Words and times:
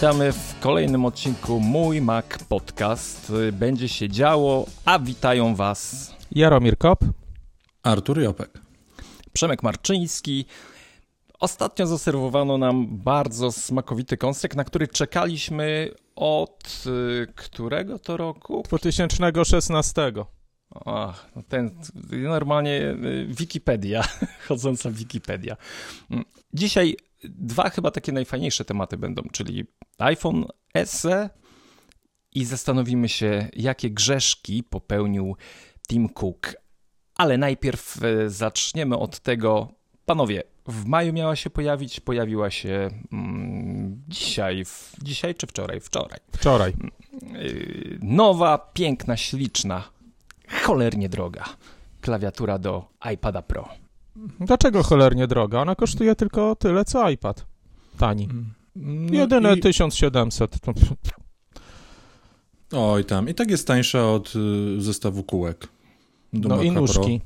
Witamy 0.00 0.32
w 0.32 0.60
kolejnym 0.60 1.04
odcinku 1.04 1.60
Mój 1.60 2.00
Mac 2.00 2.26
Podcast. 2.48 3.32
Będzie 3.52 3.88
się 3.88 4.08
działo, 4.08 4.66
a 4.84 4.98
witają 4.98 5.54
Was 5.54 6.14
Jaromir 6.32 6.78
Kop, 6.78 7.04
Artur 7.82 8.20
Jopek, 8.20 8.50
Przemek 9.32 9.62
Marczyński. 9.62 10.44
Ostatnio 11.40 11.86
zaserwowano 11.86 12.58
nam 12.58 12.86
bardzo 12.98 13.52
smakowity 13.52 14.16
kąsek, 14.16 14.56
na 14.56 14.64
który 14.64 14.88
czekaliśmy 14.88 15.90
od 16.16 16.84
y, 16.86 17.26
którego 17.34 17.98
to 17.98 18.16
roku? 18.16 18.62
2016. 18.68 20.12
Ach, 20.86 21.30
no 21.36 21.42
ten 21.48 21.70
normalnie 22.10 22.80
y, 22.80 23.26
Wikipedia, 23.28 24.04
chodząca 24.48 24.90
Wikipedia. 24.90 25.56
Mm, 26.10 26.24
dzisiaj 26.54 26.96
dwa 27.24 27.70
chyba 27.70 27.90
takie 27.90 28.12
najfajniejsze 28.12 28.64
tematy 28.64 28.96
będą, 28.96 29.22
czyli 29.32 29.64
iPhone 29.98 30.44
SE 30.84 31.30
i 32.32 32.44
zastanowimy 32.44 33.08
się, 33.08 33.48
jakie 33.52 33.90
grzeszki 33.90 34.62
popełnił 34.62 35.36
Tim 35.88 36.08
Cook. 36.08 36.54
Ale 37.16 37.38
najpierw 37.38 38.04
y, 38.04 38.30
zaczniemy 38.30 38.98
od 38.98 39.20
tego, 39.20 39.68
panowie, 40.06 40.42
w 40.66 40.84
maju 40.84 41.12
miała 41.12 41.36
się 41.36 41.50
pojawić, 41.50 42.00
pojawiła 42.00 42.50
się 42.50 42.90
mm, 43.12 44.02
dzisiaj, 44.08 44.64
w, 44.64 44.94
dzisiaj 45.02 45.34
czy 45.34 45.46
wczoraj? 45.46 45.80
Wczoraj. 45.80 46.18
Wczoraj. 46.32 46.72
Yy, 47.22 47.98
nowa, 48.02 48.58
piękna, 48.58 49.16
śliczna, 49.16 49.84
cholernie 50.48 51.08
droga 51.08 51.44
klawiatura 52.00 52.58
do 52.58 52.88
iPada 53.14 53.42
Pro. 53.42 53.68
Dlaczego 54.40 54.82
cholernie 54.82 55.26
droga? 55.26 55.60
Ona 55.60 55.74
kosztuje 55.74 56.14
tylko 56.14 56.56
tyle, 56.56 56.84
co 56.84 57.10
iPad. 57.10 57.46
Tani. 57.98 58.28
No 58.76 59.14
Jedyne 59.14 59.54
i- 59.56 59.60
1700. 59.60 60.60
To... 60.60 60.72
Oj 62.72 63.04
tam, 63.04 63.28
i 63.28 63.34
tak 63.34 63.50
jest 63.50 63.66
tańsza 63.66 64.10
od 64.12 64.32
y, 64.36 64.80
zestawu 64.82 65.22
kółek. 65.24 65.68
Do 66.32 66.48
No 66.48 66.62
i 66.62 66.70
Maca 66.70 66.80
nóżki. 66.80 67.20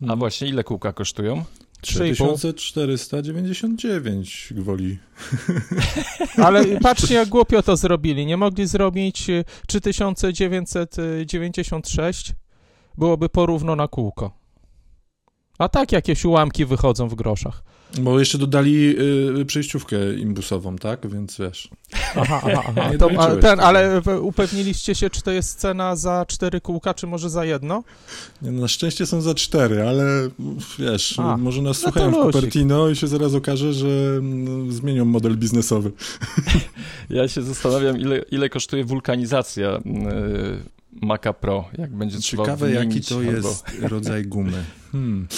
Pro. 0.00 0.12
A 0.12 0.16
właśnie 0.16 0.48
ile 0.48 0.64
kółka 0.64 0.92
kosztują? 0.92 1.44
3499 1.80 4.48
gwoli. 4.50 4.98
Ale 6.46 6.64
patrzcie, 6.80 7.14
jak 7.14 7.28
głupio 7.28 7.62
to 7.62 7.76
zrobili. 7.76 8.26
Nie 8.26 8.36
mogli 8.36 8.66
zrobić 8.66 9.30
y, 9.30 9.44
3996. 9.66 12.32
Byłoby 12.98 13.28
porówno 13.28 13.76
na 13.76 13.88
kółko. 13.88 14.41
A 15.58 15.68
tak 15.68 15.92
jakieś 15.92 16.24
ułamki 16.24 16.66
wychodzą 16.66 17.08
w 17.08 17.14
groszach. 17.14 17.62
Bo 18.00 18.18
jeszcze 18.18 18.38
dodali 18.38 18.96
y, 19.40 19.44
przejściówkę 19.44 20.14
imbusową, 20.14 20.76
tak? 20.76 21.08
Więc 21.08 21.38
wiesz. 21.38 21.68
Aha, 22.16 22.40
aha, 22.44 22.62
aha. 22.68 22.90
To, 22.98 23.10
a, 23.18 23.36
ten, 23.36 23.60
ale 23.60 24.02
upewniliście 24.20 24.94
się, 24.94 25.10
czy 25.10 25.22
to 25.22 25.30
jest 25.30 25.58
cena 25.58 25.96
za 25.96 26.26
cztery 26.28 26.60
kółka, 26.60 26.94
czy 26.94 27.06
może 27.06 27.30
za 27.30 27.44
jedno? 27.44 27.84
Nie, 28.42 28.50
no, 28.50 28.60
na 28.60 28.68
szczęście 28.68 29.06
są 29.06 29.20
za 29.20 29.34
cztery, 29.34 29.88
ale 29.88 30.28
wiesz, 30.78 31.18
A, 31.18 31.36
może 31.36 31.62
nas 31.62 31.82
no 31.82 31.90
słuchają 31.90 32.10
w. 32.10 32.32
Cupertino 32.32 32.88
i 32.88 32.96
się 32.96 33.06
zaraz 33.06 33.34
okaże, 33.34 33.72
że 33.72 33.88
mm, 34.18 34.72
zmienią 34.72 35.04
model 35.04 35.36
biznesowy. 35.36 35.92
Ja 37.10 37.28
się 37.28 37.42
zastanawiam, 37.42 38.00
ile, 38.00 38.18
ile 38.18 38.48
kosztuje 38.48 38.84
wulkanizacja 38.84 39.80
yy, 39.84 40.62
Maca 40.92 41.32
Pro, 41.32 41.64
jak 41.78 41.96
będzie 41.96 42.18
trzeba 42.18 42.42
Ciekawe, 42.42 42.72
jaki 42.72 43.00
to 43.00 43.14
albo- 43.18 43.30
jest 43.30 43.64
rodzaj 43.82 44.24
gumy. 44.24 44.64
Hmm. 44.92 45.28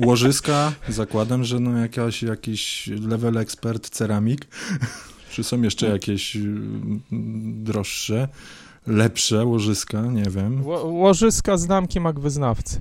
Łożyska, 0.00 0.72
zakładam, 0.88 1.44
że 1.44 1.60
no 1.60 1.78
jakaś, 1.78 2.22
jakiś 2.22 2.86
level 2.86 3.38
expert 3.38 3.90
ceramik. 3.90 4.46
Czy 5.32 5.44
są 5.44 5.62
jeszcze 5.62 5.88
jakieś 5.88 6.36
mm, 6.36 7.00
droższe, 7.64 8.28
lepsze 8.86 9.44
łożyska? 9.44 10.00
Nie 10.02 10.30
wiem. 10.30 10.66
Ło- 10.66 10.84
Łożyska 10.84 11.56
z 11.56 11.66
damkiem 11.66 12.04
jak 12.04 12.20
wyznawcy. 12.20 12.80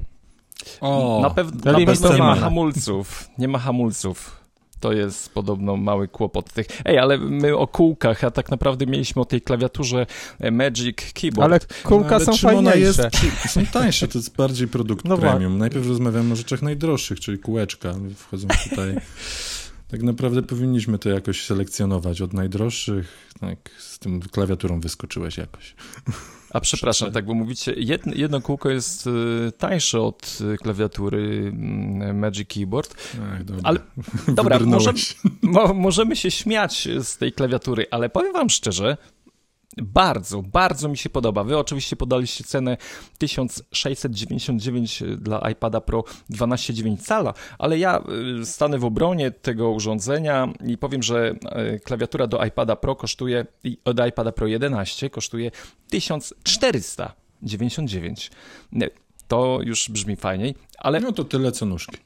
O, 0.81 1.19
Na, 1.21 1.29
pew- 1.29 1.65
na 1.65 1.73
pewno 1.85 2.13
nie 2.13 2.17
ma 2.19 2.35
hamulców. 2.35 3.29
Nie 3.37 3.47
ma 3.47 3.59
hamulców. 3.59 4.42
To 4.83 4.93
jest 4.93 5.29
podobno 5.29 5.77
mały 5.77 6.07
kłopot 6.07 6.53
tych. 6.53 6.67
Ej, 6.85 6.99
ale 6.99 7.17
my 7.17 7.57
o 7.57 7.67
kółkach, 7.67 8.23
a 8.23 8.31
tak 8.31 8.51
naprawdę 8.51 8.85
mieliśmy 8.85 9.21
o 9.21 9.25
tej 9.25 9.41
klawiaturze 9.41 10.05
e, 10.39 10.51
Magic 10.51 10.97
Keyboard. 11.13 11.51
Ale 11.51 11.59
kółka 11.83 12.09
No, 12.09 12.15
ale 12.15 12.25
są 12.25 12.37
fajniejsze. 12.37 12.79
Jest, 12.79 13.53
są 13.53 13.65
tańsze, 13.65 14.07
to 14.07 14.17
jest 14.17 14.35
bardziej 14.35 14.67
produkt 14.67 15.05
No 15.05 15.17
premium. 15.17 15.57
Najpierw 15.57 15.87
rozmawiamy 15.87 16.33
o 16.33 16.35
rzeczach 16.35 16.61
najdroższych, 16.61 17.19
czyli 17.19 17.39
kółeczka. 17.39 17.93
Wchodzą 18.15 18.47
tutaj. 18.69 18.95
Tak 19.91 20.03
naprawdę 20.03 20.41
powinniśmy 20.41 20.99
to 20.99 21.09
jakoś 21.09 21.45
selekcjonować 21.45 22.21
od 22.21 22.33
najdroższych. 22.33 23.33
Tak, 23.39 23.71
z 23.79 23.99
tym 23.99 24.21
klawiaturą 24.21 24.79
wyskoczyłeś 24.79 25.37
jakoś. 25.37 25.75
A 26.53 26.59
przepraszam, 26.59 27.11
tak, 27.11 27.25
bo 27.25 27.33
mówicie, 27.33 27.73
jedno, 27.77 28.13
jedno 28.15 28.41
kółko 28.41 28.69
jest 28.69 29.07
y, 29.07 29.51
tańsze 29.57 30.01
od 30.01 30.37
y, 30.53 30.57
klawiatury 30.57 31.51
mm, 31.53 32.19
Magic 32.19 32.47
Keyboard. 32.53 32.95
Ach, 33.33 33.43
dobra. 33.43 33.61
Ale- 33.63 33.79
Dobra, 34.27 34.57
Wybrnąłeś. 34.59 35.15
Mo, 35.41 35.73
możemy 35.73 36.15
się 36.15 36.31
śmiać 36.31 36.87
z 37.01 37.17
tej 37.17 37.33
klawiatury, 37.33 37.85
ale 37.91 38.09
powiem 38.09 38.33
wam 38.33 38.49
szczerze, 38.49 38.97
bardzo, 39.77 40.41
bardzo 40.41 40.89
mi 40.89 40.97
się 40.97 41.09
podoba. 41.09 41.43
Wy 41.43 41.57
oczywiście 41.57 41.95
podaliście 41.95 42.43
cenę 42.43 42.77
1699 43.17 45.03
dla 45.17 45.51
iPada 45.51 45.81
Pro 45.81 46.03
12,9 46.31 46.97
cala, 46.97 47.33
ale 47.59 47.79
ja 47.79 48.03
y, 48.41 48.45
stanę 48.45 48.77
w 48.77 48.85
obronie 48.85 49.31
tego 49.31 49.69
urządzenia 49.69 50.53
i 50.65 50.77
powiem, 50.77 51.03
że 51.03 51.35
y, 51.75 51.79
klawiatura 51.79 52.27
do 52.27 52.45
iPada 52.45 52.75
Pro 52.75 52.95
kosztuje, 52.95 53.45
od 53.85 54.07
iPada 54.07 54.31
Pro 54.31 54.47
11 54.47 55.09
kosztuje 55.09 55.51
1499. 55.89 58.31
Nie, 58.71 58.89
To 59.27 59.59
już 59.61 59.89
brzmi 59.89 60.15
fajniej, 60.15 60.55
ale 60.77 60.99
No 60.99 61.11
to 61.11 61.23
tyle 61.23 61.51
co 61.51 61.65
nóżki. 61.65 61.97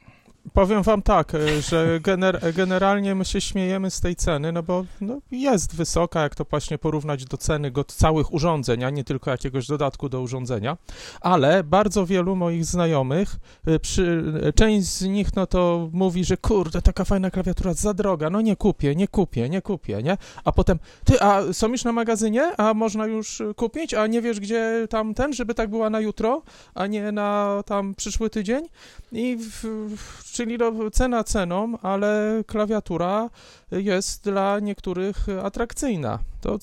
Powiem 0.53 0.83
wam 0.83 1.01
tak, 1.01 1.35
e, 1.35 1.61
że 1.61 1.99
gener 2.01 2.53
generalnie 2.53 3.15
my 3.15 3.25
się 3.25 3.41
śmiejemy 3.41 3.91
z 3.91 4.01
tej 4.01 4.15
ceny, 4.15 4.51
no 4.51 4.63
bo 4.63 4.85
no, 5.01 5.17
jest 5.31 5.75
wysoka, 5.75 6.21
jak 6.21 6.35
to 6.35 6.45
właśnie 6.49 6.77
porównać 6.77 7.25
do 7.25 7.37
ceny 7.37 7.71
go 7.71 7.83
całych 7.83 8.33
urządzeń, 8.33 8.83
a 8.83 8.89
nie 8.89 9.03
tylko 9.03 9.31
jakiegoś 9.31 9.67
dodatku 9.67 10.09
do 10.09 10.21
urządzenia, 10.21 10.77
ale 11.21 11.63
bardzo 11.63 12.05
wielu 12.05 12.35
moich 12.35 12.65
znajomych, 12.65 13.35
e, 13.67 13.79
przy, 13.79 14.23
e, 14.43 14.53
część 14.53 14.87
z 14.87 15.01
nich 15.01 15.35
no 15.35 15.47
to 15.47 15.89
mówi, 15.93 16.25
że 16.25 16.37
kurde, 16.37 16.81
taka 16.81 17.05
fajna 17.05 17.31
klawiatura 17.31 17.73
za 17.73 17.93
droga, 17.93 18.29
no 18.29 18.41
nie 18.41 18.55
kupię, 18.55 18.95
nie 18.95 19.07
kupię, 19.07 19.49
nie 19.49 19.61
kupię, 19.61 20.03
nie? 20.03 20.17
A 20.43 20.51
potem, 20.51 20.79
ty, 21.05 21.21
a 21.21 21.53
są 21.53 21.67
już 21.67 21.83
na 21.83 21.91
magazynie? 21.91 22.55
A 22.57 22.73
można 22.73 23.05
już 23.05 23.41
kupić? 23.55 23.93
A 23.93 24.07
nie 24.07 24.21
wiesz, 24.21 24.39
gdzie 24.39 24.87
tam 24.89 25.13
ten, 25.13 25.33
żeby 25.33 25.53
tak 25.53 25.69
była 25.69 25.89
na 25.89 25.99
jutro, 25.99 26.41
a 26.75 26.87
nie 26.87 27.11
na 27.11 27.63
tam 27.65 27.95
przyszły 27.95 28.29
tydzień? 28.29 28.65
I 29.11 29.37
w, 29.37 29.65
w, 29.97 30.36
czyli 30.37 30.57
no, 30.57 30.91
cena 30.91 31.23
ceną, 31.23 31.77
ale 31.81 32.43
klawiatura 32.47 33.29
jest 33.71 34.23
dla 34.23 34.59
niektórych 34.59 35.25
atrakcyjna. 35.43 36.19
To 36.41 36.57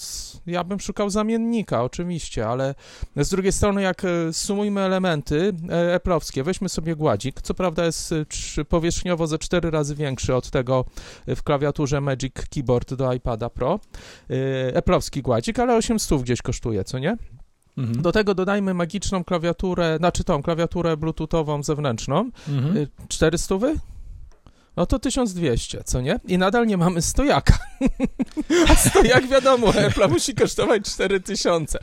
ja 0.46 0.64
bym 0.64 0.80
szukał 0.80 1.10
zamiennika, 1.10 1.82
oczywiście, 1.82 2.48
ale 2.48 2.74
z 3.16 3.30
drugiej 3.30 3.52
strony, 3.52 3.82
jak 3.82 4.04
e, 4.04 4.32
sumujmy 4.32 4.80
elementy 4.80 5.52
eplowskie, 5.68 6.42
weźmy 6.42 6.68
sobie 6.68 6.96
gładzik, 6.96 7.42
co 7.42 7.54
prawda 7.54 7.84
jest 7.84 8.12
e, 8.58 8.64
powierzchniowo 8.64 9.26
ze 9.26 9.38
cztery 9.38 9.70
razy 9.70 9.94
większy 9.94 10.34
od 10.34 10.50
tego 10.50 10.84
e, 11.26 11.36
w 11.36 11.42
klawiaturze 11.42 12.00
Magic 12.00 12.32
Keyboard 12.54 12.94
do 12.94 13.12
iPada 13.12 13.50
Pro, 13.50 13.80
eplowski 14.72 15.22
gładzik, 15.22 15.58
ale 15.58 15.76
800 15.76 16.22
gdzieś 16.22 16.42
kosztuje, 16.42 16.84
co 16.84 16.98
nie? 16.98 17.16
Mhm. 17.78 18.02
Do 18.02 18.12
tego 18.12 18.34
dodajmy 18.34 18.74
magiczną 18.74 19.24
klawiaturę, 19.24 19.96
znaczy 19.98 20.24
tą 20.24 20.42
klawiaturę 20.42 20.96
bluetoothową 20.96 21.62
zewnętrzną, 21.62 22.30
Mhm. 22.48 22.76
Y, 22.76 22.88
400? 23.08 23.54
No 24.76 24.86
to 24.86 24.98
1200, 24.98 25.84
co 25.84 26.00
nie? 26.00 26.20
I 26.28 26.38
nadal 26.38 26.66
nie 26.66 26.76
mamy 26.76 27.02
stojaka. 27.02 27.58
A 28.70 28.74
stojak 28.74 29.26
wiadomo, 29.26 29.74
Apple 29.74 30.08
musi 30.08 30.34
kosztować 30.34 30.84
4000. 30.84 31.78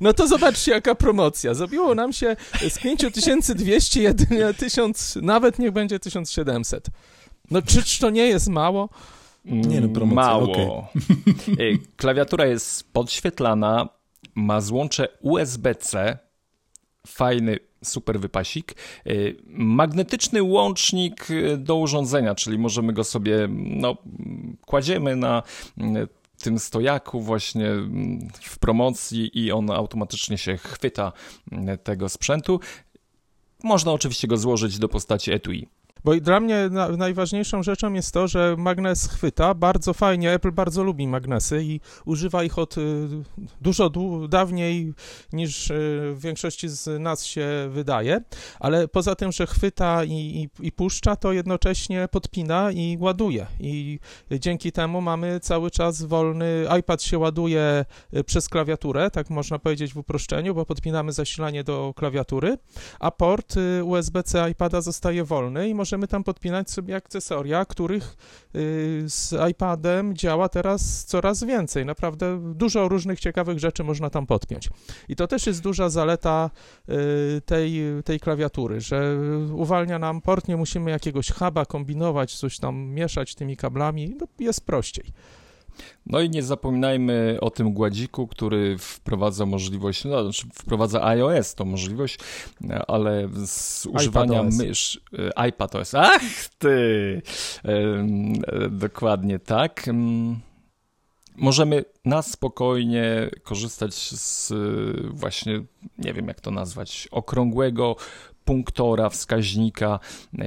No 0.00 0.12
to 0.12 0.26
zobaczcie 0.28 0.72
jaka 0.72 0.94
promocja. 0.94 1.54
Zrobiło 1.54 1.94
nam 1.94 2.12
się 2.12 2.36
z 2.68 2.78
5200 2.78 4.02
jedynie 4.02 4.54
1000, 4.54 5.18
nawet 5.22 5.58
niech 5.58 5.72
będzie 5.72 5.98
1700. 5.98 6.86
No 7.50 7.62
czyż 7.62 7.98
to 7.98 8.10
nie 8.10 8.26
jest 8.26 8.48
mało? 8.48 8.88
Nie 9.44 9.80
no, 9.80 9.88
promocja, 9.88 10.22
Mało. 10.32 10.88
Ej, 11.58 11.78
Klawiatura 11.96 12.46
jest 12.46 12.92
podświetlana, 12.92 13.88
ma 14.34 14.60
złącze 14.60 15.08
USB-C, 15.20 16.18
fajny, 17.06 17.58
super 17.84 18.20
wypasik, 18.20 18.74
Ej, 19.06 19.38
magnetyczny 19.46 20.42
łącznik 20.42 21.26
e, 21.30 21.56
do 21.56 21.76
urządzenia, 21.76 22.34
czyli 22.34 22.58
możemy 22.58 22.92
go 22.92 23.04
sobie, 23.04 23.48
no, 23.50 23.96
kładziemy 24.66 25.16
na 25.16 25.42
mm, 25.78 26.08
tym 26.38 26.58
stojaku 26.58 27.20
właśnie 27.20 27.66
w 28.42 28.58
promocji 28.58 29.38
i 29.44 29.52
on 29.52 29.70
automatycznie 29.70 30.38
się 30.38 30.56
chwyta 30.56 31.12
tego 31.82 32.08
sprzętu. 32.08 32.60
Można 33.64 33.92
oczywiście 33.92 34.28
go 34.28 34.36
złożyć 34.36 34.78
do 34.78 34.88
postaci 34.88 35.32
etui. 35.32 35.68
Bo 36.04 36.16
dla 36.16 36.40
mnie 36.40 36.68
na, 36.70 36.88
najważniejszą 36.88 37.62
rzeczą 37.62 37.92
jest 37.92 38.14
to, 38.14 38.28
że 38.28 38.54
magnes 38.58 39.08
chwyta 39.08 39.54
bardzo 39.54 39.94
fajnie. 39.94 40.32
Apple 40.32 40.52
bardzo 40.52 40.84
lubi 40.84 41.08
magnesy 41.08 41.64
i 41.64 41.80
używa 42.04 42.44
ich 42.44 42.58
od 42.58 42.78
y, 42.78 43.08
dużo 43.60 43.90
dawniej 44.28 44.92
niż 45.32 45.70
y, 45.70 45.74
w 46.14 46.20
większości 46.20 46.68
z 46.68 47.00
nas 47.00 47.24
się 47.24 47.48
wydaje. 47.70 48.20
Ale 48.60 48.88
poza 48.88 49.14
tym, 49.14 49.32
że 49.32 49.46
chwyta 49.46 50.04
i, 50.04 50.12
i, 50.12 50.66
i 50.66 50.72
puszcza, 50.72 51.16
to 51.16 51.32
jednocześnie 51.32 52.08
podpina 52.10 52.72
i 52.72 52.96
ładuje. 53.00 53.46
I 53.60 53.98
dzięki 54.30 54.72
temu 54.72 55.00
mamy 55.00 55.40
cały 55.40 55.70
czas 55.70 56.02
wolny. 56.02 56.66
iPad 56.78 57.02
się 57.02 57.18
ładuje 57.18 57.84
y, 58.14 58.24
przez 58.24 58.48
klawiaturę, 58.48 59.10
tak 59.10 59.30
można 59.30 59.58
powiedzieć 59.58 59.94
w 59.94 59.96
uproszczeniu, 59.96 60.54
bo 60.54 60.66
podpinamy 60.66 61.12
zasilanie 61.12 61.64
do 61.64 61.92
klawiatury, 61.96 62.58
a 63.00 63.10
port 63.10 63.54
USB-C 63.84 64.50
iPada 64.50 64.80
zostaje 64.80 65.24
wolny 65.24 65.68
i 65.68 65.74
możemy 65.74 65.87
możemy 65.88 66.08
tam 66.08 66.24
podpinać 66.24 66.70
sobie 66.70 66.96
akcesoria, 66.96 67.64
których 67.64 68.16
y, 68.54 69.04
z 69.06 69.34
iPadem 69.50 70.16
działa 70.16 70.48
teraz 70.48 71.04
coraz 71.04 71.44
więcej. 71.44 71.86
Naprawdę 71.86 72.54
dużo 72.54 72.88
różnych 72.88 73.20
ciekawych 73.20 73.58
rzeczy 73.58 73.84
można 73.84 74.10
tam 74.10 74.26
podpiąć. 74.26 74.70
I 75.08 75.16
to 75.16 75.26
też 75.26 75.46
jest 75.46 75.62
duża 75.62 75.88
zaleta 75.88 76.50
y, 76.88 77.40
tej, 77.40 77.80
tej 78.04 78.20
klawiatury, 78.20 78.80
że 78.80 79.16
uwalnia 79.52 79.98
nam 79.98 80.20
port, 80.20 80.48
nie 80.48 80.56
musimy 80.56 80.90
jakiegoś 80.90 81.30
huba 81.30 81.64
kombinować, 81.64 82.36
coś 82.36 82.58
tam 82.58 82.76
mieszać 82.76 83.34
tymi 83.34 83.56
kablami, 83.56 84.16
no, 84.20 84.26
jest 84.38 84.66
prościej. 84.66 85.04
No 86.06 86.20
i 86.20 86.30
nie 86.30 86.42
zapominajmy 86.42 87.38
o 87.40 87.50
tym 87.50 87.72
gładziku, 87.72 88.26
który 88.26 88.78
wprowadza 88.78 89.46
możliwość, 89.46 90.04
no, 90.04 90.22
znaczy 90.22 90.46
wprowadza 90.54 91.04
iOS, 91.04 91.54
to 91.54 91.64
możliwość, 91.64 92.18
ale 92.88 93.28
z 93.46 93.86
używania 93.86 94.42
mysz, 94.42 95.00
e, 95.18 95.38
iPadOS. 95.38 95.94
Ach 95.94 96.48
ty! 96.58 97.22
E, 97.64 98.68
dokładnie 98.70 99.38
tak. 99.38 99.90
Możemy 101.36 101.84
na 102.04 102.22
spokojnie 102.22 103.30
korzystać 103.42 103.94
z 103.94 104.52
właśnie, 105.10 105.62
nie 105.98 106.12
wiem 106.12 106.28
jak 106.28 106.40
to 106.40 106.50
nazwać, 106.50 107.08
okrągłego 107.10 107.96
punktora, 108.44 109.08
wskaźnika, 109.08 110.00
e, 110.38 110.44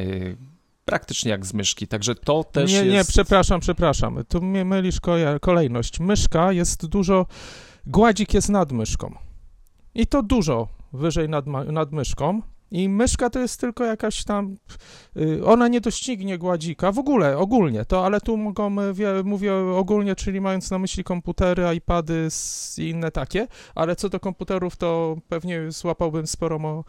praktycznie 0.85 1.31
jak 1.31 1.45
z 1.45 1.53
myszki, 1.53 1.87
także 1.87 2.15
to 2.15 2.43
też 2.43 2.71
nie, 2.71 2.77
jest... 2.77 3.09
Nie, 3.09 3.13
przepraszam, 3.13 3.59
przepraszam, 3.59 4.23
tu 4.29 4.41
mnie 4.41 4.65
mylisz 4.65 4.99
kolejność. 5.41 5.99
Myszka 5.99 6.51
jest 6.51 6.85
dużo, 6.85 7.25
gładzik 7.85 8.33
jest 8.33 8.49
nad 8.49 8.71
myszką. 8.71 9.15
I 9.95 10.07
to 10.07 10.23
dużo 10.23 10.67
wyżej 10.93 11.29
nad, 11.29 11.45
nad 11.47 11.91
myszką, 11.91 12.41
i 12.71 12.89
myszka 12.89 13.29
to 13.29 13.39
jest 13.39 13.59
tylko 13.59 13.83
jakaś 13.83 14.23
tam, 14.23 14.57
y, 15.17 15.45
ona 15.45 15.67
nie 15.67 15.81
doścignie 15.81 16.37
gładzika, 16.37 16.91
w 16.91 16.99
ogóle, 16.99 17.37
ogólnie 17.37 17.85
to, 17.85 18.05
ale 18.05 18.21
tu 18.21 18.37
mogą, 18.37 18.69
mówię 19.23 19.53
ogólnie, 19.55 20.15
czyli 20.15 20.41
mając 20.41 20.71
na 20.71 20.79
myśli 20.79 21.03
komputery, 21.03 21.63
iPady 21.75 22.27
i 22.77 22.89
inne 22.89 23.11
takie, 23.11 23.47
ale 23.75 23.95
co 23.95 24.09
do 24.09 24.19
komputerów, 24.19 24.77
to 24.77 25.17
pewnie 25.29 25.71
złapałbym 25.71 26.27
sporo, 26.27 26.83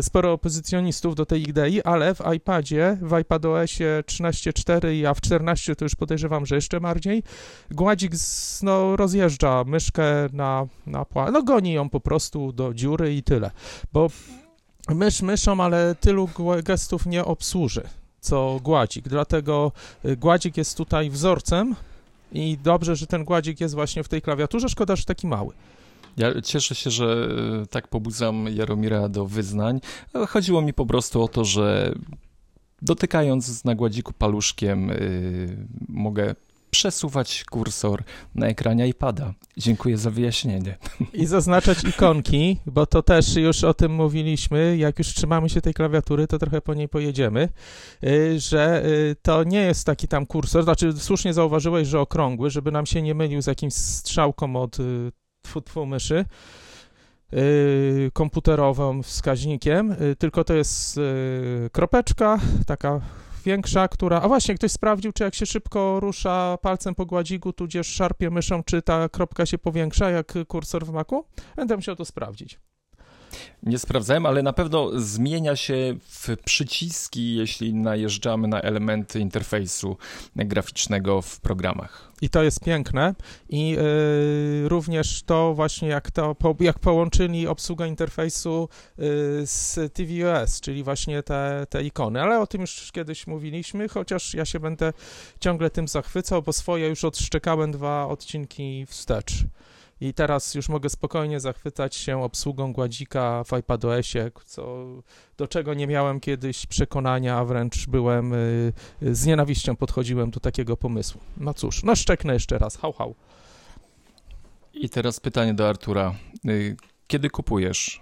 sporo 0.00 0.32
opozycjonistów 0.32 1.14
do 1.14 1.26
tej 1.26 1.48
idei, 1.48 1.82
ale 1.82 2.14
w 2.14 2.20
iPadzie, 2.36 2.98
w 3.02 3.18
iPadOSie 3.18 4.02
13.4, 4.06 5.06
a 5.06 5.14
w 5.14 5.20
14 5.20 5.76
to 5.76 5.84
już 5.84 5.94
podejrzewam, 5.94 6.46
że 6.46 6.54
jeszcze 6.54 6.80
bardziej, 6.80 7.22
gładzik 7.70 8.12
no, 8.62 8.96
rozjeżdża 8.96 9.64
myszkę 9.64 10.04
na, 10.32 10.66
na 10.86 11.04
pła, 11.04 11.30
no 11.30 11.42
goni 11.42 11.72
ją 11.72 11.90
po 11.90 12.00
prostu 12.00 12.52
do 12.52 12.74
dziury 12.74 13.14
i 13.14 13.22
tyle, 13.22 13.50
bo 13.92 14.08
mysz 14.94 15.22
myszą, 15.22 15.60
ale 15.60 15.94
tylu 16.00 16.28
gestów 16.64 17.06
nie 17.06 17.24
obsłuży, 17.24 17.82
co 18.20 18.60
gładzik. 18.62 19.08
Dlatego 19.08 19.72
y, 20.04 20.16
gładzik 20.16 20.56
jest 20.56 20.76
tutaj 20.76 21.10
wzorcem 21.10 21.74
i 22.32 22.58
dobrze, 22.62 22.96
że 22.96 23.06
ten 23.06 23.24
gładzik 23.24 23.60
jest 23.60 23.74
właśnie 23.74 24.04
w 24.04 24.08
tej 24.08 24.22
klawiaturze. 24.22 24.68
Szkoda, 24.68 24.96
że 24.96 25.04
taki 25.04 25.26
mały. 25.26 25.54
Ja 26.16 26.40
cieszę 26.42 26.74
się, 26.74 26.90
że 26.90 27.28
y, 27.62 27.66
tak 27.66 27.88
pobudzam 27.88 28.46
Jaromira 28.48 29.08
do 29.08 29.26
wyznań. 29.26 29.80
Chodziło 30.28 30.62
mi 30.62 30.72
po 30.72 30.86
prostu 30.86 31.22
o 31.22 31.28
to, 31.28 31.44
że 31.44 31.94
dotykając 32.82 33.64
na 33.64 33.74
gładziku 33.74 34.12
paluszkiem 34.12 34.88
yy, 34.88 35.66
mogę 35.88 36.34
przesuwać 36.70 37.44
kursor 37.50 38.02
na 38.34 38.46
ekranie 38.46 38.88
iPada. 38.88 39.34
Dziękuję 39.56 39.98
za 39.98 40.10
wyjaśnienie. 40.10 40.78
I 41.12 41.26
zaznaczać 41.26 41.84
ikonki, 41.84 42.60
bo 42.66 42.86
to 42.86 43.02
też 43.02 43.36
już 43.36 43.64
o 43.64 43.74
tym 43.74 43.92
mówiliśmy. 43.92 44.76
Jak 44.76 44.98
już 44.98 45.08
trzymamy 45.08 45.48
się 45.48 45.60
tej 45.60 45.74
klawiatury, 45.74 46.26
to 46.26 46.38
trochę 46.38 46.60
po 46.60 46.74
niej 46.74 46.88
pojedziemy, 46.88 47.48
y, 48.04 48.40
że 48.40 48.86
y, 48.86 49.16
to 49.22 49.44
nie 49.44 49.60
jest 49.60 49.86
taki 49.86 50.08
tam 50.08 50.26
kursor, 50.26 50.64
znaczy 50.64 50.92
słusznie 50.92 51.34
zauważyłeś, 51.34 51.88
że 51.88 52.00
okrągły, 52.00 52.50
żeby 52.50 52.72
nam 52.72 52.86
się 52.86 53.02
nie 53.02 53.14
mylił 53.14 53.42
z 53.42 53.46
jakimś 53.46 53.74
strzałką 53.74 54.56
od 54.56 54.80
y, 54.80 55.12
tfu, 55.42 55.86
myszy 55.86 56.24
komputerowym 58.12 59.02
wskaźnikiem, 59.02 59.96
tylko 60.18 60.44
to 60.44 60.54
jest 60.54 61.00
kropeczka, 61.72 62.38
taka 62.66 63.00
większa, 63.46 63.88
która... 63.88 64.20
A 64.20 64.28
właśnie, 64.28 64.54
ktoś 64.54 64.72
sprawdził, 64.72 65.12
czy 65.12 65.24
jak 65.24 65.34
się 65.34 65.46
szybko 65.46 66.00
rusza 66.00 66.58
palcem 66.62 66.94
po 66.94 67.06
gładziku, 67.06 67.52
tudzież 67.52 67.86
szarpie 67.86 68.30
myszą, 68.30 68.62
czy 68.62 68.82
ta 68.82 69.08
kropka 69.08 69.46
się 69.46 69.58
powiększa, 69.58 70.10
jak 70.10 70.34
kursor 70.48 70.86
w 70.86 70.92
Macu? 70.92 71.24
Będę 71.56 71.76
musiał 71.76 71.96
to 71.96 72.04
sprawdzić. 72.04 72.60
Nie 73.62 73.78
sprawdzałem, 73.78 74.26
ale 74.26 74.42
na 74.42 74.52
pewno 74.52 74.90
zmienia 74.94 75.56
się 75.56 75.96
w 76.08 76.36
przyciski, 76.44 77.34
jeśli 77.34 77.74
najeżdżamy 77.74 78.48
na 78.48 78.60
elementy 78.60 79.20
interfejsu 79.20 79.96
graficznego 80.36 81.22
w 81.22 81.40
programach. 81.40 82.12
I 82.22 82.30
to 82.30 82.42
jest 82.42 82.60
piękne. 82.60 83.14
I 83.48 83.68
yy, 83.68 84.68
również 84.68 85.22
to 85.22 85.54
właśnie, 85.54 85.88
jak, 85.88 86.10
to, 86.10 86.36
jak 86.60 86.78
połączyli 86.78 87.46
obsługę 87.46 87.88
interfejsu 87.88 88.68
yy, 88.98 89.06
z 89.44 89.78
tvOS, 89.92 90.60
czyli 90.60 90.82
właśnie 90.82 91.22
te, 91.22 91.66
te 91.70 91.84
ikony. 91.84 92.22
Ale 92.22 92.40
o 92.40 92.46
tym 92.46 92.60
już 92.60 92.92
kiedyś 92.92 93.26
mówiliśmy, 93.26 93.88
chociaż 93.88 94.34
ja 94.34 94.44
się 94.44 94.60
będę 94.60 94.92
ciągle 95.40 95.70
tym 95.70 95.88
zachwycał, 95.88 96.42
bo 96.42 96.52
swoje 96.52 96.88
już 96.88 97.04
odszczekałem 97.04 97.72
dwa 97.72 98.06
odcinki 98.06 98.86
wstecz 98.86 99.32
i 100.00 100.14
teraz 100.14 100.54
już 100.54 100.68
mogę 100.68 100.88
spokojnie 100.88 101.40
zachwycać 101.40 101.94
się 101.94 102.22
obsługą 102.22 102.72
gładzika 102.72 103.44
w 103.44 103.52
iPadOSie, 103.52 104.30
co, 104.44 104.86
do 105.36 105.48
czego 105.48 105.74
nie 105.74 105.86
miałem 105.86 106.20
kiedyś 106.20 106.66
przekonania, 106.66 107.36
a 107.36 107.44
wręcz 107.44 107.86
byłem 107.86 108.32
y, 108.32 108.72
z 109.02 109.26
nienawiścią 109.26 109.76
podchodziłem 109.76 110.30
do 110.30 110.40
takiego 110.40 110.76
pomysłu. 110.76 111.20
No 111.36 111.54
cóż, 111.54 111.82
no 111.82 111.96
szczeknę 111.96 112.34
jeszcze 112.34 112.58
raz, 112.58 112.76
hał, 112.76 112.92
hał. 112.92 113.14
I 114.74 114.88
teraz 114.88 115.20
pytanie 115.20 115.54
do 115.54 115.68
Artura. 115.68 116.14
Y, 116.48 116.76
kiedy 117.06 117.30
kupujesz? 117.30 118.00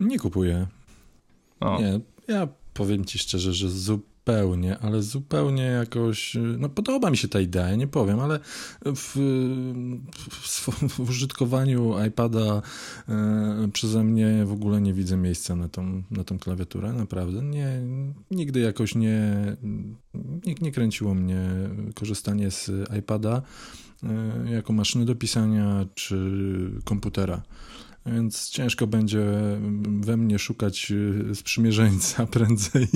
Nie 0.00 0.18
kupuję. 0.18 0.66
O. 1.60 1.80
Nie, 1.80 2.00
ja 2.28 2.48
powiem 2.74 3.04
ci 3.04 3.18
szczerze, 3.18 3.52
że 3.52 3.70
zupełnie 3.70 4.15
zupełnie, 4.26 4.78
ale 4.78 5.02
zupełnie 5.02 5.62
jakoś, 5.62 6.36
no 6.58 6.68
podoba 6.68 7.10
mi 7.10 7.16
się 7.16 7.28
ta 7.28 7.40
idea, 7.40 7.74
nie 7.74 7.86
powiem, 7.86 8.20
ale 8.20 8.40
w, 8.84 9.16
w, 10.30 10.68
w 10.88 11.00
użytkowaniu 11.00 12.04
iPada 12.08 12.62
e, 13.08 13.68
przeze 13.72 14.04
mnie 14.04 14.44
w 14.44 14.52
ogóle 14.52 14.80
nie 14.80 14.94
widzę 14.94 15.16
miejsca 15.16 15.56
na 15.56 15.68
tą, 15.68 16.02
na 16.10 16.24
tą 16.24 16.38
klawiaturę, 16.38 16.92
naprawdę. 16.92 17.42
Nie, 17.42 17.80
nigdy 18.30 18.60
jakoś 18.60 18.94
nie, 18.94 19.56
nie, 20.46 20.54
nie 20.60 20.72
kręciło 20.72 21.14
mnie 21.14 21.40
korzystanie 21.94 22.50
z 22.50 22.70
iPada 22.98 23.42
e, 24.02 24.50
jako 24.50 24.72
maszyny 24.72 25.04
do 25.04 25.14
pisania 25.14 25.86
czy 25.94 26.16
komputera 26.84 27.42
więc 28.06 28.50
ciężko 28.50 28.86
będzie 28.86 29.24
we 30.00 30.16
mnie 30.16 30.38
szukać 30.38 30.92
y, 31.30 31.34
sprzymierzeńca 31.34 32.26
prędzej. 32.36 32.88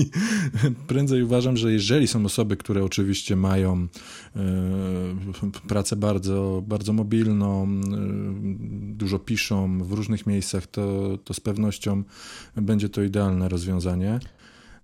prędzej 0.87 1.23
uważam, 1.23 1.57
że 1.57 1.73
jeżeli 1.73 2.07
są 2.07 2.25
osoby, 2.25 2.57
które 2.57 2.83
oczywiście 2.83 3.35
mają 3.35 3.87
y, 4.35 5.59
pracę 5.67 5.95
bardzo, 5.95 6.63
bardzo 6.67 6.93
mobilną, 6.93 7.67
y, 7.67 7.77
dużo 8.95 9.19
piszą 9.19 9.83
w 9.83 9.91
różnych 9.91 10.27
miejscach, 10.27 10.67
to, 10.67 11.17
to 11.23 11.33
z 11.33 11.39
pewnością 11.39 12.03
będzie 12.55 12.89
to 12.89 13.03
idealne 13.03 13.49
rozwiązanie. 13.49 14.19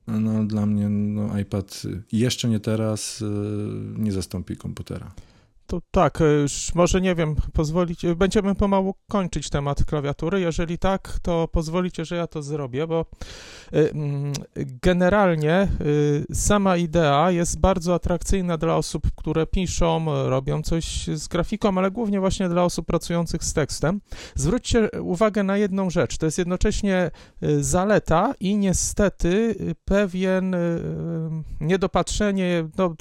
No, 0.08 0.46
dla 0.46 0.66
mnie 0.66 0.90
no, 0.90 1.40
iPad 1.40 1.84
jeszcze 2.12 2.50
nie 2.50 2.60
teraz 2.60 3.24
nie 3.98 4.12
zastąpi 4.12 4.58
komputera. 4.58 5.12
To 5.68 5.82
tak, 5.92 6.20
już 6.42 6.76
może 6.76 7.02
nie 7.02 7.16
wiem, 7.16 7.36
pozwolić, 7.54 8.06
będziemy 8.16 8.56
pomału 8.56 8.96
kończyć 9.12 9.50
temat 9.50 9.86
klawiatury. 9.86 10.40
Jeżeli 10.40 10.78
tak, 10.78 11.20
to 11.22 11.48
pozwolicie, 11.48 12.06
że 12.06 12.16
ja 12.16 12.28
to 12.28 12.42
zrobię, 12.42 12.88
bo 12.88 13.06
y, 13.74 13.92
mm, 13.92 14.34
generalnie 14.84 15.68
sama 16.34 16.78
idea 16.78 17.32
jest 17.32 17.60
bardzo 17.60 17.94
atrakcyjna 17.94 18.58
dla 18.58 18.76
osób, 18.76 19.04
które 19.16 19.46
piszą, 19.46 20.06
robią 20.30 20.62
coś 20.62 21.08
z 21.08 21.28
grafiką, 21.28 21.78
ale 21.78 21.92
głównie 21.92 22.20
właśnie 22.20 22.50
dla 22.50 22.64
osób 22.64 22.86
pracujących 22.86 23.44
z 23.44 23.54
tekstem. 23.54 24.02
Zwróćcie 24.36 24.90
uwagę 25.02 25.44
na 25.44 25.58
jedną 25.58 25.90
rzecz. 25.90 26.18
To 26.18 26.26
jest 26.26 26.38
jednocześnie 26.38 27.12
zaleta 27.60 28.34
i 28.40 28.58
niestety 28.58 29.56
pewien 29.86 30.56
niedopatrzenie, 31.60 32.70
no, 32.78 32.96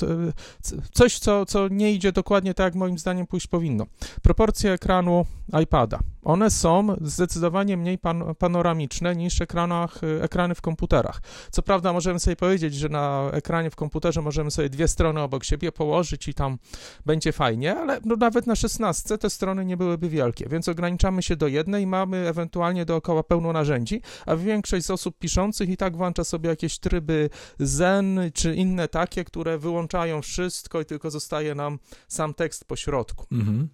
coś, 0.93 1.19
co, 1.19 1.47
co 1.47 1.69
nie 1.69 1.93
idzie 1.93 2.13
dokładnie 2.13 2.55
tak, 2.57 2.75
moim 2.75 2.99
zdaniem 2.99 3.27
pójść 3.27 3.47
powinno. 3.47 3.87
Proporcje 4.23 4.73
ekranu 4.73 5.27
iPada. 5.63 6.01
One 6.23 6.51
są 6.51 6.97
zdecydowanie 7.01 7.77
mniej 7.77 7.99
pan, 7.99 8.35
panoramiczne 8.39 9.17
niż 9.17 9.41
ekranach, 9.41 10.01
ekrany 10.21 10.55
w 10.55 10.61
komputerach. 10.61 11.23
Co 11.51 11.63
prawda 11.63 11.93
możemy 11.93 12.21
sobie 12.21 12.37
powiedzieć, 12.37 12.75
że 12.75 12.89
na 12.89 13.31
ekranie 13.33 13.71
w 13.71 13.77
komputerze 13.77 14.23
możemy 14.23 14.51
sobie 14.51 14.69
dwie 14.69 14.89
strony 14.89 15.21
obok 15.21 15.45
siebie 15.45 15.73
położyć 15.73 16.29
i 16.29 16.35
tam 16.35 16.59
będzie 17.07 17.33
fajnie, 17.33 17.77
ale 17.77 18.01
no 18.05 18.17
nawet 18.17 18.47
na 18.47 18.57
16 18.57 19.19
te 19.19 19.31
strony 19.31 19.65
nie 19.65 19.77
byłyby 19.77 20.09
wielkie, 20.09 20.49
więc 20.49 20.69
ograniczamy 20.69 21.23
się 21.23 21.37
do 21.37 21.49
jednej 21.49 21.83
i 21.83 21.87
mamy 21.87 22.29
ewentualnie 22.29 22.85
dookoła 22.85 23.23
pełno 23.23 23.53
narzędzi, 23.53 24.03
a 24.27 24.37
większość 24.37 24.87
z 24.87 24.91
osób 24.91 25.19
piszących 25.19 25.69
i 25.69 25.77
tak 25.77 25.97
włącza 25.97 26.25
sobie 26.25 26.49
jakieś 26.49 26.79
tryby 26.79 27.31
Zen 27.59 28.21
czy 28.35 28.55
inne 28.55 28.89
takie, 28.89 29.25
które 29.25 29.59
wyłączają 29.59 30.23
wszystko 30.23 30.81
i 30.81 30.85
tylko 30.85 31.11
zostaje 31.11 31.55
nam 31.55 31.79
sam 32.09 32.35
tekst 32.35 32.65
po 32.65 32.77
środku. 32.77 33.27
Mhm. 33.33 33.69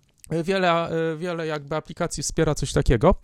Wiele, 0.45 0.89
wiele 1.17 1.47
jakby 1.47 1.77
aplikacji 1.77 2.23
wspiera 2.23 2.55
coś 2.55 2.73
takiego. 2.73 3.15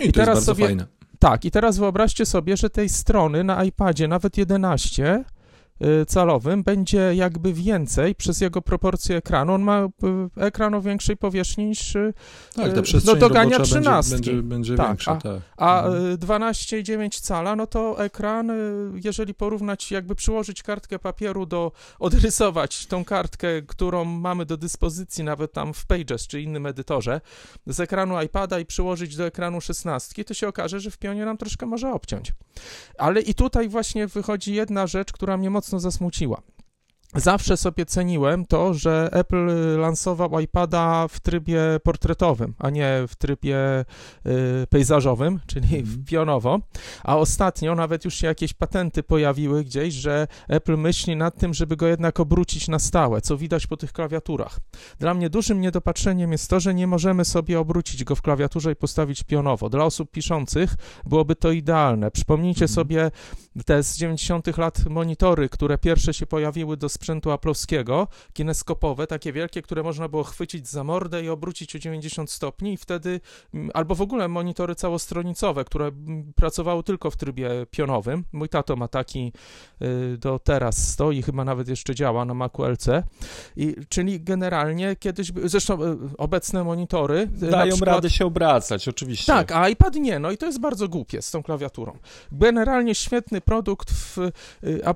I, 0.00 0.08
I 0.08 0.12
teraz 0.12 0.44
sobie. 0.44 0.64
Fajne. 0.64 0.86
Tak, 1.18 1.44
i 1.44 1.50
teraz 1.50 1.78
wyobraźcie 1.78 2.26
sobie, 2.26 2.56
że 2.56 2.70
tej 2.70 2.88
strony 2.88 3.44
na 3.44 3.64
iPadzie, 3.64 4.08
nawet 4.08 4.38
11, 4.38 5.24
Y, 5.24 5.35
calowym 6.06 6.62
będzie 6.62 7.14
jakby 7.14 7.52
więcej 7.52 8.14
przez 8.14 8.40
jego 8.40 8.62
proporcję 8.62 9.16
ekranu. 9.16 9.52
On 9.52 9.62
ma 9.62 9.84
y, 9.84 9.88
ekran 10.36 10.74
o 10.74 10.80
większej 10.82 11.16
powierzchni 11.16 11.66
niż 11.66 11.96
y, 11.96 12.14
tak, 12.54 12.72
ta 12.72 12.80
no, 13.04 13.16
dogania 13.16 13.60
13. 13.60 14.14
Będzie, 14.14 14.32
będzie, 14.32 14.48
będzie 14.48 14.76
tak, 14.76 14.88
większa, 14.88 15.12
a, 15.12 15.16
tak. 15.16 15.40
A 15.56 15.84
mhm. 15.84 16.16
12,9 16.16 17.20
cala, 17.20 17.56
no 17.56 17.66
to 17.66 18.04
ekran, 18.04 18.52
jeżeli 18.94 19.34
porównać, 19.34 19.90
jakby 19.90 20.14
przyłożyć 20.14 20.62
kartkę 20.62 20.98
papieru 20.98 21.46
do, 21.46 21.72
odrysować 21.98 22.86
tą 22.86 23.04
kartkę, 23.04 23.62
którą 23.62 24.04
mamy 24.04 24.46
do 24.46 24.56
dyspozycji 24.56 25.24
nawet 25.24 25.52
tam 25.52 25.74
w 25.74 25.86
Pages 25.86 26.26
czy 26.26 26.40
innym 26.40 26.66
edytorze, 26.66 27.20
z 27.66 27.80
ekranu 27.80 28.22
iPada 28.22 28.58
i 28.58 28.66
przyłożyć 28.66 29.16
do 29.16 29.26
ekranu 29.26 29.60
16, 29.60 30.24
to 30.24 30.34
się 30.34 30.48
okaże, 30.48 30.80
że 30.80 30.90
w 30.90 30.98
pionie 30.98 31.24
nam 31.24 31.36
troszkę 31.36 31.66
może 31.66 31.92
obciąć. 31.92 32.32
Ale 32.98 33.20
i 33.20 33.34
tutaj 33.34 33.68
właśnie 33.68 34.06
wychodzi 34.06 34.54
jedna 34.54 34.86
rzecz, 34.86 35.12
która 35.12 35.36
mnie 35.36 35.50
mocno 35.50 35.65
mocno 35.66 35.80
zasmuciła. 35.80 36.42
Zawsze 37.14 37.56
sobie 37.56 37.86
ceniłem 37.86 38.46
to, 38.46 38.74
że 38.74 39.08
Apple 39.12 39.78
lansował 39.78 40.40
iPada 40.40 41.08
w 41.08 41.20
trybie 41.20 41.60
portretowym, 41.82 42.54
a 42.58 42.70
nie 42.70 43.04
w 43.08 43.16
trybie 43.16 43.84
y, 44.62 44.66
pejzażowym, 44.66 45.40
czyli 45.50 45.76
mm. 45.76 46.04
pionowo. 46.04 46.60
A 47.04 47.16
ostatnio 47.16 47.74
nawet 47.74 48.04
już 48.04 48.14
się 48.14 48.26
jakieś 48.26 48.52
patenty 48.52 49.02
pojawiły 49.02 49.64
gdzieś, 49.64 49.94
że 49.94 50.26
Apple 50.48 50.76
myśli 50.76 51.16
nad 51.16 51.38
tym, 51.38 51.54
żeby 51.54 51.76
go 51.76 51.86
jednak 51.86 52.20
obrócić 52.20 52.68
na 52.68 52.78
stałe, 52.78 53.20
co 53.20 53.36
widać 53.36 53.66
po 53.66 53.76
tych 53.76 53.92
klawiaturach. 53.92 54.58
Dla 54.98 55.14
mnie 55.14 55.30
dużym 55.30 55.60
niedopatrzeniem 55.60 56.32
jest 56.32 56.50
to, 56.50 56.60
że 56.60 56.74
nie 56.74 56.86
możemy 56.86 57.24
sobie 57.24 57.60
obrócić 57.60 58.04
go 58.04 58.14
w 58.14 58.22
klawiaturze 58.22 58.72
i 58.72 58.76
postawić 58.76 59.22
pionowo. 59.22 59.68
Dla 59.68 59.84
osób 59.84 60.10
piszących 60.10 60.74
byłoby 61.06 61.36
to 61.36 61.50
idealne. 61.50 62.10
Przypomnijcie 62.10 62.64
mm. 62.64 62.68
sobie 62.68 63.10
te 63.64 63.82
z 63.82 63.96
90. 63.96 64.58
lat 64.58 64.86
monitory, 64.86 65.48
które 65.48 65.78
pierwsze 65.78 66.14
się 66.14 66.26
pojawiły 66.26 66.76
do 66.76 66.88
sprzętu 66.96 67.30
aplowskiego, 67.30 68.08
kineskopowe, 68.32 69.06
takie 69.06 69.32
wielkie, 69.32 69.62
które 69.62 69.82
można 69.82 70.08
było 70.08 70.24
chwycić 70.24 70.68
za 70.68 70.84
mordę 70.84 71.22
i 71.22 71.28
obrócić 71.28 71.76
o 71.76 71.78
90 71.78 72.30
stopni 72.30 72.72
i 72.72 72.76
wtedy, 72.76 73.20
mm, 73.54 73.70
albo 73.74 73.94
w 73.94 74.00
ogóle 74.00 74.28
monitory 74.28 74.74
całostronicowe, 74.74 75.64
które 75.64 75.86
mm, 75.86 76.32
pracowały 76.36 76.82
tylko 76.82 77.10
w 77.10 77.16
trybie 77.16 77.50
pionowym. 77.70 78.24
Mój 78.32 78.48
tato 78.48 78.76
ma 78.76 78.88
taki 78.88 79.32
y, 79.82 80.18
do 80.18 80.38
teraz 80.38 80.88
stoi, 80.88 81.22
chyba 81.22 81.44
nawet 81.44 81.68
jeszcze 81.68 81.94
działa 81.94 82.24
na 82.24 82.34
Macu 82.34 82.64
LC. 82.64 83.02
I, 83.56 83.74
czyli 83.88 84.20
generalnie 84.20 84.96
kiedyś, 84.96 85.32
zresztą 85.44 85.82
y, 85.84 85.96
obecne 86.18 86.64
monitory... 86.64 87.28
Y, 87.42 87.50
Dają 87.50 87.72
przykład, 87.72 87.94
radę 87.94 88.10
się 88.10 88.26
obracać, 88.26 88.88
oczywiście. 88.88 89.32
Tak, 89.32 89.52
a 89.52 89.68
iPad 89.68 89.94
nie, 89.94 90.18
no 90.18 90.30
i 90.30 90.38
to 90.38 90.46
jest 90.46 90.60
bardzo 90.60 90.88
głupie 90.88 91.22
z 91.22 91.30
tą 91.30 91.42
klawiaturą. 91.42 91.98
Generalnie 92.32 92.94
świetny 92.94 93.40
produkt 93.40 93.90
w, 93.90 94.18
a, 94.84 94.94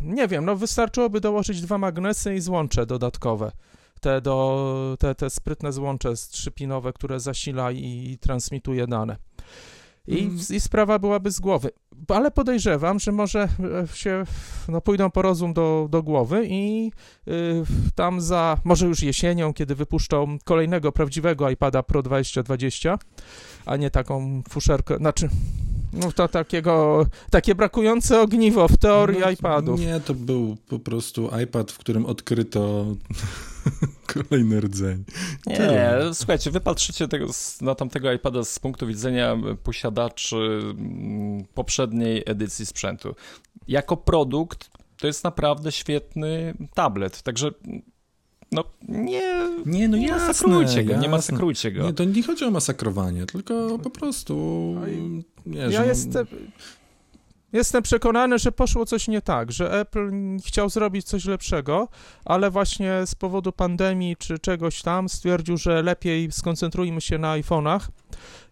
nie 0.00 0.28
wiem, 0.28 0.44
no 0.44 0.56
wystarczyłoby 0.56 1.20
dołożyć 1.22 1.60
dwa 1.60 1.78
magnesy 1.78 2.34
i 2.34 2.40
złącze 2.40 2.86
dodatkowe. 2.86 3.52
Te, 4.00 4.20
do, 4.20 4.96
te, 4.98 5.14
te 5.14 5.30
sprytne 5.30 5.72
złącze 5.72 6.14
trzypinowe, 6.14 6.92
które 6.92 7.20
zasila 7.20 7.72
i, 7.72 8.10
i 8.10 8.18
transmituje 8.18 8.86
dane. 8.86 9.16
I, 10.06 10.18
mm. 10.18 10.38
I, 10.50 10.60
sprawa 10.60 10.98
byłaby 10.98 11.30
z 11.30 11.40
głowy. 11.40 11.70
Ale 12.08 12.30
podejrzewam, 12.30 13.00
że 13.00 13.12
może 13.12 13.42
e, 13.42 13.48
się 13.94 14.24
no, 14.68 14.80
pójdą 14.80 15.10
po 15.10 15.22
rozum 15.22 15.52
do, 15.52 15.86
do 15.90 16.02
głowy 16.02 16.46
i 16.48 16.92
y, 17.28 17.62
tam 17.94 18.20
za, 18.20 18.56
może 18.64 18.86
już 18.86 19.02
jesienią, 19.02 19.54
kiedy 19.54 19.74
wypuszczą 19.74 20.38
kolejnego 20.44 20.92
prawdziwego 20.92 21.50
iPada 21.50 21.82
Pro 21.82 22.02
2020, 22.02 22.98
a 23.66 23.76
nie 23.76 23.90
taką 23.90 24.42
fuszerkę, 24.48 24.96
znaczy 24.96 25.28
no 25.92 26.12
to 26.12 26.28
takiego, 26.28 27.06
takie 27.30 27.54
brakujące 27.54 28.20
ogniwo 28.20 28.68
w 28.68 28.76
teorii 28.76 29.20
no, 29.20 29.30
iPadów. 29.30 29.80
Nie, 29.80 30.00
to 30.00 30.14
był 30.14 30.56
po 30.68 30.78
prostu 30.78 31.30
iPad, 31.42 31.72
w 31.72 31.78
którym 31.78 32.06
odkryto 32.06 32.84
kolejny 34.14 34.60
rdzeń. 34.60 35.04
Nie, 35.46 35.56
Tyle. 35.56 36.10
słuchajcie, 36.14 36.50
wy 36.50 36.60
patrzycie 36.60 37.08
tego, 37.08 37.26
na 37.60 37.74
tamtego 37.74 38.12
iPada 38.12 38.44
z 38.44 38.58
punktu 38.58 38.86
widzenia 38.86 39.36
posiadaczy 39.62 40.36
mm, 40.36 41.44
poprzedniej 41.54 42.22
edycji 42.26 42.66
sprzętu. 42.66 43.14
Jako 43.68 43.96
produkt 43.96 44.70
to 44.96 45.06
jest 45.06 45.24
naprawdę 45.24 45.72
świetny 45.72 46.54
tablet, 46.74 47.22
także 47.22 47.50
no 48.52 48.64
nie, 48.88 49.48
nie, 49.66 49.88
no 49.88 49.96
nie 49.96 50.06
jasne, 50.06 50.26
masakrujcie 50.26 50.84
go, 50.84 50.90
jasne. 50.90 51.02
nie 51.02 51.08
masakrujcie 51.08 51.72
go. 51.72 51.82
Nie, 51.82 51.92
to 51.92 52.04
nie 52.04 52.22
chodzi 52.22 52.44
o 52.44 52.50
masakrowanie, 52.50 53.26
tylko 53.26 53.78
po 53.78 53.90
prostu... 53.90 54.74
Nie, 55.46 55.60
ja 55.60 55.70
że... 55.70 55.86
jestem... 55.86 56.26
Jestem 57.52 57.82
przekonany, 57.82 58.38
że 58.38 58.52
poszło 58.52 58.86
coś 58.86 59.08
nie 59.08 59.22
tak, 59.22 59.52
że 59.52 59.80
Apple 59.80 60.10
chciał 60.46 60.68
zrobić 60.68 61.06
coś 61.06 61.24
lepszego, 61.24 61.88
ale 62.24 62.50
właśnie 62.50 63.06
z 63.06 63.14
powodu 63.14 63.52
pandemii 63.52 64.16
czy 64.16 64.38
czegoś 64.38 64.82
tam 64.82 65.08
stwierdził, 65.08 65.56
że 65.56 65.82
lepiej 65.82 66.32
skoncentrujmy 66.32 67.00
się 67.00 67.18
na 67.18 67.38
iPhone'ach 67.38 67.80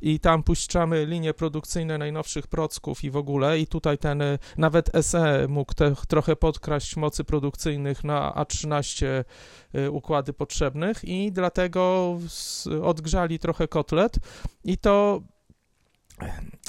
i 0.02 0.20
tam 0.20 0.42
puszczamy 0.42 1.06
linie 1.06 1.34
produkcyjne 1.34 1.98
najnowszych 1.98 2.46
procków 2.46 3.04
i 3.04 3.10
w 3.10 3.16
ogóle. 3.16 3.58
I 3.58 3.66
tutaj 3.66 3.98
ten 3.98 4.22
nawet 4.58 4.90
SE 5.00 5.46
mógł 5.48 5.74
te, 5.74 5.94
trochę 6.08 6.36
podkraść 6.36 6.96
mocy 6.96 7.24
produkcyjnych 7.24 8.04
na 8.04 8.32
A13 8.36 9.06
y, 9.74 9.90
układy 9.90 10.32
potrzebnych 10.32 11.04
i 11.04 11.32
dlatego 11.32 12.16
odgrzali 12.82 13.38
trochę 13.38 13.68
kotlet. 13.68 14.16
I 14.64 14.78
to 14.78 15.22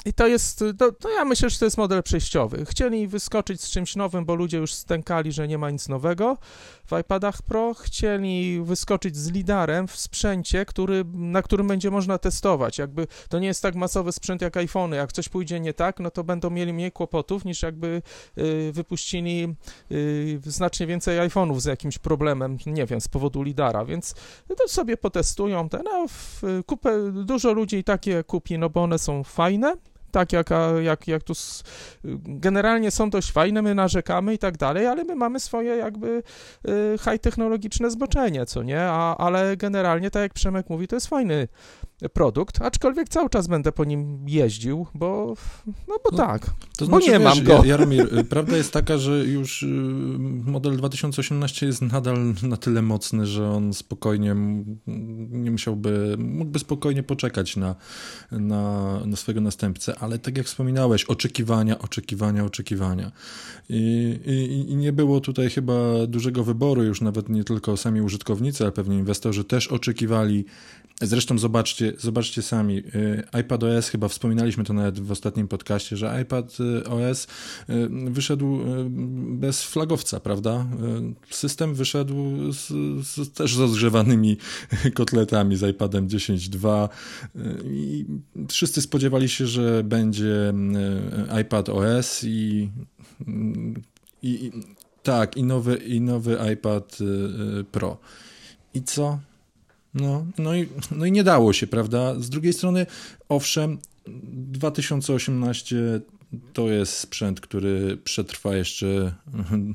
i 0.04 0.12
to 0.12 0.26
jest, 0.26 0.64
to, 0.78 0.92
to, 0.92 1.10
ja 1.10 1.24
myślę, 1.24 1.50
że 1.50 1.58
to 1.58 1.64
jest 1.64 1.78
model 1.78 2.02
przejściowy. 2.02 2.64
Chcieli 2.64 3.08
wyskoczyć 3.08 3.60
z 3.60 3.70
czymś 3.70 3.96
nowym, 3.96 4.24
bo 4.24 4.34
ludzie 4.34 4.58
już 4.58 4.74
stękali, 4.74 5.32
że 5.32 5.48
nie 5.48 5.58
ma 5.58 5.70
nic 5.70 5.88
nowego 5.88 6.38
w 6.86 6.98
iPadach 7.00 7.42
Pro. 7.42 7.74
Chcieli 7.74 8.62
wyskoczyć 8.62 9.16
z 9.16 9.30
lidarem 9.30 9.88
w 9.88 9.96
sprzęcie, 9.96 10.64
który, 10.64 11.04
na 11.12 11.42
którym 11.42 11.68
będzie 11.68 11.90
można 11.90 12.18
testować. 12.18 12.78
Jakby 12.78 13.06
to 13.28 13.38
nie 13.38 13.46
jest 13.46 13.62
tak 13.62 13.74
masowy 13.74 14.12
sprzęt 14.12 14.42
jak 14.42 14.56
iPhony. 14.56 14.96
Jak 14.96 15.12
coś 15.12 15.28
pójdzie 15.28 15.60
nie 15.60 15.74
tak, 15.74 16.00
no 16.00 16.10
to 16.10 16.24
będą 16.24 16.50
mieli 16.50 16.72
mniej 16.72 16.92
kłopotów 16.92 17.44
niż 17.44 17.62
jakby 17.62 18.02
y, 18.38 18.72
wypuścili 18.72 19.54
y, 19.92 20.40
znacznie 20.46 20.86
więcej 20.86 21.18
iPhone'ów 21.18 21.60
z 21.60 21.64
jakimś 21.64 21.98
problemem, 21.98 22.58
nie 22.66 22.86
wiem, 22.86 23.00
z 23.00 23.08
powodu 23.08 23.42
lidara, 23.42 23.84
więc 23.84 24.14
to 24.58 24.68
sobie 24.68 24.96
potestują. 24.96 25.68
Te, 25.68 25.82
no, 25.82 26.06
w, 26.08 26.42
kupę, 26.66 27.12
dużo 27.12 27.52
ludzi 27.52 27.84
takie 27.84 28.24
kupi, 28.24 28.58
no 28.58 28.70
bo 28.70 28.82
one 28.82 28.98
są 28.98 29.24
fajne 29.24 29.76
tak 30.12 30.32
jak, 30.32 30.50
jak, 30.80 31.08
jak 31.08 31.22
tu 31.22 31.32
generalnie 32.24 32.90
są 32.90 33.10
dość 33.10 33.32
fajne, 33.32 33.62
my 33.62 33.74
narzekamy 33.74 34.34
i 34.34 34.38
tak 34.38 34.56
dalej, 34.56 34.86
ale 34.86 35.04
my 35.04 35.14
mamy 35.14 35.40
swoje 35.40 35.76
jakby 35.76 36.22
y, 36.68 36.98
high 36.98 37.20
technologiczne 37.20 37.90
zboczenie, 37.90 38.46
co 38.46 38.62
nie, 38.62 38.80
A, 38.80 39.16
ale 39.16 39.56
generalnie, 39.56 40.10
tak 40.10 40.22
jak 40.22 40.32
Przemek 40.32 40.70
mówi, 40.70 40.88
to 40.88 40.96
jest 40.96 41.06
fajny 41.06 41.48
produkt, 42.08 42.62
aczkolwiek 42.62 43.08
cały 43.08 43.30
czas 43.30 43.46
będę 43.46 43.72
po 43.72 43.84
nim 43.84 44.28
jeździł, 44.28 44.86
bo, 44.94 45.34
no 45.66 45.94
bo 46.04 46.10
no, 46.12 46.18
tak, 46.18 46.46
to 46.46 46.52
bo 46.78 46.86
znaczy, 46.86 47.06
nie 47.06 47.18
wiesz, 47.18 47.22
mam 47.22 47.44
go. 47.44 47.64
Jaromir, 47.64 48.18
y, 48.18 48.24
prawda 48.24 48.56
jest 48.56 48.72
taka, 48.72 48.98
że 48.98 49.24
już 49.24 49.62
y, 49.62 49.66
model 50.46 50.76
2018 50.76 51.66
jest 51.66 51.82
nadal 51.82 52.34
na 52.42 52.56
tyle 52.56 52.82
mocny, 52.82 53.26
że 53.26 53.50
on 53.50 53.74
spokojnie 53.74 54.36
nie 55.30 55.50
musiałby, 55.50 56.16
mógłby 56.18 56.58
spokojnie 56.58 57.02
poczekać 57.02 57.56
na, 57.56 57.74
na, 58.30 59.00
na 59.06 59.16
swojego 59.16 59.40
następcę, 59.40 59.98
ale 60.00 60.18
tak 60.18 60.36
jak 60.36 60.46
wspominałeś, 60.46 61.04
oczekiwania, 61.04 61.78
oczekiwania, 61.78 62.44
oczekiwania. 62.44 63.12
I, 63.68 64.18
i, 64.26 64.70
I 64.72 64.76
nie 64.76 64.92
było 64.92 65.20
tutaj 65.20 65.50
chyba 65.50 65.74
dużego 66.06 66.44
wyboru, 66.44 66.82
już 66.82 67.00
nawet 67.00 67.28
nie 67.28 67.44
tylko 67.44 67.76
sami 67.76 68.00
użytkownicy, 68.00 68.64
ale 68.64 68.72
pewnie 68.72 68.98
inwestorzy 68.98 69.44
też 69.44 69.68
oczekiwali 69.68 70.44
Zresztą 71.02 71.38
zobaczcie, 71.38 71.92
zobaczcie 71.98 72.42
sami, 72.42 72.78
y, 72.78 73.22
iPad 73.40 73.64
OS, 73.64 73.88
chyba 73.88 74.08
wspominaliśmy 74.08 74.64
to 74.64 74.72
nawet 74.72 75.00
w 75.00 75.10
ostatnim 75.10 75.48
podcaście, 75.48 75.96
że 75.96 76.20
iPad 76.22 76.58
y, 76.60 76.84
OS 76.84 77.24
y, 77.24 77.88
wyszedł 77.90 78.58
bez 79.14 79.62
flagowca, 79.62 80.20
prawda? 80.20 80.66
System 81.30 81.74
wyszedł 81.74 82.52
z, 82.52 82.68
z, 83.06 83.32
też 83.32 83.56
z 83.56 83.58
rozgrzewanymi 83.58 84.36
kotletami 84.94 85.56
z 85.56 85.70
iPadem 85.70 86.08
10.2 86.08 86.88
i 87.64 88.04
wszyscy 88.48 88.82
spodziewali 88.82 89.28
się, 89.28 89.46
że 89.46 89.84
będzie 89.84 90.54
iPad 91.40 91.68
OS 91.68 92.24
i, 92.24 92.70
i 94.22 94.50
tak, 95.02 95.36
i 95.36 95.42
nowy, 95.42 95.76
i 95.76 96.00
nowy 96.00 96.38
iPad 96.52 96.98
Pro. 97.72 97.98
I 98.74 98.82
co? 98.82 99.18
No, 99.94 100.26
no, 100.38 100.54
i, 100.54 100.68
no 100.96 101.04
i 101.06 101.12
nie 101.12 101.24
dało 101.24 101.52
się, 101.52 101.66
prawda? 101.66 102.14
Z 102.20 102.30
drugiej 102.30 102.52
strony, 102.52 102.86
owszem, 103.28 103.78
2018 104.06 106.00
to 106.52 106.68
jest 106.68 106.98
sprzęt, 106.98 107.40
który 107.40 107.96
przetrwa 107.96 108.56
jeszcze 108.56 108.86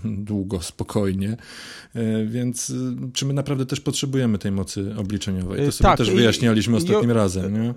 długo, 0.04 0.62
spokojnie, 0.62 1.38
e, 1.96 2.26
więc 2.26 2.70
e, 2.70 2.74
czy 3.14 3.26
my 3.26 3.34
naprawdę 3.34 3.66
też 3.66 3.80
potrzebujemy 3.80 4.38
tej 4.38 4.52
mocy 4.52 4.96
obliczeniowej? 4.98 5.66
To 5.66 5.72
sobie 5.72 5.90
tak, 5.90 5.98
też 5.98 6.12
wyjaśnialiśmy 6.12 6.78
ostatnim 6.78 7.12
razem, 7.12 7.64
nie? 7.64 7.74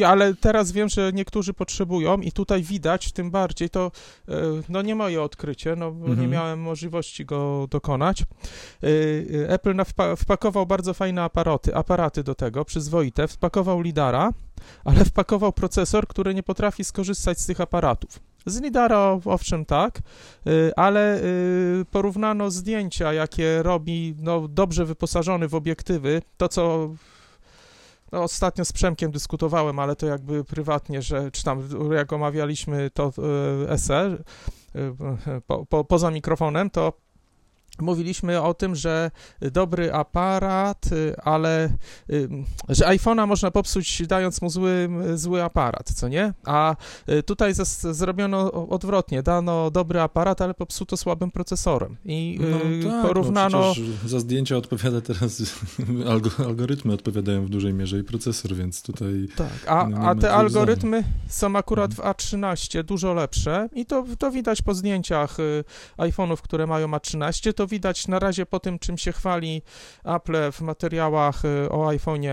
E, 0.00 0.08
ale 0.08 0.34
teraz 0.34 0.72
wiem, 0.72 0.88
że 0.88 1.12
niektórzy 1.12 1.54
potrzebują 1.54 2.20
i 2.20 2.32
tutaj 2.32 2.62
widać, 2.62 3.12
tym 3.12 3.30
bardziej 3.30 3.70
to, 3.70 3.90
no 4.68 4.82
nie 4.82 4.94
moje 4.94 5.22
odkrycie, 5.22 5.76
no 5.76 5.86
mhm. 5.86 6.20
nie 6.20 6.28
miałem 6.28 6.60
możliwości 6.60 7.24
go 7.24 7.68
dokonać. 7.70 8.22
Apple 9.48 9.74
wpakował 10.16 10.66
bardzo 10.66 10.94
fajne 10.94 11.22
aparaty, 11.22 11.74
aparaty 11.74 12.22
do 12.22 12.34
tego, 12.34 12.64
przyzwoite, 12.64 13.28
wpakował 13.28 13.80
lidara, 13.80 14.32
ale 14.84 15.04
wpakował 15.04 15.52
procesor, 15.52 16.06
który 16.06 16.34
nie 16.34 16.42
potrafi 16.42 16.84
skorzystać 16.84 17.40
z 17.40 17.46
tych 17.46 17.60
aparatów. 17.60 18.20
Z 18.46 18.60
lidara 18.60 19.18
owszem 19.24 19.64
tak, 19.64 19.98
y, 20.46 20.72
ale 20.76 21.20
y, 21.22 21.84
porównano 21.90 22.50
zdjęcia, 22.50 23.12
jakie 23.12 23.62
robi 23.62 24.14
no, 24.18 24.48
dobrze 24.48 24.84
wyposażony 24.84 25.48
w 25.48 25.54
obiektywy, 25.54 26.22
to 26.36 26.48
co 26.48 26.90
no, 28.12 28.22
ostatnio 28.22 28.64
z 28.64 28.72
Przemkiem 28.72 29.10
dyskutowałem, 29.10 29.78
ale 29.78 29.96
to 29.96 30.06
jakby 30.06 30.44
prywatnie, 30.44 31.02
że 31.02 31.30
czy 31.30 31.44
tam 31.44 31.68
jak 31.92 32.12
omawialiśmy 32.12 32.90
to 32.90 33.12
y, 33.72 33.78
SE 33.78 34.16
po, 35.46 35.66
po, 35.66 35.84
poza 35.84 36.10
mikrofonem, 36.10 36.70
to 36.70 36.92
mówiliśmy 37.80 38.42
o 38.42 38.54
tym, 38.54 38.74
że 38.74 39.10
dobry 39.40 39.92
aparat, 39.92 40.86
ale 41.22 41.76
że 42.68 42.84
iPhone'a 42.84 43.26
można 43.26 43.50
popsuć 43.50 44.02
dając 44.06 44.42
mu 44.42 44.50
zły, 44.50 44.88
zły 45.14 45.42
aparat, 45.42 45.92
co 45.92 46.08
nie? 46.08 46.34
A 46.44 46.76
tutaj 47.26 47.52
zrobiono 47.90 48.52
odwrotnie, 48.52 49.22
dano 49.22 49.70
dobry 49.70 50.00
aparat, 50.00 50.40
ale 50.40 50.54
popsuto 50.54 50.96
słabym 50.96 51.30
procesorem. 51.30 51.96
I 52.04 52.38
no, 52.40 52.58
tak, 52.58 52.68
no 52.84 53.02
porównano... 53.02 53.58
No 53.58 54.08
za 54.08 54.20
zdjęcia 54.20 54.56
odpowiada 54.56 55.00
teraz, 55.00 55.42
algorytmy 56.48 56.92
odpowiadają 56.92 57.46
w 57.46 57.48
dużej 57.48 57.74
mierze 57.74 57.98
i 57.98 58.04
procesor, 58.04 58.54
więc 58.54 58.82
tutaj... 58.82 59.28
Tak, 59.36 59.52
a, 59.66 59.88
a 60.08 60.14
te 60.14 60.32
algorytmy 60.32 61.04
są 61.28 61.56
akurat 61.56 61.94
w 61.94 61.98
A13 61.98 62.82
dużo 62.82 63.14
lepsze. 63.14 63.68
I 63.72 63.86
to, 63.86 64.04
to 64.18 64.30
widać 64.30 64.62
po 64.62 64.74
zdjęciach 64.74 65.40
y, 65.40 65.64
iPhone'ów, 65.98 66.36
które 66.36 66.66
mają 66.66 66.88
A13, 66.88 67.52
to 67.52 67.65
widać 67.66 68.08
na 68.08 68.18
razie 68.18 68.46
po 68.46 68.60
tym, 68.60 68.78
czym 68.78 68.98
się 68.98 69.12
chwali 69.12 69.62
Apple 70.04 70.52
w 70.52 70.60
materiałach 70.60 71.44
y, 71.44 71.70
o 71.70 71.86
iPhone'ie 71.86 72.32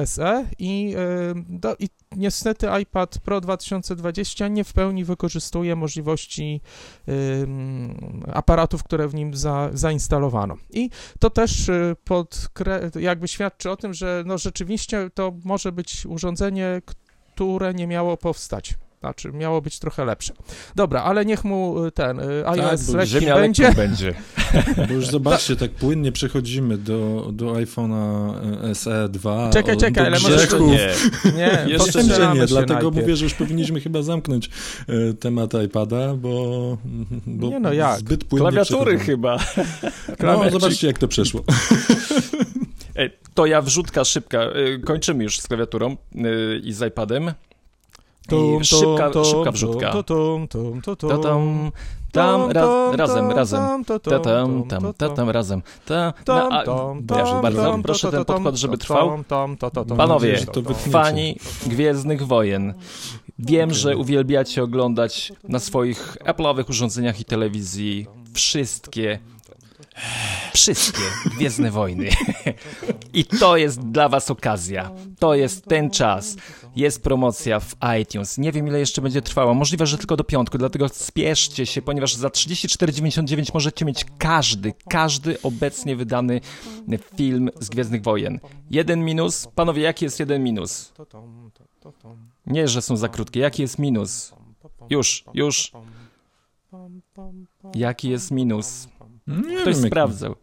y, 0.00 0.06
SE 0.06 0.46
i, 0.58 0.94
y, 0.96 1.44
do, 1.48 1.76
i 1.78 1.88
niestety 2.16 2.66
iPad 2.82 3.18
Pro 3.18 3.40
2020 3.40 4.48
nie 4.48 4.64
w 4.64 4.72
pełni 4.72 5.04
wykorzystuje 5.04 5.76
możliwości 5.76 6.60
aparatów, 8.32 8.82
które 8.84 9.08
w 9.08 9.14
nim 9.14 9.34
za, 9.34 9.70
zainstalowano. 9.72 10.56
I 10.70 10.90
to 11.18 11.30
też 11.30 11.70
podkre- 12.08 13.00
jakby 13.00 13.28
świadczy 13.28 13.70
o 13.70 13.76
tym, 13.76 13.94
że 13.94 14.22
no 14.26 14.38
rzeczywiście 14.38 15.10
to 15.14 15.32
może 15.44 15.72
być 15.72 16.06
urządzenie, 16.06 16.82
które 17.34 17.74
nie 17.74 17.86
miało 17.86 18.16
powstać 18.16 18.74
znaczy, 19.00 19.32
miało 19.32 19.62
być 19.62 19.78
trochę 19.78 20.04
lepsze. 20.04 20.34
Dobra, 20.74 21.02
ale 21.02 21.24
niech 21.24 21.44
mu 21.44 21.84
y, 21.84 21.92
ten 21.92 22.20
y, 22.20 22.48
iOS 22.48 22.86
tak, 22.86 22.96
lekki 22.96 23.26
będzie. 23.26 23.72
będzie. 23.72 24.14
Bo 24.88 24.94
już 24.94 25.06
zobaczcie, 25.06 25.56
tak 25.56 25.70
płynnie 25.70 26.12
przechodzimy 26.12 26.78
do, 26.78 27.28
do 27.32 27.52
iPhone'a 27.52 28.34
y, 28.70 28.74
SE 28.74 29.08
2. 29.08 29.50
Czekaj, 29.50 29.76
czekaj, 29.76 30.06
ale 30.06 30.20
może... 30.20 30.46
Nie, 30.60 30.94
nie, 31.38 31.64
jeszcze 31.72 32.04
nie, 32.04 32.40
nie 32.40 32.46
dlatego 32.46 32.74
najpierw. 32.74 32.94
mówię, 32.94 33.16
że 33.16 33.24
już 33.24 33.34
powinniśmy 33.34 33.80
chyba 33.80 34.02
zamknąć 34.02 34.50
temat 35.20 35.54
iPada, 35.64 36.14
bo, 36.14 36.78
bo 37.26 37.48
nie 37.48 37.60
no 37.60 37.72
jak? 37.72 37.98
zbyt 37.98 38.24
płynnie 38.24 38.50
Klawiatury 38.50 38.98
chyba. 38.98 39.38
No, 40.22 40.50
zobaczcie, 40.50 40.86
jak 40.86 40.98
to 40.98 41.08
przeszło. 41.08 41.44
To 43.34 43.46
ja 43.46 43.62
wrzutka 43.62 44.04
szybka. 44.04 44.38
Kończymy 44.84 45.24
już 45.24 45.40
z 45.40 45.46
klawiaturą 45.46 45.96
i 46.62 46.72
z 46.72 46.88
iPadem. 46.88 47.32
I 48.32 48.64
szybka, 48.64 49.10
szybka 49.24 49.52
wrzutka. 49.52 49.92
Tam, 52.12 52.52
tam, 52.52 52.94
razem, 52.94 53.30
razem. 53.30 53.84
Tam, 53.84 53.84
tam, 54.98 55.14
tam, 55.14 55.30
razem. 55.30 55.62
Bardzo 57.42 57.78
proszę 57.82 58.10
ten 58.10 58.24
podkład, 58.24 58.56
żeby 58.56 58.78
trwał. 58.78 59.24
Panowie, 59.96 60.38
fani 60.90 61.36
Gwiezdnych 61.66 62.26
Wojen. 62.26 62.74
Wiem, 63.38 63.74
że 63.74 63.96
uwielbiacie 63.96 64.62
oglądać 64.62 65.32
na 65.48 65.58
swoich 65.58 66.16
Apple'owych 66.24 66.70
urządzeniach 66.70 67.20
i 67.20 67.24
telewizji 67.24 68.06
wszystkie 68.34 69.18
wszystkie 70.54 71.02
Gwiezdne 71.36 71.70
Wojny. 71.70 72.08
I 73.12 73.24
to 73.24 73.56
jest 73.56 73.80
dla 73.80 74.08
was 74.08 74.30
okazja. 74.30 74.90
To 75.18 75.34
jest 75.34 75.64
ten 75.64 75.90
czas. 75.90 76.36
Jest 76.76 77.02
promocja 77.02 77.60
w 77.60 77.76
iTunes. 78.02 78.38
Nie 78.38 78.52
wiem, 78.52 78.66
ile 78.66 78.78
jeszcze 78.78 79.02
będzie 79.02 79.22
trwała. 79.22 79.54
Możliwe, 79.54 79.86
że 79.86 79.98
tylko 79.98 80.16
do 80.16 80.24
piątku, 80.24 80.58
dlatego 80.58 80.88
spieszcie 80.88 81.66
się, 81.66 81.82
ponieważ 81.82 82.14
za 82.14 82.28
34,99 82.28 83.54
możecie 83.54 83.84
mieć 83.84 84.04
każdy, 84.18 84.72
każdy 84.88 85.42
obecnie 85.42 85.96
wydany 85.96 86.40
film 87.16 87.50
z 87.60 87.68
Gwiezdnych 87.68 88.02
Wojen. 88.02 88.40
Jeden 88.70 89.04
minus. 89.04 89.46
Panowie, 89.54 89.82
jaki 89.82 90.04
jest 90.04 90.20
jeden 90.20 90.44
minus? 90.44 90.92
Nie, 92.46 92.68
że 92.68 92.82
są 92.82 92.96
za 92.96 93.08
krótkie. 93.08 93.40
Jaki 93.40 93.62
jest 93.62 93.78
minus? 93.78 94.32
Już, 94.90 95.24
już. 95.34 95.72
Jaki 97.74 98.10
jest 98.10 98.30
minus? 98.30 98.88
Nie 99.26 99.56
Ktoś 99.56 99.76
wiem, 99.76 99.86
sprawdzał. 99.86 100.34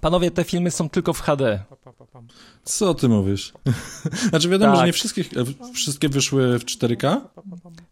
Panowie, 0.00 0.30
te 0.30 0.44
filmy 0.44 0.70
są 0.70 0.88
tylko 0.88 1.12
w 1.12 1.20
HD. 1.20 1.62
Co 2.64 2.94
ty 2.94 3.08
mówisz? 3.08 3.52
Znaczy 4.30 4.48
wiadomo, 4.48 4.72
tak. 4.72 4.80
że 4.80 4.86
nie 4.86 4.92
wszystkie, 4.92 5.24
wszystkie 5.74 6.08
wyszły 6.08 6.58
w 6.58 6.64
4K? 6.64 7.20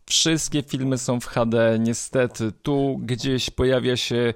Wszystkie 0.07 0.63
filmy 0.63 0.99
są 0.99 1.21
w 1.21 1.27
HD, 1.27 1.79
niestety. 1.81 2.53
Tu 2.63 3.01
gdzieś 3.03 3.51
pojawia 3.51 3.97
się 3.97 4.35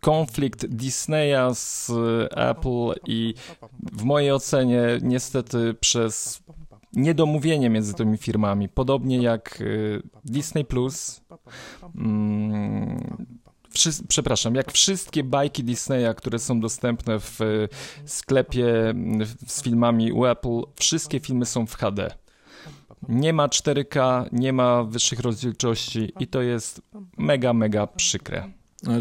konflikt 0.00 0.66
Disneya 0.66 1.54
z 1.54 1.90
Apple 2.30 2.92
i 3.06 3.34
w 3.92 4.02
mojej 4.02 4.32
ocenie 4.32 4.82
niestety 5.02 5.74
przez 5.80 6.42
niedomówienie 6.92 7.70
między 7.70 7.94
tymi 7.94 8.16
firmami, 8.16 8.68
podobnie 8.68 9.22
jak 9.22 9.60
y, 9.60 10.02
Disney 10.24 10.64
Plus, 10.64 11.20
przepraszam, 14.08 14.54
jak 14.54 14.72
wszystkie 14.72 15.24
bajki 15.24 15.64
Disneya, 15.64 16.14
które 16.16 16.38
są 16.38 16.60
dostępne 16.60 17.20
w 17.20 17.38
sklepie 18.04 18.94
z 19.46 19.62
filmami 19.62 20.12
u 20.12 20.24
Apple, 20.24 20.60
wszystkie 20.74 21.20
filmy 21.20 21.46
są 21.46 21.66
w 21.66 21.74
HD. 21.74 22.10
Nie 23.08 23.32
ma 23.32 23.48
4K, 23.48 24.26
nie 24.32 24.52
ma 24.52 24.84
wyższych 24.84 25.20
rozdzielczości 25.20 26.12
i 26.20 26.26
to 26.26 26.42
jest 26.42 26.82
mega, 27.18 27.52
mega 27.52 27.86
przykre. 27.86 28.50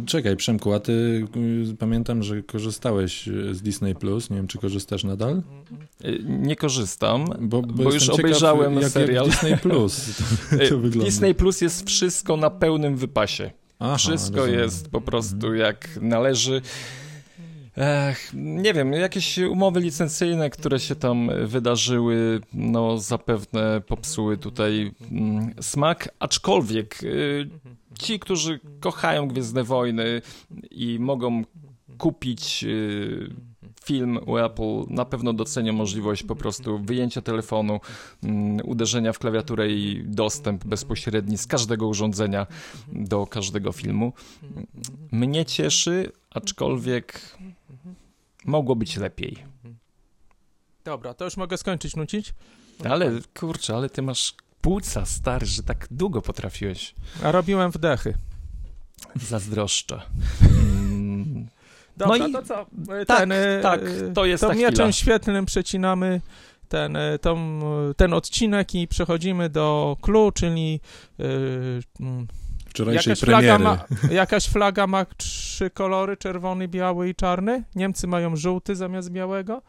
Czekaj, 0.05 0.35
Przemku, 0.35 0.73
a 0.73 0.79
ty 0.79 1.27
y, 1.71 1.75
pamiętam, 1.79 2.23
że 2.23 2.43
korzystałeś 2.43 3.27
y, 3.27 3.55
z 3.55 3.61
Disney 3.61 3.95
Plus. 3.95 4.29
Nie 4.29 4.35
wiem, 4.35 4.47
czy 4.47 4.57
korzystasz 4.57 5.03
nadal? 5.03 5.41
Y, 6.05 6.23
nie 6.25 6.55
korzystam, 6.55 7.25
bo, 7.39 7.61
Bo, 7.61 7.83
bo 7.83 7.93
już 7.93 8.09
obejrzałem 8.09 8.75
jak, 8.75 8.89
serial. 8.89 9.25
Jak 9.25 9.33
Disney 9.33 9.57
Plus 9.57 10.05
to, 10.49 10.69
to 10.69 10.77
wygląda. 10.77 11.05
Disney 11.05 11.35
Plus 11.35 11.61
jest 11.61 11.87
wszystko 11.87 12.37
na 12.37 12.49
pełnym 12.49 12.97
wypasie. 12.97 13.51
Aha, 13.79 13.97
wszystko 13.97 14.37
rozumiem. 14.37 14.59
jest 14.59 14.89
po 14.89 15.01
prostu 15.01 15.55
jak 15.55 15.99
należy. 16.01 16.61
Ech, 17.77 18.31
nie 18.33 18.73
wiem, 18.73 18.93
jakieś 18.93 19.37
umowy 19.37 19.79
licencyjne, 19.79 20.49
które 20.49 20.79
się 20.79 20.95
tam 20.95 21.31
wydarzyły, 21.45 22.41
no 22.53 22.97
zapewne 22.97 23.81
popsuły 23.87 24.37
tutaj 24.37 24.91
mm, 25.11 25.53
smak, 25.61 26.09
aczkolwiek 26.19 27.03
y, 27.03 27.49
ci, 27.99 28.19
którzy 28.19 28.59
kochają 28.79 29.27
Gwiezdne 29.27 29.63
Wojny 29.63 30.21
i 30.71 30.99
mogą 30.99 31.43
kupić 31.97 32.63
y, 32.63 33.29
film 33.85 34.19
u 34.25 34.37
Apple, 34.37 34.83
na 34.87 35.05
pewno 35.05 35.33
docenią 35.33 35.73
możliwość 35.73 36.23
po 36.23 36.35
prostu 36.35 36.79
wyjęcia 36.79 37.21
telefonu, 37.21 37.79
mm, 38.23 38.59
uderzenia 38.63 39.13
w 39.13 39.19
klawiaturę 39.19 39.69
i 39.69 40.03
dostęp 40.05 40.65
bezpośredni 40.65 41.37
z 41.37 41.47
każdego 41.47 41.87
urządzenia 41.87 42.47
do 42.87 43.27
każdego 43.27 43.71
filmu. 43.71 44.13
Mnie 45.11 45.45
cieszy, 45.45 46.11
aczkolwiek 46.31 47.37
mogło 48.45 48.75
być 48.75 48.97
lepiej. 48.97 49.43
Dobra, 50.83 51.13
to 51.13 51.25
już 51.25 51.37
mogę 51.37 51.57
skończyć 51.57 51.95
nucić? 51.95 52.33
Ale 52.83 53.11
kurczę, 53.39 53.75
ale 53.75 53.89
ty 53.89 54.01
masz 54.01 54.35
płuca, 54.61 55.05
stary, 55.05 55.45
że 55.45 55.63
tak 55.63 55.87
długo 55.91 56.21
potrafiłeś. 56.21 56.95
A 57.23 57.31
robiłem 57.31 57.71
wdechy. 57.71 58.13
Zazdroszczę. 59.15 60.01
Dobra, 61.97 62.17
No 62.17 62.27
i- 62.27 62.31
to 62.31 62.41
co? 62.43 62.61
E, 62.93 63.05
tak, 63.05 63.19
ten, 63.19 63.31
e, 63.31 63.59
tak, 63.61 63.79
to 64.13 64.25
jest 64.25 64.41
to 64.41 64.47
ta 64.47 64.53
chwila. 64.53 64.69
mieczem 64.69 64.91
świetlnym 64.91 65.45
przecinamy 65.45 66.21
ten, 66.69 66.97
tą, 67.21 67.59
ten 67.97 68.13
odcinek 68.13 68.75
i 68.75 68.87
przechodzimy 68.87 69.49
do 69.49 69.97
clue, 70.01 70.31
czyli 70.31 70.79
mm, 71.99 72.27
Wczorajszej 72.69 73.11
jakaś 73.11 73.19
flaga, 73.23 73.57
premiery. 73.57 73.63
ma, 73.63 73.85
jakaś 74.15 74.45
flaga 74.47 74.87
ma 74.87 75.05
trzy 75.17 75.69
kolory, 75.69 76.17
czerwony, 76.17 76.67
biały 76.67 77.09
i 77.09 77.15
czarny. 77.15 77.63
Niemcy 77.75 78.07
mają 78.07 78.35
żółty 78.35 78.75
zamiast 78.75 79.11
białego. 79.11 79.61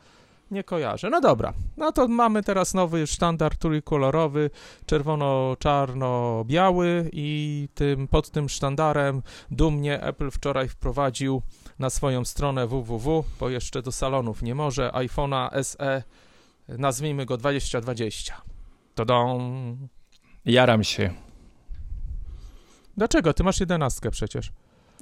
Nie 0.51 0.65
kojarzę. 0.65 1.11
No 1.11 1.21
dobra, 1.21 1.53
no 1.77 1.93
to 1.93 2.09
mamy 2.09 2.43
teraz 2.43 2.75
nowy 2.75 3.07
sztandar 3.07 3.57
trójkolorowy, 3.57 4.51
czerwono-czarno-biały 4.87 7.11
i 7.13 7.69
tym, 7.75 8.09
pod 8.09 8.31
tym 8.31 8.49
sztandarem 8.49 9.23
dumnie 9.51 10.03
Apple 10.03 10.31
wczoraj 10.31 10.69
wprowadził 10.69 11.43
na 11.79 11.91
swoją 11.91 12.25
stronę 12.25 12.67
www, 12.67 13.25
bo 13.41 13.51
jeszcze 13.51 13.83
do 13.83 13.93
salonów 13.93 14.43
nie 14.43 14.55
może, 14.55 14.91
iPhone'a 14.95 15.63
SE, 15.63 16.03
nazwijmy 16.69 17.27
go 17.27 17.37
2020. 17.37 18.43
Tadam. 18.95 19.89
Jaram 20.45 20.85
się. 20.85 21.11
Dlaczego? 22.97 23.35
Ty 23.35 23.45
masz 23.45 23.61
jedenastkę 23.61 24.11
przecież. 24.11 24.53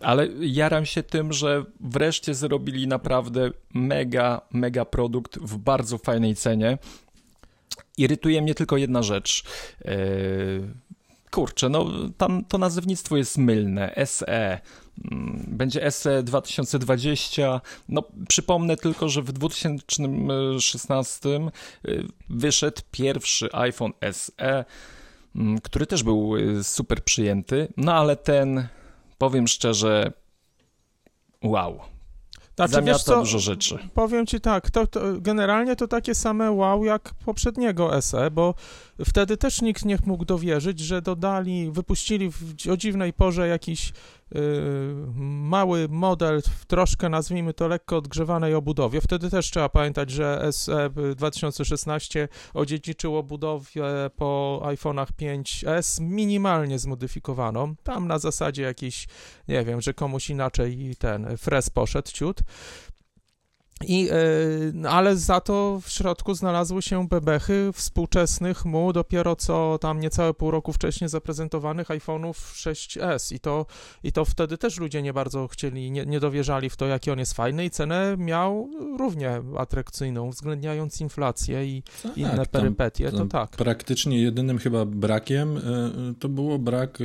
Ale 0.00 0.28
jaram 0.40 0.87
się 0.87 1.02
tym, 1.02 1.32
że 1.32 1.64
wreszcie 1.80 2.34
zrobili 2.34 2.87
naprawdę 2.87 3.50
mega, 3.74 4.40
mega 4.50 4.84
produkt 4.84 5.38
w 5.38 5.56
bardzo 5.56 5.98
fajnej 5.98 6.34
cenie. 6.34 6.78
Irytuje 7.98 8.42
mnie 8.42 8.54
tylko 8.54 8.76
jedna 8.76 9.02
rzecz. 9.02 9.44
Eee, 9.84 9.94
kurczę, 11.30 11.68
no 11.68 11.87
tam 12.16 12.44
to 12.44 12.58
nazewnictwo 12.58 13.16
jest 13.16 13.38
mylne. 13.38 13.94
SE. 14.04 14.60
Mm, 15.11 15.44
Będzie 15.48 15.90
SE 15.90 16.22
2020. 16.22 17.61
No, 17.88 18.02
przypomnę 18.28 18.76
tylko, 18.76 19.09
że 19.09 19.22
w 19.22 19.33
2016 19.33 21.28
y, 21.88 22.07
wyszedł 22.28 22.83
pierwszy 22.90 23.48
iPhone 23.52 23.92
SE, 24.12 24.64
mm, 25.37 25.61
który 25.61 25.87
też 25.87 26.02
był 26.02 26.37
y, 26.37 26.64
super 26.64 27.04
przyjęty. 27.04 27.68
No 27.76 27.94
ale 27.94 28.16
ten 28.16 28.68
powiem 29.18 29.48
szczerze, 29.48 30.12
wow. 31.42 31.80
Znaczy, 32.57 32.72
Zamiata 32.72 33.16
dużo 33.16 33.38
rzeczy. 33.38 33.78
Powiem 33.94 34.26
ci 34.26 34.40
tak, 34.40 34.70
to, 34.70 34.87
to 34.87 35.00
generalnie 35.18 35.76
to 35.76 35.88
takie 35.88 36.14
same 36.14 36.52
wow 36.52 36.85
jak 36.85 37.14
poprzedniego 37.24 38.02
SE, 38.02 38.30
bo 38.30 38.54
wtedy 39.04 39.37
też 39.37 39.62
nikt 39.62 39.85
nie 39.85 39.98
mógł 40.07 40.24
dowierzyć, 40.24 40.80
że 40.80 41.02
dodali, 41.02 41.70
wypuścili 41.70 42.30
w, 42.30 42.70
o 42.72 42.76
dziwnej 42.76 43.12
porze 43.12 43.48
jakiś 43.48 43.92
yy, 44.33 44.40
mały 45.16 45.88
model 45.90 46.42
w 46.42 46.66
troszkę, 46.66 47.09
nazwijmy 47.09 47.54
to, 47.54 47.68
lekko 47.68 47.96
odgrzewanej 47.96 48.54
obudowie. 48.54 49.00
Wtedy 49.00 49.30
też 49.30 49.50
trzeba 49.50 49.68
pamiętać, 49.68 50.11
że 50.11 50.48
SE 50.52 50.90
2016 51.16 52.28
odziedziczyło 52.54 53.22
budowę 53.22 54.11
po 54.16 54.62
iPhone'ach 54.64 55.07
5S 55.20 56.00
minimalnie 56.00 56.78
zmodyfikowaną. 56.78 57.74
Tam 57.83 58.09
na 58.09 58.18
zasadzie 58.18 58.62
jakiś, 58.62 59.07
nie 59.48 59.64
wiem, 59.64 59.80
że 59.80 59.94
komuś 59.94 60.30
inaczej 60.30 60.96
ten 60.98 61.37
fres 61.37 61.70
poszedł 61.70 62.11
ciut. 62.11 62.40
I, 63.87 64.08
e, 64.84 64.88
ale 64.88 65.16
za 65.16 65.40
to 65.40 65.80
w 65.82 65.90
środku 65.90 66.34
znalazły 66.34 66.82
się 66.82 67.08
bebechy 67.08 67.70
współczesnych 67.72 68.64
mu 68.64 68.92
dopiero 68.92 69.37
co 69.37 69.78
tam 69.80 70.00
niecałe 70.00 70.34
pół 70.34 70.50
roku 70.50 70.72
wcześniej 70.72 71.08
zaprezentowanych 71.10 71.88
iPhone'ów 71.88 72.32
6S 72.32 73.34
i 73.34 73.40
to, 73.40 73.66
i 74.04 74.12
to 74.12 74.24
wtedy 74.24 74.58
też 74.58 74.80
ludzie 74.80 75.02
nie 75.02 75.12
bardzo 75.12 75.48
chcieli, 75.48 75.90
nie, 75.90 76.06
nie 76.06 76.20
dowierzali 76.20 76.70
w 76.70 76.76
to, 76.76 76.87
jaki 76.87 77.10
on 77.10 77.18
jest 77.18 77.32
fajny 77.34 77.64
i 77.64 77.70
cenę 77.70 78.16
miał 78.18 78.70
równie 78.98 79.42
atrakcyjną, 79.58 80.26
uwzględniając 80.26 81.00
inflację 81.00 81.66
i 81.66 81.82
Tak, 82.02 82.16
inne 82.16 82.37
tam- 82.37 82.46
perypetie, 82.46 83.10
to 83.10 83.18
tam 83.18 83.28
tak. 83.28 83.50
Praktycznie 83.50 84.22
jedynym 84.22 84.58
chyba 84.58 84.84
brakiem 84.84 85.56
y, 85.56 85.60
y, 86.10 86.14
to 86.18 86.28
było 86.28 86.58
brak 86.58 87.00
y, 87.00 87.04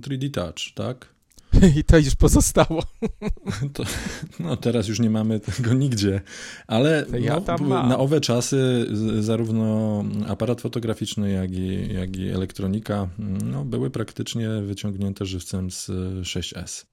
3D 0.00 0.30
Touch, 0.30 0.74
tak? 0.74 1.17
I 1.78 1.84
to 1.84 1.98
już 1.98 2.14
pozostało. 2.14 2.82
To, 3.72 3.82
no 4.40 4.56
teraz 4.56 4.88
już 4.88 5.00
nie 5.00 5.10
mamy 5.10 5.40
tego 5.40 5.74
nigdzie, 5.74 6.20
ale 6.66 7.06
Ja 7.20 7.40
no, 7.60 7.66
na 7.66 7.98
owe 7.98 8.20
czasy 8.20 8.86
zarówno 9.20 10.04
aparat 10.28 10.60
fotograficzny, 10.60 11.30
jak 11.30 11.50
i, 11.50 11.94
jak 11.94 12.16
i 12.16 12.28
elektronika 12.28 13.08
no, 13.44 13.64
były 13.64 13.90
praktycznie 13.90 14.48
wyciągnięte 14.48 15.26
żywcem 15.26 15.70
z 15.70 15.86
6S. 16.22 16.84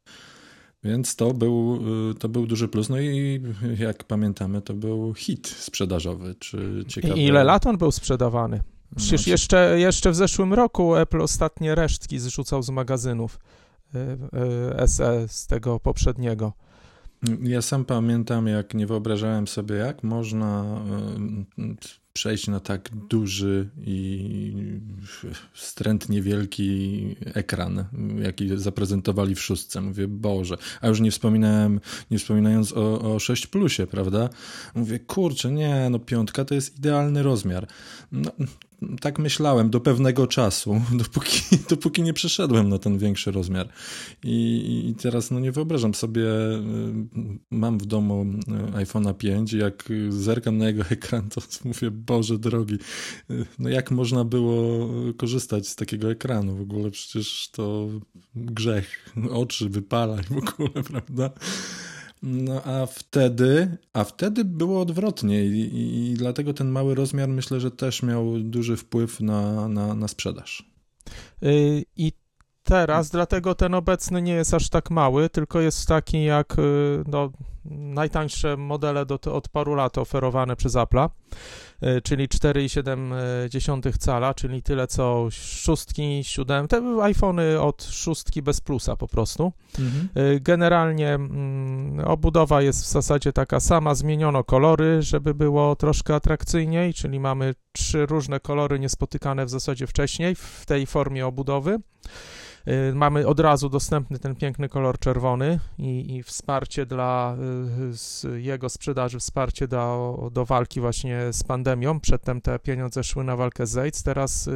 Więc 0.83 1.15
to 1.15 1.33
był, 1.33 1.79
y, 2.11 2.15
to 2.15 2.29
był 2.29 2.47
duży 2.47 2.67
plus. 2.67 2.89
No 2.89 2.99
i 2.99 3.41
jak 3.79 4.03
pamiętamy, 4.03 4.61
to 4.61 4.73
był 4.73 5.13
hit 5.13 5.47
sprzedażowy. 5.47 6.35
Czy 6.39 6.85
ciekawe... 6.87 7.13
I 7.17 7.25
ile 7.25 7.43
lat 7.43 7.65
on 7.65 7.77
był 7.77 7.91
sprzedawany? 7.91 8.63
Przecież 8.95 9.19
Znaczy, 9.19 9.29
jeszcze, 9.29 9.79
jeszcze 9.79 10.11
w 10.11 10.15
zeszłym 10.15 10.53
roku 10.53 10.95
Apple 10.95 11.21
ostatnie 11.21 11.75
resztki 11.75 12.19
zrzucał 12.19 12.63
z 12.63 12.69
magazynów 12.69 13.39
SE 14.87 15.27
z 15.27 15.47
tego 15.47 15.79
poprzedniego. 15.79 16.53
Ja 17.43 17.61
sam 17.61 17.85
pamiętam, 17.85 18.47
jak 18.47 18.73
nie 18.73 18.87
wyobrażałem 18.87 19.47
sobie, 19.47 19.75
jak 19.75 20.03
można 20.03 20.81
y, 21.59 21.75
przejść 22.13 22.47
na 22.47 22.59
tak 22.59 22.89
duży 23.09 23.69
i 23.85 24.53
wstrętnie 25.53 26.21
wielki 26.21 27.15
ekran, 27.33 27.85
jaki 28.21 28.57
zaprezentowali 28.57 29.35
w 29.35 29.41
szóstce. 29.41 29.81
Mówię, 29.81 30.07
Boże, 30.07 30.57
a 30.81 30.87
już 30.87 30.99
nie 30.99 31.11
wspominałem, 31.11 31.79
nie 32.11 32.19
wspominając 32.19 32.73
o, 32.73 33.15
o 33.15 33.19
6 33.19 33.47
plusie, 33.47 33.87
prawda? 33.87 34.29
Mówię, 34.75 34.99
kurczę, 34.99 35.51
nie, 35.51 35.89
no 35.89 35.99
piątka 35.99 36.45
to 36.45 36.55
jest 36.55 36.77
idealny 36.77 37.23
rozmiar. 37.23 37.67
No, 38.11 38.31
tak 39.01 39.19
myślałem 39.19 39.69
do 39.69 39.79
pewnego 39.79 40.27
czasu, 40.27 40.81
dopóki, 41.03 41.41
dopóki 41.69 42.01
nie 42.01 42.13
przeszedłem 42.13 42.69
na 42.69 42.79
ten 42.79 42.97
większy 42.97 43.31
rozmiar. 43.31 43.69
I, 44.23 44.85
I 44.89 44.95
teraz 44.95 45.31
no 45.31 45.39
nie 45.39 45.51
wyobrażam 45.51 45.93
sobie, 45.93 46.23
y, 46.23 46.61
mam 47.51 47.77
w 47.77 47.85
domu 47.85 48.25
y, 48.77 48.85
iPhone'a 48.85 49.13
5 49.13 49.53
jak 49.53 49.91
y, 49.91 50.11
zerkam 50.11 50.57
na 50.57 50.67
jego 50.67 50.83
ekran, 50.89 51.29
to 51.29 51.41
mówię, 51.65 51.91
Boże 51.91 52.37
drogi, 52.37 52.75
y, 53.31 53.45
no 53.59 53.69
jak 53.69 53.91
można 53.91 54.25
było 54.25 54.89
korzystać 55.17 55.67
z 55.67 55.75
takiego 55.75 56.11
ekranu? 56.11 56.55
W 56.55 56.61
ogóle 56.61 56.91
przecież 56.91 57.49
to 57.51 57.89
grzech, 58.35 59.13
oczy 59.31 59.69
wypalać 59.69 60.25
w 60.27 60.37
ogóle, 60.37 60.83
prawda? 60.91 61.29
No 62.27 62.63
a 62.63 62.85
wtedy, 62.85 63.77
a 63.93 64.03
wtedy 64.03 64.45
było 64.45 64.81
odwrotnie 64.81 65.45
i, 65.45 65.69
i, 66.11 66.13
dlatego 66.13 66.53
ten 66.53 66.69
mały 66.69 66.95
rozmiar 66.95 67.29
myślę, 67.29 67.59
że 67.59 67.71
też 67.71 68.03
miał 68.03 68.39
duży 68.39 68.77
wpływ 68.77 69.19
na, 69.19 69.67
na, 69.67 69.93
na 69.95 70.07
sprzedaż. 70.07 70.71
Y, 71.43 71.83
I 71.95 72.11
teraz, 72.63 73.09
dlatego 73.09 73.55
ten 73.55 73.73
obecny 73.73 74.21
nie 74.21 74.33
jest 74.33 74.53
aż 74.53 74.69
tak 74.69 74.91
mały, 74.91 75.29
tylko 75.29 75.61
jest 75.61 75.87
taki 75.87 76.23
jak 76.23 76.59
y, 76.59 77.03
no, 77.07 77.31
najtańsze 77.65 78.57
modele 78.57 79.05
do, 79.05 79.19
od 79.33 79.49
paru 79.49 79.75
lat 79.75 79.97
oferowane 79.97 80.55
przez 80.55 80.73
Apple'a. 80.73 81.09
E, 81.81 82.01
czyli 82.01 82.27
4,7 82.27 83.97
cala, 83.97 84.33
czyli 84.33 84.63
tyle 84.63 84.87
co 84.87 85.27
szóstki, 85.31 86.23
siódem, 86.23 86.67
te 86.67 86.81
iPhony 87.01 87.61
od 87.61 87.83
szóstki 87.83 88.41
bez 88.41 88.61
plusa 88.61 88.95
po 88.95 89.07
prostu. 89.07 89.51
Mhm. 89.79 90.09
Generalnie 90.41 91.13
mm, 91.13 91.99
obudowa 92.07 92.61
jest 92.61 92.83
w 92.83 92.87
zasadzie 92.87 93.33
taka 93.33 93.59
sama, 93.59 93.95
zmieniono 93.95 94.43
kolory, 94.43 95.01
żeby 95.01 95.33
było 95.33 95.75
troszkę 95.75 96.15
atrakcyjniej, 96.15 96.93
czyli 96.93 97.19
mamy 97.19 97.55
trzy 97.71 98.05
różne 98.05 98.39
kolory 98.39 98.79
niespotykane 98.79 99.45
w 99.45 99.49
zasadzie 99.49 99.87
wcześniej 99.87 100.35
w 100.35 100.63
tej 100.65 100.85
formie 100.85 101.27
obudowy. 101.27 101.79
Y, 102.67 102.95
mamy 102.95 103.27
od 103.27 103.39
razu 103.39 103.69
dostępny 103.69 104.19
ten 104.19 104.35
piękny 104.35 104.69
kolor 104.69 104.99
czerwony 104.99 105.59
i, 105.77 106.15
i 106.15 106.23
wsparcie 106.23 106.85
dla 106.85 107.37
y, 108.25 108.41
jego 108.41 108.69
sprzedaży, 108.69 109.19
wsparcie 109.19 109.67
do, 109.67 110.29
do 110.33 110.45
walki 110.45 110.81
właśnie 110.81 111.33
z 111.33 111.43
pandemią. 111.43 111.99
Przedtem 111.99 112.41
te 112.41 112.59
pieniądze 112.59 113.03
szły 113.03 113.23
na 113.23 113.35
walkę 113.35 113.67
z 113.67 113.77
AIDS, 113.77 114.03
teraz 114.03 114.47
y, 114.47 114.51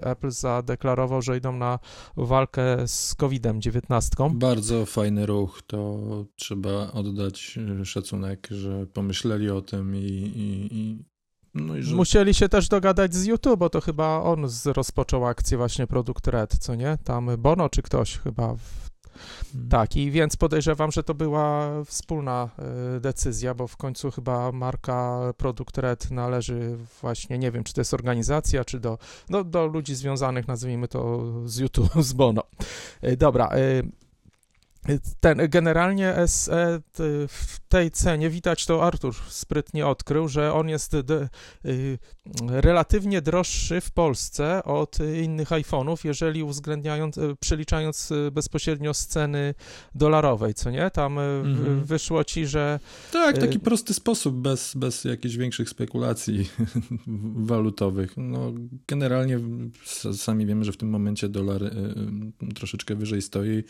Apple 0.00 0.30
zadeklarował, 0.30 1.22
że 1.22 1.36
idą 1.36 1.52
na 1.52 1.78
walkę 2.16 2.88
z 2.88 3.14
COVID-19. 3.14 4.34
Bardzo 4.34 4.86
fajny 4.86 5.26
ruch, 5.26 5.62
to 5.66 5.98
trzeba 6.36 6.92
oddać 6.92 7.58
szacunek, 7.84 8.48
że 8.50 8.86
pomyśleli 8.86 9.50
o 9.50 9.62
tym 9.62 9.96
i, 9.96 10.00
i, 10.36 10.68
i 10.76 11.11
no 11.54 11.74
że... 11.78 11.94
Musieli 11.94 12.34
się 12.34 12.48
też 12.48 12.68
dogadać 12.68 13.14
z 13.14 13.24
YouTube, 13.24 13.58
bo 13.58 13.70
to 13.70 13.80
chyba 13.80 14.22
on 14.22 14.46
rozpoczął 14.64 15.26
akcję 15.26 15.58
właśnie 15.58 15.86
Produkt 15.86 16.26
Red, 16.26 16.58
co 16.58 16.74
nie? 16.74 16.98
Tam 17.04 17.30
Bono 17.38 17.68
czy 17.68 17.82
ktoś 17.82 18.18
chyba. 18.18 18.54
W... 18.54 18.92
Hmm. 19.52 19.68
Tak, 19.68 19.96
i 19.96 20.10
więc 20.10 20.36
podejrzewam, 20.36 20.92
że 20.92 21.02
to 21.02 21.14
była 21.14 21.70
wspólna 21.84 22.48
y, 22.96 23.00
decyzja, 23.00 23.54
bo 23.54 23.66
w 23.66 23.76
końcu 23.76 24.10
chyba 24.10 24.52
marka 24.52 25.20
Produkt 25.36 25.78
Red 25.78 26.10
należy 26.10 26.76
właśnie, 27.00 27.38
nie 27.38 27.50
wiem, 27.50 27.64
czy 27.64 27.74
to 27.74 27.80
jest 27.80 27.94
organizacja, 27.94 28.64
czy 28.64 28.80
do, 28.80 28.98
no, 29.28 29.44
do 29.44 29.66
ludzi 29.66 29.94
związanych, 29.94 30.48
nazwijmy 30.48 30.88
to, 30.88 31.30
z 31.48 31.58
YouTube, 31.58 31.92
z 32.00 32.12
Bono. 32.12 32.42
Y, 33.04 33.16
dobra, 33.16 33.56
y, 33.56 34.01
ten, 35.20 35.38
generalnie 35.48 36.14
SE 36.26 36.80
w 37.28 37.60
tej 37.68 37.90
cenie 37.90 38.30
widać, 38.30 38.66
to 38.66 38.86
Artur 38.86 39.14
sprytnie 39.28 39.86
odkrył, 39.86 40.28
że 40.28 40.52
on 40.52 40.68
jest 40.68 41.00
de, 41.00 41.28
y, 41.66 41.98
relatywnie 42.48 43.22
droższy 43.22 43.80
w 43.80 43.90
Polsce 43.90 44.64
od 44.64 44.98
innych 45.22 45.48
iPhone'ów, 45.48 45.96
jeżeli 46.04 46.42
uwzględniając, 46.42 47.18
y, 47.18 47.36
przeliczając 47.40 48.10
y, 48.10 48.30
bezpośrednio 48.30 48.94
z 48.94 49.06
ceny 49.06 49.54
dolarowej, 49.94 50.54
co 50.54 50.70
nie? 50.70 50.90
Tam 50.90 51.18
mhm. 51.18 51.84
wyszło 51.84 52.24
ci, 52.24 52.46
że... 52.46 52.80
Tak, 53.12 53.38
taki 53.38 53.60
prosty 53.60 53.94
sposób, 53.94 54.36
bez, 54.36 54.74
bez 54.74 55.04
jakichś 55.04 55.36
większych 55.36 55.68
spekulacji 55.68 56.50
walutowych. 57.50 58.14
No, 58.16 58.52
generalnie 58.88 59.40
sami 60.12 60.46
wiemy, 60.46 60.64
że 60.64 60.72
w 60.72 60.76
tym 60.76 60.90
momencie 60.90 61.28
dolar 61.28 61.62
troszeczkę 62.54 62.94
wyżej 62.94 63.22
stoi 63.22 63.64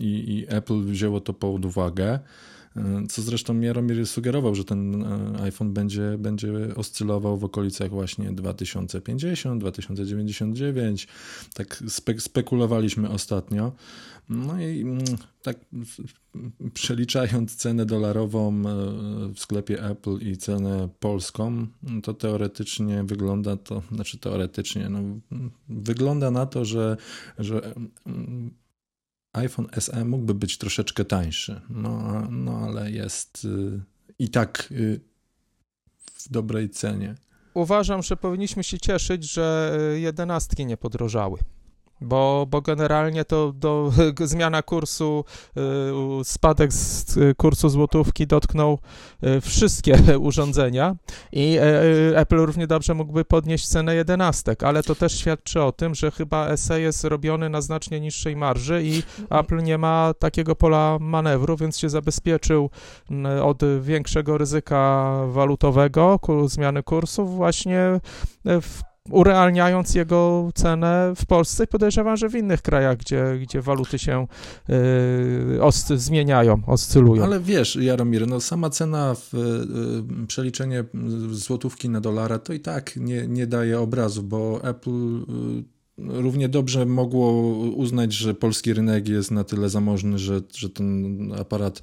i, 0.00 0.32
i 0.32 0.51
Apple 0.52 0.84
wzięło 0.84 1.20
to 1.20 1.32
pod 1.32 1.64
uwagę. 1.64 2.18
Co 3.08 3.22
zresztą 3.22 3.60
Jaromir 3.60 4.06
sugerował, 4.06 4.54
że 4.54 4.64
ten 4.64 5.04
e, 5.04 5.42
iPhone 5.42 5.72
będzie, 5.72 6.16
będzie 6.18 6.52
oscylował 6.76 7.38
w 7.38 7.44
okolicach 7.44 7.90
właśnie 7.90 8.32
2050, 8.32 9.60
2099. 9.60 11.08
Tak 11.54 11.82
spe 11.88 12.20
spekulowaliśmy 12.20 13.08
ostatnio. 13.10 13.72
No 14.28 14.60
i 14.60 14.80
mm, 14.80 15.04
tak 15.42 15.56
przeliczając 16.74 17.56
cenę 17.56 17.86
dolarową 17.86 18.50
e, 18.50 18.62
w 19.34 19.38
sklepie 19.38 19.84
Apple 19.84 20.18
i 20.18 20.36
cenę 20.36 20.88
polską, 21.00 21.66
to 22.02 22.14
teoretycznie 22.14 23.04
wygląda 23.04 23.56
to, 23.56 23.82
znaczy 23.92 24.18
teoretycznie, 24.18 24.88
no, 24.88 25.00
wygląda 25.68 26.30
na 26.30 26.46
to, 26.46 26.64
że, 26.64 26.96
że 27.38 27.74
mm, 28.06 28.61
iPhone 29.32 29.68
SE 29.78 30.04
mógłby 30.04 30.34
być 30.34 30.58
troszeczkę 30.58 31.04
tańszy, 31.04 31.60
no, 31.70 32.26
no 32.30 32.58
ale 32.58 32.90
jest 32.90 33.44
y, 33.44 33.80
i 34.18 34.28
tak 34.28 34.68
y, 34.70 35.00
w 35.96 36.28
dobrej 36.30 36.70
cenie. 36.70 37.14
Uważam, 37.54 38.02
że 38.02 38.16
powinniśmy 38.16 38.64
się 38.64 38.78
cieszyć, 38.78 39.32
że 39.32 39.76
y, 39.94 40.00
jedenastki 40.00 40.66
nie 40.66 40.76
podrożały 40.76 41.38
bo, 42.02 42.46
bo 42.50 42.60
generalnie 42.60 43.24
to 43.24 43.52
do, 43.52 43.92
zmiana 44.24 44.62
kursu, 44.62 45.24
y, 46.20 46.24
spadek 46.24 46.72
z 46.72 47.16
kursu 47.36 47.68
złotówki 47.68 48.26
dotknął 48.26 48.78
y, 49.24 49.40
wszystkie 49.40 49.98
urządzenia 50.18 50.96
i 51.32 51.58
y, 52.12 52.18
Apple 52.18 52.36
równie 52.36 52.66
dobrze 52.66 52.94
mógłby 52.94 53.24
podnieść 53.24 53.68
cenę 53.68 53.94
jedenastek, 53.94 54.62
ale 54.62 54.82
to 54.82 54.94
też 54.94 55.18
świadczy 55.18 55.62
o 55.62 55.72
tym, 55.72 55.94
że 55.94 56.10
chyba 56.10 56.56
SE 56.56 56.80
jest 56.80 57.04
robiony 57.04 57.48
na 57.48 57.60
znacznie 57.60 58.00
niższej 58.00 58.36
marży 58.36 58.82
i 58.84 59.02
Apple 59.30 59.62
nie 59.62 59.78
ma 59.78 60.14
takiego 60.18 60.54
pola 60.54 60.98
manewru, 61.00 61.56
więc 61.56 61.78
się 61.78 61.88
zabezpieczył 61.88 62.70
od 63.42 63.62
większego 63.80 64.38
ryzyka 64.38 65.12
walutowego, 65.28 66.18
zmiany 66.46 66.82
kursów 66.82 67.36
właśnie 67.36 68.00
w 68.44 68.91
urealniając 69.10 69.94
jego 69.94 70.50
cenę 70.54 71.12
w 71.16 71.26
Polsce 71.26 71.66
podejrzewam, 71.66 72.16
że 72.16 72.28
w 72.28 72.34
innych 72.34 72.62
krajach, 72.62 72.96
gdzie, 72.96 73.24
gdzie 73.42 73.62
waluty 73.62 73.98
się 73.98 74.26
y, 74.70 75.98
zmieniają, 75.98 76.62
oscylują. 76.66 77.24
Ale 77.24 77.40
wiesz, 77.40 77.76
Jaromir, 77.76 78.26
no 78.26 78.40
sama 78.40 78.70
cena 78.70 79.14
w 79.14 79.34
y, 79.34 80.26
przeliczenie 80.26 80.84
złotówki 81.30 81.88
na 81.88 82.00
dolara 82.00 82.38
to 82.38 82.52
i 82.52 82.60
tak 82.60 82.96
nie, 82.96 83.26
nie 83.26 83.46
daje 83.46 83.80
obrazu, 83.80 84.22
bo 84.22 84.60
Apple 84.64 85.16
y, 85.16 85.72
równie 85.98 86.48
dobrze 86.48 86.86
mogło 86.86 87.32
uznać, 87.68 88.12
że 88.12 88.34
polski 88.34 88.74
rynek 88.74 89.08
jest 89.08 89.30
na 89.30 89.44
tyle 89.44 89.68
zamożny, 89.68 90.18
że, 90.18 90.40
że 90.54 90.70
ten 90.70 91.32
aparat 91.40 91.82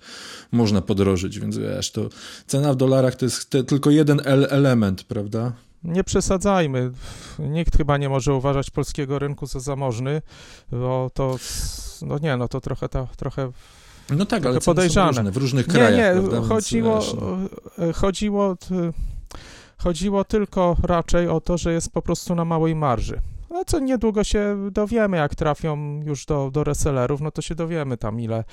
można 0.51 0.81
podrożyć, 0.81 1.39
więc 1.39 1.57
wiesz, 1.57 1.91
to 1.91 2.09
cena 2.47 2.73
w 2.73 2.75
dolarach 2.75 3.15
to 3.15 3.25
jest 3.25 3.49
te, 3.49 3.63
tylko 3.63 3.91
jeden 3.91 4.21
element, 4.49 5.03
prawda? 5.03 5.53
Nie 5.83 6.03
przesadzajmy. 6.03 6.91
Nikt 7.39 7.77
chyba 7.77 7.97
nie 7.97 8.09
może 8.09 8.33
uważać 8.33 8.69
polskiego 8.69 9.19
rynku 9.19 9.45
za 9.45 9.59
zamożny, 9.59 10.21
bo 10.71 11.11
to, 11.13 11.37
no 12.01 12.17
nie, 12.17 12.37
no 12.37 12.47
to 12.47 12.61
trochę, 12.61 12.89
to, 12.89 13.07
trochę 13.17 13.51
no 14.09 14.25
tak, 14.25 14.45
ale 14.45 14.61
podejrzane. 14.61 15.07
Różne, 15.07 15.31
w 15.31 15.37
różnych 15.37 15.67
krajach. 15.67 16.15
Nie, 16.15 16.29
nie, 16.29 16.47
chodziło, 16.47 17.01
no. 17.77 17.93
chodziło, 17.93 18.57
chodziło 19.77 20.23
tylko 20.23 20.77
raczej 20.83 21.27
o 21.27 21.41
to, 21.41 21.57
że 21.57 21.73
jest 21.73 21.91
po 21.91 22.01
prostu 22.01 22.35
na 22.35 22.45
małej 22.45 22.75
marży. 22.75 23.21
No 23.49 23.65
co 23.65 23.79
niedługo 23.79 24.23
się 24.23 24.69
dowiemy, 24.71 25.17
jak 25.17 25.35
trafią 25.35 26.01
już 26.05 26.25
do, 26.25 26.51
do 26.51 26.63
resellerów, 26.63 27.21
no 27.21 27.31
to 27.31 27.41
się 27.41 27.55
dowiemy 27.55 27.97
tam 27.97 28.19
ile 28.19 28.37
E, 28.37 28.43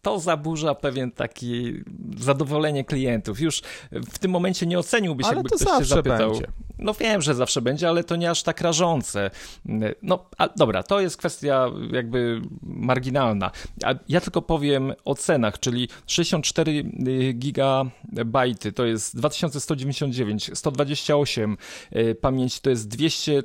to 0.03 0.19
zaburza 0.19 0.75
pewien 0.75 1.11
taki 1.11 1.83
zadowolenie 2.19 2.85
klientów. 2.85 3.41
Już 3.41 3.63
w 3.93 4.19
tym 4.19 4.31
momencie 4.31 4.67
nie 4.67 4.79
oceniłbyś, 4.79 5.27
Ale 5.27 5.37
jakby 5.37 5.51
to 5.51 5.57
ktoś 5.57 5.79
cię 5.79 5.85
zapytał. 5.85 6.31
będzie. 6.31 6.47
No 6.79 6.95
wiem, 6.95 7.23
że 7.23 7.35
zawsze 7.35 7.63
będzie, 7.63 7.89
ale 7.89 8.05
to 8.05 8.17
nie 8.17 8.31
aż 8.31 8.43
tak 8.43 8.61
rażące. 8.61 9.31
No, 10.03 10.25
a, 10.39 10.49
dobra, 10.49 10.83
to 10.83 11.01
jest 11.01 11.17
kwestia 11.17 11.67
jakby 11.93 12.41
marginalna. 12.63 13.51
A 13.85 13.95
ja 14.09 14.21
tylko 14.21 14.43
powiem 14.43 14.93
o 15.05 15.15
cenach, 15.15 15.59
czyli 15.61 15.89
64 16.07 16.85
gigabajty 17.35 18.73
to 18.73 18.85
jest 18.85 19.17
2199, 19.17 20.51
128 20.55 21.57
y, 21.97 22.15
pamięć 22.15 22.61
to 22.61 22.71
jest 22.71 22.89
200 22.89 23.43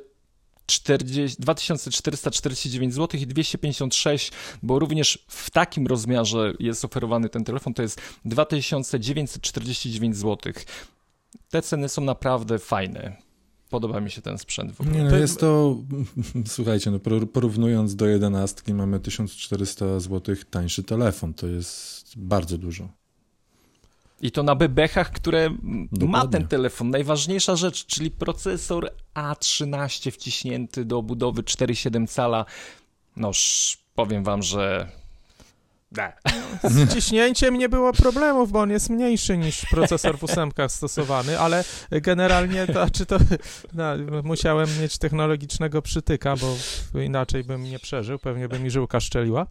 40, 0.68 1.36
2449 1.40 2.94
zł 2.94 3.20
i 3.20 3.26
256, 3.26 4.32
bo 4.62 4.78
również 4.78 5.24
w 5.28 5.50
takim 5.50 5.86
rozmiarze 5.86 6.52
jest 6.60 6.84
oferowany 6.84 7.28
ten 7.28 7.44
telefon, 7.44 7.74
to 7.74 7.82
jest 7.82 8.00
2949 8.24 10.16
zł. 10.16 10.52
Te 11.50 11.62
ceny 11.62 11.88
są 11.88 12.02
naprawdę 12.04 12.58
fajne. 12.58 13.16
Podoba 13.70 14.00
mi 14.00 14.10
się 14.10 14.22
ten 14.22 14.38
sprzęt 14.38 14.72
w 14.72 14.80
ogóle. 14.80 14.96
Nie, 14.96 15.04
no 15.04 15.10
To- 15.10 15.16
jest 15.16 15.40
to, 15.40 15.76
słuchajcie, 16.46 16.90
no 16.90 16.98
por- 16.98 17.30
porównując 17.32 17.96
do 17.96 18.06
jedenastki 18.06 18.74
mamy 18.74 19.00
1400 19.00 20.00
zł 20.00 20.36
tańszy 20.50 20.82
telefon, 20.82 21.34
to 21.34 21.46
jest 21.46 22.18
bardzo 22.18 22.58
dużo. 22.58 22.88
I 24.20 24.30
to 24.30 24.42
na 24.42 24.54
bebechach, 24.54 25.10
które 25.10 25.44
m, 25.46 25.58
ma 25.62 25.98
Dokładnie. 25.98 26.30
ten 26.38 26.48
telefon. 26.48 26.90
Najważniejsza 26.90 27.56
rzecz, 27.56 27.86
czyli 27.86 28.10
procesor 28.10 28.90
A13 29.14 30.10
wciśnięty 30.10 30.84
do 30.84 30.98
obudowy 30.98 31.42
4,7 31.42 32.06
cala. 32.08 32.44
Noż, 33.16 33.78
powiem 33.94 34.24
wam, 34.24 34.42
że... 34.42 34.88
Da. 35.92 36.12
z 36.64 36.94
ciśnięciem 36.94 37.58
nie 37.58 37.68
było 37.68 37.92
problemów, 37.92 38.52
bo 38.52 38.60
on 38.60 38.70
jest 38.70 38.90
mniejszy 38.90 39.38
niż 39.38 39.66
procesor 39.70 40.18
w 40.18 40.24
ósemkach 40.24 40.72
stosowany, 40.72 41.38
ale 41.38 41.64
generalnie 41.90 42.66
to, 42.66 42.90
czy 42.90 43.06
to 43.06 43.18
no, 43.74 43.84
musiałem 44.24 44.68
mieć 44.80 44.98
technologicznego 44.98 45.82
przytyka, 45.82 46.34
bo 46.36 46.56
inaczej 47.00 47.44
bym 47.44 47.64
nie 47.64 47.78
przeżył, 47.78 48.18
pewnie 48.18 48.48
by 48.48 48.58
mi 48.58 48.70
żyłka 48.70 49.00
szczeliła 49.00 49.46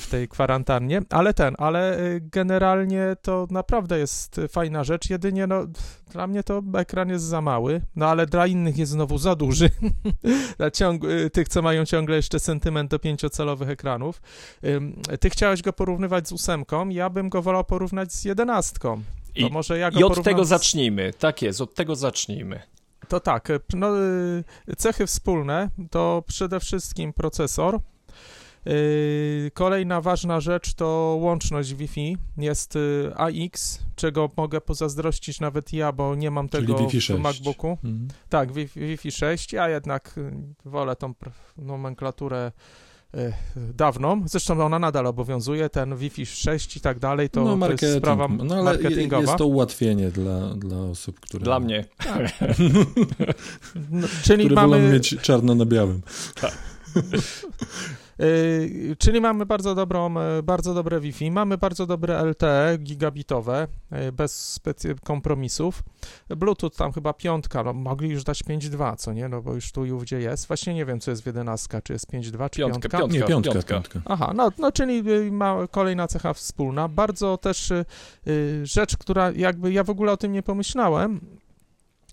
w 0.00 0.10
tej 0.10 0.28
kwarantannie, 0.28 1.02
ale 1.10 1.34
ten, 1.34 1.54
ale 1.58 1.98
y, 2.00 2.20
generalnie 2.32 3.16
to 3.22 3.46
naprawdę 3.50 3.98
jest 3.98 4.40
fajna 4.48 4.84
rzecz, 4.84 5.10
jedynie 5.10 5.46
no 5.46 5.66
dla 6.12 6.26
mnie 6.26 6.42
to 6.42 6.62
ekran 6.74 7.08
jest 7.08 7.24
za 7.24 7.40
mały, 7.40 7.80
no 7.96 8.06
ale 8.06 8.26
dla 8.26 8.46
innych 8.46 8.78
jest 8.78 8.92
znowu 8.92 9.18
za 9.18 9.34
duży, 9.34 9.70
dla 10.58 10.68
ciąg- 10.68 11.10
y, 11.10 11.30
tych, 11.30 11.48
co 11.48 11.62
mają 11.62 11.84
ciągle 11.84 12.16
jeszcze 12.16 12.40
sentyment 12.40 12.90
do 12.90 12.98
pięciocalowych 12.98 13.68
ekranów. 13.68 14.22
Ty 15.20 15.30
chciałeś 15.30 15.62
go 15.64 15.72
porównywać 15.72 16.28
z 16.28 16.32
ósemką, 16.32 16.88
ja 16.88 17.10
bym 17.10 17.28
go 17.28 17.42
wolał 17.42 17.64
porównać 17.64 18.12
z 18.12 18.24
jedenastką. 18.24 18.96
To 18.96 19.40
I, 19.40 19.50
może 19.50 19.78
ja 19.78 19.90
go 19.90 20.00
I 20.00 20.04
od 20.04 20.22
tego 20.24 20.44
z- 20.44 20.48
zacznijmy. 20.48 21.12
Tak 21.18 21.42
jest, 21.42 21.60
od 21.60 21.74
tego 21.74 21.96
zacznijmy. 21.96 22.60
To 23.08 23.20
tak, 23.20 23.48
no, 23.74 23.98
y, 24.68 24.76
cechy 24.76 25.06
wspólne 25.06 25.70
to 25.90 26.22
przede 26.26 26.60
wszystkim 26.60 27.12
procesor. 27.12 27.80
Y, 28.66 29.50
Kolejna 29.54 30.00
ważna 30.00 30.40
rzecz 30.40 30.74
to 30.74 31.16
łączność 31.20 31.74
Wi-Fi. 31.74 32.16
Jest 32.36 32.76
y, 32.76 33.12
AX, 33.16 33.78
czego 33.96 34.30
mogę 34.36 34.60
pozazdrościć 34.60 35.40
nawet 35.40 35.72
ja, 35.72 35.92
bo 35.92 36.14
nie 36.14 36.30
mam 36.30 36.48
Czyli 36.48 36.66
tego 36.66 36.78
Wi-Fi 36.78 36.98
w 37.00 37.04
6. 37.04 37.20
MacBooku. 37.20 37.68
Mhm. 37.84 38.08
Tak, 38.28 38.52
Wi- 38.52 38.66
Wi-Fi 38.76 39.10
6. 39.10 39.52
Ja 39.52 39.68
jednak 39.68 40.14
wolę 40.64 40.96
tą 40.96 41.14
nomenklaturę 41.56 42.52
dawną. 43.56 44.22
Zresztą 44.26 44.64
ona 44.64 44.78
nadal 44.78 45.06
obowiązuje, 45.06 45.70
ten 45.70 45.96
Wi-Fi 45.96 46.26
6 46.26 46.76
i 46.76 46.80
tak 46.80 46.98
dalej, 46.98 47.30
to, 47.30 47.56
no, 47.56 47.66
to 47.66 47.86
jest 47.86 47.98
sprawa 47.98 48.28
no, 48.28 48.54
ale 48.54 48.64
marketingowa. 48.64 49.22
jest 49.22 49.36
to 49.36 49.46
ułatwienie 49.46 50.10
dla, 50.10 50.54
dla 50.54 50.76
osób, 50.76 51.20
które, 51.20 51.44
Dla 51.44 51.60
mnie. 51.60 51.84
No, 53.90 54.08
czyli 54.22 54.44
które 54.44 54.66
mamy... 54.66 54.92
mieć 54.92 55.16
czarno 55.22 55.54
na 55.54 55.64
białym. 55.64 56.02
Yy, 56.96 57.02
czyli 58.98 59.20
mamy 59.20 59.46
bardzo 59.46 59.74
dobrą, 59.74 60.18
e, 60.18 60.42
bardzo 60.42 60.74
dobre 60.74 61.00
Wi-Fi, 61.00 61.30
mamy 61.30 61.58
bardzo 61.58 61.86
dobre 61.86 62.18
LTE 62.18 62.78
gigabitowe, 62.78 63.68
e, 63.90 64.12
bez 64.12 64.60
kompromisów. 65.04 65.82
Bluetooth 66.28 66.70
tam 66.70 66.92
chyba 66.92 67.12
piątka, 67.12 67.62
no 67.62 67.72
mogli 67.72 68.10
już 68.10 68.24
dać 68.24 68.44
5.2, 68.44 68.96
co 68.96 69.12
nie, 69.12 69.28
no 69.28 69.42
bo 69.42 69.54
już 69.54 69.72
tu 69.72 69.84
i 69.84 69.92
ówdzie 69.92 70.20
jest. 70.20 70.48
Właśnie 70.48 70.74
nie 70.74 70.84
wiem, 70.84 71.00
co 71.00 71.10
jest 71.10 71.22
w 71.22 71.26
11, 71.26 71.82
czy 71.82 71.92
jest 71.92 72.10
5.2, 72.10 72.50
czy 72.50 72.58
Piątka, 72.58 72.88
piątka. 72.88 72.98
piątka. 72.98 73.18
Nie, 73.18 73.26
piątka, 73.26 73.52
piątka. 73.52 73.74
piątka. 73.74 74.00
Aha, 74.04 74.32
no, 74.34 74.50
no 74.58 74.72
czyli 74.72 75.10
y, 75.10 75.32
ma 75.32 75.56
kolejna 75.70 76.08
cecha 76.08 76.32
wspólna. 76.32 76.88
Bardzo 76.88 77.36
też 77.36 77.70
y, 77.70 77.84
y, 78.26 78.66
rzecz, 78.66 78.96
która 78.96 79.30
jakby 79.30 79.72
ja 79.72 79.84
w 79.84 79.90
ogóle 79.90 80.12
o 80.12 80.16
tym 80.16 80.32
nie 80.32 80.42
pomyślałem, 80.42 81.20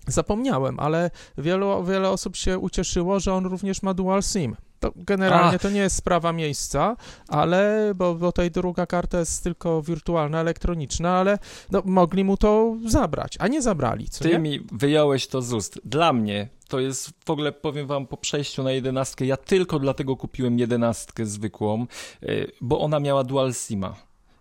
zapomniałem, 0.06 0.80
ale 0.80 1.10
wielu, 1.38 1.84
wiele 1.84 2.10
osób 2.10 2.36
się 2.36 2.58
ucieszyło, 2.58 3.20
że 3.20 3.34
on 3.34 3.46
również 3.46 3.82
ma 3.82 3.94
dual 3.94 4.22
SIM. 4.22 4.56
To 4.82 4.92
generalnie 4.96 5.56
A. 5.56 5.58
to 5.58 5.70
nie 5.70 5.80
jest 5.80 5.96
sprawa 5.96 6.32
miejsca, 6.32 6.96
ale, 7.28 7.92
bo, 7.94 8.14
bo 8.14 8.32
tutaj 8.32 8.50
druga 8.50 8.86
karta 8.86 9.18
jest 9.18 9.44
tylko 9.44 9.82
wirtualna, 9.82 10.40
elektroniczna, 10.40 11.10
ale 11.18 11.38
no, 11.70 11.82
mogli 11.84 12.24
mu 12.24 12.36
to 12.36 12.76
zabrać, 12.86 13.36
a 13.38 13.48
nie 13.48 13.62
zabrali, 13.62 14.08
co 14.08 14.24
Ty 14.24 14.30
nie? 14.30 14.38
mi 14.38 14.60
wyjąłeś 14.72 15.26
to 15.26 15.42
z 15.42 15.52
ust. 15.52 15.80
Dla 15.84 16.12
mnie 16.12 16.48
to 16.68 16.80
jest, 16.80 17.10
w 17.26 17.30
ogóle 17.30 17.52
powiem 17.52 17.86
wam 17.86 18.06
po 18.06 18.16
przejściu 18.16 18.62
na 18.62 18.72
jedenastkę, 18.72 19.26
ja 19.26 19.36
tylko 19.36 19.78
dlatego 19.78 20.16
kupiłem 20.16 20.58
jedenastkę 20.58 21.26
zwykłą, 21.26 21.86
y, 22.22 22.52
bo 22.60 22.80
ona 22.80 23.00
miała 23.00 23.24
dual 23.24 23.54
sima. 23.54 23.96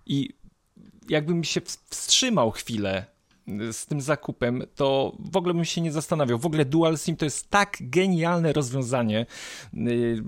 I 0.05 0.29
jakbym 1.09 1.43
się 1.43 1.61
ws- 1.61 1.77
wstrzymał 1.89 2.51
chwilę 2.51 3.05
z 3.71 3.85
tym 3.85 4.01
zakupem, 4.01 4.63
to 4.75 5.11
w 5.31 5.37
ogóle 5.37 5.53
bym 5.53 5.65
się 5.65 5.81
nie 5.81 5.91
zastanawiał. 5.91 6.37
W 6.39 6.45
ogóle 6.45 6.65
dual 6.65 6.97
sim 6.97 7.15
to 7.15 7.25
jest 7.25 7.49
tak 7.49 7.77
genialne 7.81 8.53
rozwiązanie. 8.53 9.25
Y, 9.73 10.23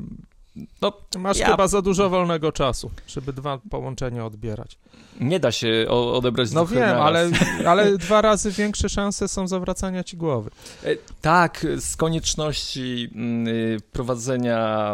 No, 0.81 0.93
Masz 1.17 1.37
ja- 1.37 1.47
chyba 1.51 1.67
za 1.67 1.81
dużo 1.81 2.09
wolnego 2.09 2.51
czasu, 2.51 2.91
żeby 3.07 3.33
dwa 3.33 3.57
połączenia 3.69 4.25
odbierać. 4.25 4.77
nie 5.19 5.39
da 5.39 5.51
się 5.51 5.85
o- 5.89 6.13
odebrać 6.17 6.51
No 6.51 6.65
wiem, 6.65 6.97
ale, 7.01 7.29
ale 7.67 7.97
dwa 7.97 8.21
razy 8.21 8.51
większe 8.51 8.89
szanse 8.89 9.27
są 9.27 9.47
zawracania 9.47 10.03
ci 10.03 10.17
głowy. 10.17 10.49
E, 10.83 10.95
Tak, 11.21 11.65
z 11.77 11.95
konieczności 11.95 13.09
mm, 13.15 13.47
y, 13.47 13.77
prowadzenia 13.91 14.93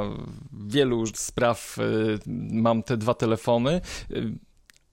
wielu 0.53 1.03
spraw 1.07 1.77
y, 1.77 2.19
mam 2.51 2.83
te 2.83 2.97
dwa 2.97 3.13
telefony, 3.13 3.81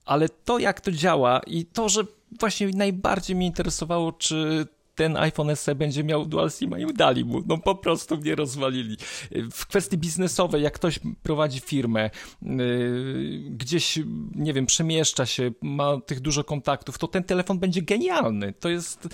ale 0.05 0.29
to 0.29 0.59
jak 0.59 0.81
to 0.81 0.91
działa 0.91 1.39
i 1.47 1.65
to, 1.65 1.89
że 1.89 2.03
właśnie 2.39 2.67
najbardziej 2.67 3.35
mnie 3.35 3.47
interesowało, 3.47 4.11
czy 4.11 4.67
ten 4.97 5.17
iPhone 5.17 5.55
SE 5.55 5.75
będzie 5.75 6.03
miał 6.03 6.25
dual 6.25 6.51
SIM 6.51 6.79
i 6.79 6.93
dali 6.93 7.25
mu, 7.25 7.43
no 7.47 7.57
po 7.57 7.75
prostu 7.75 8.17
mnie 8.17 8.35
rozwalili. 8.35 8.97
W 9.51 9.65
kwestii 9.65 9.97
biznesowej, 9.97 10.63
jak 10.63 10.73
ktoś 10.73 10.99
prowadzi 11.23 11.59
firmę, 11.59 12.09
y, 12.43 13.43
gdzieś, 13.49 13.99
nie 14.35 14.53
wiem, 14.53 14.65
przemieszcza 14.65 15.25
się, 15.25 15.51
ma 15.61 16.01
tych 16.01 16.19
dużo 16.19 16.43
kontaktów, 16.43 16.97
to 16.97 17.07
ten 17.07 17.23
telefon 17.23 17.59
będzie 17.59 17.81
genialny. 17.81 18.53
To 18.53 18.69
jest 18.69 19.07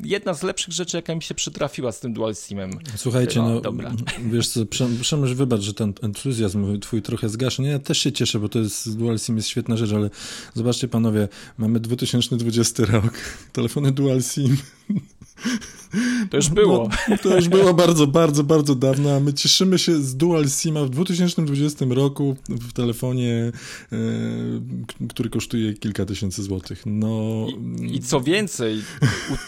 jedna 0.00 0.34
z 0.34 0.42
lepszych 0.42 0.74
rzeczy, 0.74 0.96
jaka 0.96 1.14
mi 1.14 1.22
się 1.22 1.34
przytrafiła 1.34 1.92
z 1.92 2.00
tym 2.00 2.12
dual 2.12 2.34
SIM-em. 2.34 2.70
Słuchajcie, 2.96 3.42
No, 3.42 3.48
no, 3.48 3.60
dobra. 3.60 3.92
wiesz 4.32 4.48
co, 4.48 4.60
Przem- 4.64 5.00
Przemyśl, 5.00 5.34
wybacz, 5.34 5.60
że 5.60 5.74
ten 5.74 5.92
entuzjazm 6.02 6.80
twój 6.80 7.02
trochę 7.02 7.28
zgaszy. 7.28 7.62
Nie, 7.62 7.68
ja 7.68 7.78
też 7.78 7.98
się 7.98 8.12
cieszę, 8.12 8.38
bo 8.40 8.48
to 8.48 8.58
jest, 8.58 8.96
Dual 8.96 9.18
SIM 9.18 9.36
jest 9.36 9.48
świetna 9.48 9.76
rzecz, 9.76 9.92
ale 9.92 10.10
zobaczcie 10.54 10.88
panowie, 10.88 11.28
mamy 11.58 11.80
2020 11.80 12.84
rok, 12.84 13.12
telefony 13.52 13.92
Dual 13.92 14.22
SIM. 14.22 14.56
To 16.30 16.36
już 16.36 16.48
było. 16.48 16.88
No, 17.08 17.18
to 17.18 17.36
już 17.36 17.48
było 17.48 17.74
bardzo, 17.74 18.06
bardzo, 18.06 18.44
bardzo 18.44 18.74
dawno, 18.74 19.16
a 19.16 19.20
my 19.20 19.32
cieszymy 19.32 19.78
się 19.78 20.02
z 20.02 20.16
Dual 20.16 20.48
SIMa 20.48 20.84
w 20.84 20.90
2020 20.90 21.84
roku 21.88 22.36
w 22.48 22.72
telefonie, 22.72 23.52
e, 23.92 23.96
który 25.08 25.30
kosztuje 25.30 25.74
kilka 25.74 26.04
tysięcy 26.04 26.42
złotych. 26.42 26.82
No... 26.86 27.46
I 27.82 28.00
co 28.00 28.20
więcej, 28.20 28.82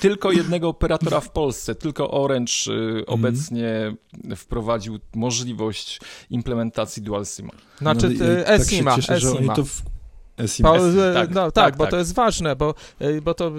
tylko 0.00 0.32
jednego 0.38 0.68
operatora 0.68 1.20
w 1.20 1.31
Polsce, 1.31 1.74
tylko 1.74 2.11
Orange 2.11 2.53
y, 2.68 3.07
obecnie 3.07 3.94
wprowadził 4.37 4.98
możliwość 5.14 6.01
implementacji 6.31 7.03
dual 7.03 7.27
SIM-a. 7.27 7.53
Znaczy 7.79 8.09
No 8.09 8.24
no, 8.24 8.44
tak 8.44 8.61
eSIMa, 8.61 8.96
że 9.01 9.31
oni 9.31 9.48
to 9.57 9.64
w... 9.64 9.83
tak, 11.14 11.31
no, 11.31 11.51
tak, 11.51 11.64
tak, 11.64 11.77
bo 11.77 11.85
tak. 11.85 11.90
to 11.90 11.98
jest 11.98 12.14
ważne, 12.14 12.57
bo, 12.57 12.74
e, 12.99 13.20
bo 13.20 13.34
to 13.34 13.53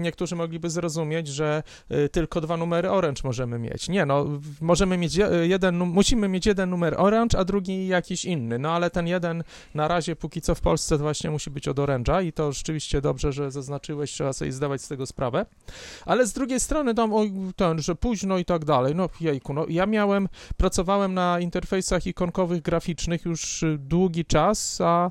niektórzy 0.00 0.36
mogliby 0.36 0.70
zrozumieć, 0.70 1.28
że 1.28 1.62
e, 1.88 2.08
tylko 2.08 2.40
dwa 2.40 2.56
numery 2.56 2.90
Orange 2.90 3.20
możemy 3.24 3.58
mieć. 3.58 3.88
Nie, 3.88 4.06
no, 4.06 4.26
możemy 4.60 4.98
mieć 4.98 5.14
je- 5.14 5.30
jeden, 5.42 5.76
musimy 5.76 6.28
mieć 6.28 6.46
jeden 6.46 6.70
numer 6.70 6.94
Orange, 6.98 7.38
a 7.38 7.44
drugi 7.44 7.86
jakiś 7.88 8.24
inny, 8.24 8.58
no 8.58 8.70
ale 8.70 8.90
ten 8.90 9.06
jeden 9.06 9.44
na 9.74 9.88
razie 9.88 10.16
póki 10.16 10.40
co 10.40 10.54
w 10.54 10.60
Polsce 10.60 10.96
to 10.96 11.02
właśnie 11.02 11.30
musi 11.30 11.50
być 11.50 11.68
od 11.68 11.76
Orange'a 11.76 12.24
i 12.24 12.32
to 12.32 12.52
rzeczywiście 12.52 13.00
dobrze, 13.00 13.32
że 13.32 13.50
zaznaczyłeś, 13.50 14.12
trzeba 14.12 14.32
sobie 14.32 14.52
zdawać 14.52 14.82
z 14.82 14.88
tego 14.88 15.06
sprawę. 15.06 15.46
Ale 16.06 16.26
z 16.26 16.32
drugiej 16.32 16.60
strony 16.60 16.94
tam, 16.94 17.12
oj, 17.14 17.32
ten, 17.56 17.82
że 17.82 17.94
późno 17.94 18.38
i 18.38 18.44
tak 18.44 18.64
dalej, 18.64 18.94
no 18.94 19.08
jejku, 19.20 19.54
no 19.54 19.66
ja 19.68 19.86
miałem, 19.86 20.28
pracowałem 20.56 21.14
na 21.14 21.40
interfejsach 21.40 22.06
ikonkowych 22.06 22.62
graficznych 22.62 23.24
już 23.24 23.62
y, 23.62 23.78
długi 23.78 24.24
czas, 24.24 24.80
a 24.80 25.10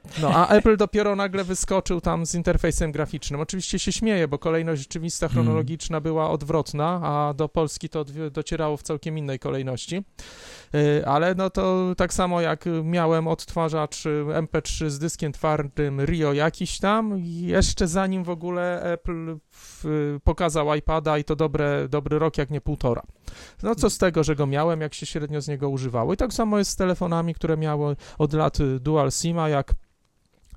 no, 0.21 0.29
a 0.35 0.47
Apple 0.47 0.77
dopiero 0.77 1.15
nagle 1.15 1.43
wyskoczył 1.43 2.01
tam 2.01 2.25
z 2.25 2.35
interfejsem 2.35 2.91
graficznym. 2.91 3.41
Oczywiście 3.41 3.79
się 3.79 3.91
śmieję, 3.91 4.27
bo 4.27 4.39
kolejność 4.39 4.81
rzeczywista, 4.81 5.27
Hmm. 5.27 5.43
chronologiczna 5.45 6.01
była 6.01 6.29
odwrotna, 6.29 7.01
a 7.03 7.33
do 7.33 7.49
Polski 7.49 7.89
to 7.89 8.05
docierało 8.31 8.77
w 8.77 8.83
całkiem 8.83 9.17
innej 9.17 9.39
kolejności. 9.39 10.03
Y, 10.75 11.05
Ale 11.07 11.35
no 11.35 11.49
to 11.49 11.93
tak 11.97 12.13
samo 12.13 12.41
jak 12.41 12.65
miałem 12.83 13.27
odtwarzacz 13.27 14.05
y, 14.05 14.25
MP3 14.33 14.89
z 14.89 14.99
dyskiem 14.99 15.31
twardym 15.31 16.01
Rio 16.01 16.33
jakiś 16.33 16.79
tam, 16.79 17.19
i 17.19 17.41
jeszcze 17.41 17.87
zanim 17.87 18.23
w 18.23 18.29
ogóle 18.29 18.81
Apple 18.81 19.37
w, 19.51 20.17
pokazał 20.23 20.75
iPada 20.75 21.17
i 21.17 21.23
to 21.23 21.35
dobre, 21.35 21.89
dobry 21.89 22.19
rok, 22.19 22.37
jak 22.37 22.49
nie 22.49 22.61
półtora. 22.61 23.01
No 23.63 23.75
co 23.75 23.89
z 23.89 23.97
tego, 23.97 24.23
że 24.23 24.35
go 24.35 24.47
miałem, 24.47 24.81
jak 24.81 24.93
się 24.93 25.05
średnio 25.05 25.41
z 25.41 25.47
niego 25.47 25.69
używało. 25.69 26.13
I 26.13 26.17
tak 26.17 26.33
samo 26.33 26.57
jest 26.57 26.71
z 26.71 26.75
telefonami, 26.75 27.33
które 27.33 27.57
miały 27.57 27.95
od 28.17 28.33
lat 28.33 28.59
y, 28.59 28.79
Dual 28.79 29.11
SIMa, 29.11 29.49
jak 29.49 29.73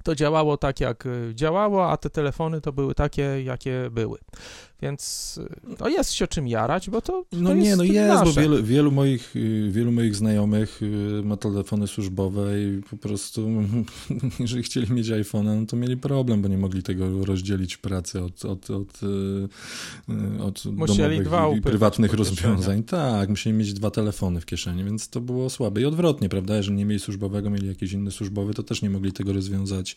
to 0.05 0.15
działało 0.15 0.57
tak, 0.57 0.81
jak 0.81 1.07
y, 1.07 1.33
działało, 1.35 1.91
a 1.91 1.97
te 1.97 2.11
telefony 2.11 2.61
to 2.61 2.73
były 2.73 2.95
takie, 2.95 3.23
jakie 3.45 3.91
były. 3.91 4.19
Więc 4.83 5.41
no 5.81 5.89
jest 5.89 6.13
się 6.13 6.27
czym 6.27 6.49
jarać, 6.49 6.91
bo 6.91 7.01
to, 7.01 7.25
No 7.33 7.51
to 7.51 7.57
nie, 7.57 7.65
jest 7.65 7.79
no 7.79 7.85
jest, 7.85 8.09
nasze. 8.09 8.25
bo 8.25 8.33
wielu, 8.33 8.63
wielu, 8.63 8.93
moich, 8.93 9.37
y, 9.37 9.69
wielu 9.71 9.93
moich 9.93 10.17
znajomych 10.17 10.81
ma 11.25 11.37
telefony 11.37 11.87
służbowe 11.87 12.63
i 12.63 12.83
po 12.91 12.97
prostu, 12.97 13.49
jeżeli 14.41 14.63
chcieli 14.63 14.93
mieć 14.93 15.09
iPhone'a, 15.09 15.61
no 15.61 15.67
to 15.67 15.77
mieli 15.77 15.97
problem, 15.97 16.43
bo 16.43 16.49
nie 16.49 16.59
mogli 16.59 16.83
tego 16.83 17.25
rozdzielić 17.25 17.77
pracy 17.77 18.23
od, 18.23 18.45
od, 18.45 18.71
od, 18.71 19.01
od 20.41 20.65
Musieli 20.65 21.25
domowych 21.25 21.59
i 21.59 21.63
prywatnych 21.63 22.15
rozwiązań. 22.15 22.83
Tak, 22.83 23.29
musieli 23.29 23.57
mieć 23.57 23.73
dwa 23.73 23.91
telefony 23.91 24.41
w 24.41 24.47
kieszeni, 24.47 24.85
więc 24.85 25.09
to 25.09 25.21
było 25.21 25.51
słabe. 25.51 25.81
I 25.81 25.85
odwrotnie, 25.85 26.29
prawda? 26.29 26.57
Jeżeli 26.57 26.77
nie 26.77 26.85
mieli 26.85 27.01
służbowego, 27.01 27.51
mieli 27.51 27.67
jakiś 27.69 27.93
inny 27.93 28.11
służbowy, 28.11 28.55
to 28.55 28.63
też 28.63 28.83
nie 28.83 28.91
mogli 28.91 29.13
tego 29.13 29.33
rozwiązać 29.33 29.94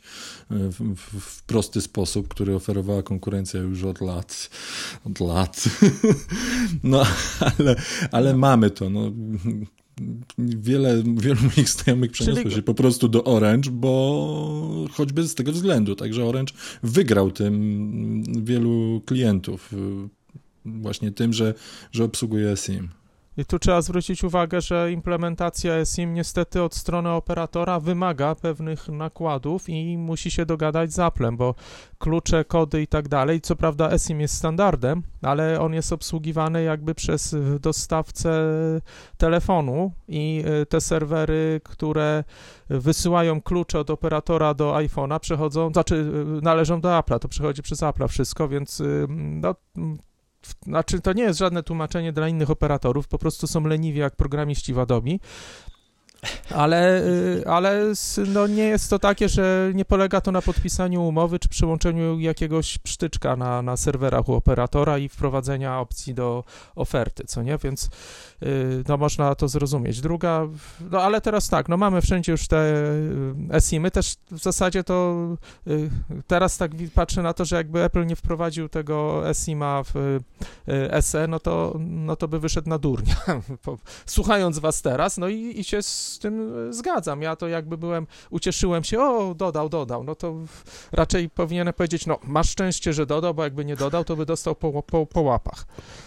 w, 0.49 0.95
w, 1.19 1.43
prosty 1.43 1.81
sposób, 1.81 2.27
który 2.27 2.55
oferowała 2.55 3.03
konkurencja 3.03 3.59
już 3.59 3.83
od 3.83 4.01
lat. 4.01 4.49
Od 5.05 5.19
lat. 5.19 5.63
No, 6.83 7.05
ale, 7.39 7.75
ale 8.11 8.37
mamy 8.37 8.69
to. 8.69 8.89
No. 8.89 9.11
Wiele, 10.37 11.03
wielu 11.17 11.41
moich 11.41 11.69
znajomych 11.69 12.11
przeniosło 12.11 12.43
Czyli- 12.43 12.55
się 12.55 12.61
po 12.61 12.73
prostu 12.73 13.07
do 13.07 13.23
Orange, 13.23 13.71
bo 13.71 14.87
choćby 14.91 15.23
z 15.23 15.35
tego 15.35 15.51
względu. 15.51 15.95
Także 15.95 16.25
Orange 16.25 16.53
wygrał 16.83 17.31
tym 17.31 18.23
wielu 18.43 19.01
klientów. 19.05 19.71
Właśnie 20.65 21.11
tym, 21.11 21.33
że, 21.33 21.53
że 21.91 22.03
obsługuje 22.03 22.57
SIM. 22.57 22.89
I 23.37 23.45
tu 23.45 23.59
trzeba 23.59 23.81
zwrócić 23.81 24.23
uwagę, 24.23 24.61
że 24.61 24.91
implementacja 24.91 25.73
eSIM 25.73 26.13
niestety 26.13 26.61
od 26.61 26.75
strony 26.75 27.09
operatora 27.09 27.79
wymaga 27.79 28.35
pewnych 28.35 28.89
nakładów 28.89 29.69
i 29.69 29.97
musi 29.97 30.31
się 30.31 30.45
dogadać 30.45 30.93
z 30.93 30.99
Applem, 30.99 31.37
bo 31.37 31.55
klucze, 31.97 32.45
kody 32.45 32.81
i 32.81 32.87
tak 32.87 33.07
dalej, 33.07 33.41
co 33.41 33.55
prawda 33.55 33.91
eSIM 33.91 34.21
jest 34.21 34.35
standardem, 34.35 35.03
ale 35.21 35.59
on 35.59 35.73
jest 35.73 35.93
obsługiwany 35.93 36.63
jakby 36.63 36.95
przez 36.95 37.35
dostawcę 37.59 38.31
telefonu 39.17 39.91
i 40.07 40.43
y, 40.61 40.65
te 40.65 40.81
serwery, 40.81 41.61
które 41.63 42.23
wysyłają 42.69 43.41
klucze 43.41 43.79
od 43.79 43.89
operatora 43.89 44.53
do 44.53 44.73
iPhone'a 44.73 45.19
przechodzą, 45.19 45.71
znaczy 45.71 45.95
y, 45.95 46.41
należą 46.41 46.81
do 46.81 46.89
Apple'a, 46.89 47.19
to 47.19 47.27
przechodzi 47.27 47.61
przez 47.61 47.79
Apple'a 47.79 48.07
wszystko, 48.07 48.47
więc 48.47 48.79
y, 48.79 49.07
no 49.09 49.55
znaczy 50.65 51.01
to 51.01 51.13
nie 51.13 51.23
jest 51.23 51.39
żadne 51.39 51.63
tłumaczenie 51.63 52.13
dla 52.13 52.27
innych 52.27 52.49
operatorów, 52.49 53.07
po 53.07 53.17
prostu 53.17 53.47
są 53.47 53.61
leniwi 53.67 53.99
jak 53.99 54.15
programiści 54.15 54.73
w 54.73 54.79
Adobe. 54.79 55.11
Ale, 56.55 57.01
y, 57.03 57.43
ale 57.47 57.93
no 58.27 58.47
nie 58.47 58.63
jest 58.63 58.89
to 58.89 58.99
takie, 58.99 59.29
że 59.29 59.71
nie 59.75 59.85
polega 59.85 60.21
to 60.21 60.31
na 60.31 60.41
podpisaniu 60.41 61.03
umowy 61.03 61.39
czy 61.39 61.49
przyłączeniu 61.49 62.19
jakiegoś 62.19 62.77
psztyczka 62.77 63.35
na, 63.35 63.61
na 63.61 63.77
serwerach 63.77 64.29
u 64.29 64.33
operatora 64.33 64.97
i 64.97 65.09
wprowadzenia 65.09 65.79
opcji 65.79 66.13
do 66.13 66.43
oferty, 66.75 67.23
co 67.27 67.43
nie? 67.43 67.57
Więc 67.57 67.89
y, 68.43 68.83
no 68.87 68.97
można 68.97 69.35
to 69.35 69.47
zrozumieć. 69.47 70.01
Druga, 70.01 70.47
no 70.91 71.01
ale 71.01 71.21
teraz 71.21 71.49
tak, 71.49 71.69
no 71.69 71.77
mamy 71.77 72.01
wszędzie 72.01 72.31
już 72.31 72.47
te 72.47 72.57
y, 72.57 73.33
eSIMy, 73.51 73.91
też 73.91 74.15
w 74.31 74.43
zasadzie 74.43 74.83
to 74.83 75.17
teraz 76.27 76.57
tak 76.57 76.71
patrzę 76.93 77.21
na 77.21 77.33
to, 77.33 77.45
że 77.45 77.55
jakby 77.55 77.83
Apple 77.83 78.05
nie 78.05 78.15
wprowadził 78.15 78.69
tego 78.69 79.29
eSIMa 79.29 79.83
w 79.83 80.19
SE, 81.01 81.27
no 81.27 81.39
to, 81.39 81.75
no 81.79 82.15
to 82.15 82.27
by 82.27 82.39
wyszedł 82.39 82.69
na 82.69 82.77
durnia, 82.77 83.15
słuchając 84.05 84.59
was 84.59 84.81
teraz, 84.81 85.17
no 85.17 85.27
i, 85.27 85.59
i 85.59 85.63
się 85.63 85.81
z 86.07 86.19
tym 86.19 86.67
y, 86.69 86.73
zgadzam. 86.73 87.21
Ja 87.21 87.35
to 87.35 87.47
jakby 87.47 87.77
byłem, 87.77 88.07
ucieszyłem 88.29 88.83
się, 88.83 89.01
o, 89.01 89.35
dodał, 89.35 89.69
dodał, 89.69 90.03
no 90.03 90.15
to 90.15 90.35
raczej 90.91 91.29
powinienem 91.29 91.73
powiedzieć, 91.73 92.05
no 92.05 92.19
masz 92.23 92.49
szczęście, 92.49 92.93
że 92.93 93.05
dodał, 93.05 93.33
bo 93.33 93.43
jakby 93.43 93.65
nie 93.65 93.75
dodał, 93.75 94.03
to 94.03 94.15
by 94.15 94.25
dostał 94.25 94.55
po, 94.55 94.83
po, 94.83 95.05
po 95.05 95.21
łapach. 95.21 95.65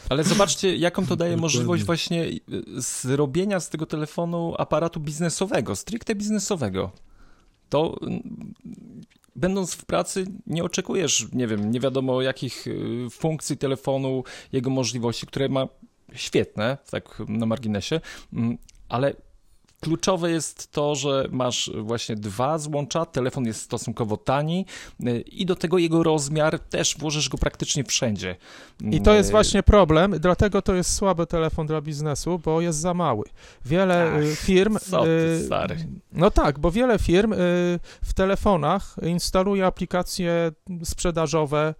Ale 0.08 0.24
zobaczcie, 0.24 0.76
jaką 0.76 1.06
to 1.06 1.16
daje 1.16 1.36
możliwość 1.36 1.84
właśnie 1.84 2.24
y, 2.24 2.40
zrobienia 2.76 3.60
z 3.60 3.68
tego 3.68 3.86
telefonu 3.86 4.54
aparatu 4.58 5.00
biznesowego, 5.00 5.76
stricte 5.76 6.14
biznesowego. 6.14 6.90
To 7.68 7.96
będąc 9.36 9.74
w 9.74 9.84
pracy 9.84 10.24
nie 10.46 10.64
oczekujesz, 10.64 11.26
nie 11.32 11.46
wiem, 11.46 11.70
nie 11.70 11.80
wiadomo 11.80 12.22
jakich 12.22 12.66
y, 12.66 13.06
funkcji 13.10 13.56
telefonu, 13.56 14.24
jego 14.52 14.70
możliwości, 14.70 15.26
które 15.26 15.48
ma 15.48 15.68
świetne, 16.14 16.78
tak 16.90 17.22
na 17.28 17.46
marginesie, 17.46 18.00
mm, 18.32 18.58
ale 18.88 19.14
Kluczowe 19.80 20.30
jest 20.30 20.72
to, 20.72 20.94
że 20.94 21.28
masz 21.30 21.70
właśnie 21.82 22.16
dwa 22.16 22.58
złącza, 22.58 23.06
telefon 23.06 23.44
jest 23.46 23.62
stosunkowo 23.62 24.16
tani 24.16 24.66
y, 25.06 25.20
i 25.20 25.46
do 25.46 25.56
tego 25.56 25.78
jego 25.78 26.02
rozmiar 26.02 26.58
też 26.58 26.96
włożysz 26.98 27.28
go 27.28 27.38
praktycznie 27.38 27.84
wszędzie. 27.84 28.36
I 28.80 29.00
to 29.00 29.14
jest 29.14 29.28
Y, 29.28 29.32
właśnie 29.32 29.62
problem, 29.62 30.14
dlatego 30.20 30.62
to 30.62 30.74
jest 30.74 30.94
słaby 30.94 31.26
telefon 31.26 31.66
dla 31.66 31.80
biznesu, 31.80 32.40
bo 32.44 32.60
jest 32.60 32.78
za 32.78 32.94
mały. 32.94 33.24
Wiele 33.64 34.12
Ach, 34.16 34.22
y, 34.22 34.36
firm. 34.36 34.78
co 34.78 35.04
ty, 35.04 35.42
stary. 35.46 35.76
No 36.12 36.30
tak, 36.30 36.58
bo 36.58 36.70
wiele 36.70 36.98
firm 36.98 37.34
w 38.02 38.14
telefonach 38.14 38.96
instaluje 39.02 39.66
aplikacje 39.66 40.52
sprzedażowe 40.84 41.74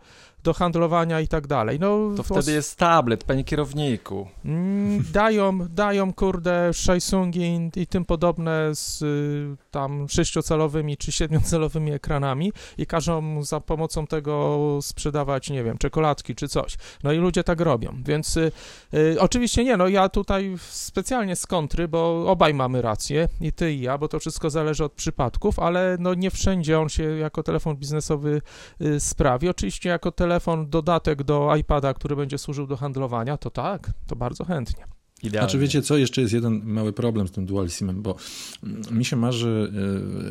do 0.45 0.53
handlowania 0.53 1.21
i 1.21 1.29
tak 1.29 1.47
dalej. 1.47 1.81
No, 1.81 1.99
To 2.17 2.23
wtedy 2.23 2.53
jest 2.53 2.79
tablet, 2.79 3.25
panie 3.25 3.45
kierowniku. 3.45 4.29
Mm, 4.45 5.05
dają, 5.13 5.59
dają, 5.69 6.13
kurde, 6.13 6.71
Samsungi 6.73 7.71
i 7.77 7.87
tym 7.87 8.05
podobne 8.05 8.75
z 8.75 9.03
y, 9.03 9.57
tam 9.71 10.09
sześciocalowymi 10.09 10.97
czy 10.97 11.13
siedmiocalowymi 11.13 11.93
ekranami 11.93 12.53
i 12.79 12.87
każą 12.87 13.43
za 13.43 13.61
pomocą 13.61 14.07
tego 14.07 14.79
sprzedawać, 14.83 15.51
nie 15.51 15.65
wiem, 15.65 15.79
czekoladki 15.79 16.35
czy 16.35 16.49
coś. 16.49 16.77
No 17.05 17.13
i 17.13 17.19
ludzie 17.19 17.45
tak 17.45 17.61
robią, 17.61 18.03
więc 18.05 18.37
y, 18.37 18.53
y, 18.95 19.17
oczywiście 19.21 19.65
nie, 19.65 19.77
no 19.77 19.89
ja 19.89 20.09
tutaj 20.09 20.55
specjalnie 20.59 21.37
z 21.37 21.47
kontry, 21.47 21.89
bo 21.89 22.31
obaj 22.31 22.55
mamy 22.55 22.83
rację, 22.83 23.29
i 23.41 23.53
ty 23.53 23.73
i 23.73 23.81
ja, 23.81 23.99
bo 23.99 24.09
to 24.09 24.19
wszystko 24.19 24.51
zależy 24.51 24.85
od 24.85 24.93
przypadków, 24.93 25.59
ale 25.59 25.97
no 26.01 26.15
nie 26.15 26.31
wszędzie 26.31 26.81
on 26.81 26.89
się 26.89 27.03
jako 27.03 27.43
telefon 27.43 27.77
biznesowy 27.77 28.43
y, 28.81 29.01
sprawi. 29.01 29.49
Oczywiście 29.49 29.89
jako 29.89 30.13
telefon 30.13 30.30
dodatek 30.69 31.23
do 31.23 31.57
iPada, 31.57 31.95
który 31.95 32.17
będzie 32.17 32.39
służył 32.39 32.67
do 32.67 32.77
handlowania, 32.77 33.37
to 33.37 33.51
tak, 33.51 33.91
to 34.07 34.17
bardzo 34.17 34.45
chętnie. 34.45 35.00
Idealnie. 35.23 35.49
Znaczy 35.49 35.59
wiecie 35.59 35.83
co, 35.83 35.97
jeszcze 35.97 36.21
jest 36.21 36.33
jeden 36.33 36.61
mały 36.65 36.93
problem 36.93 37.29
z 37.29 37.31
tym 37.31 37.47
dual 37.47 37.69
simem, 37.69 38.03
bo 38.03 38.17
mm, 38.65 38.83
mi 38.91 39.05
się 39.05 39.17
marzy 39.17 39.73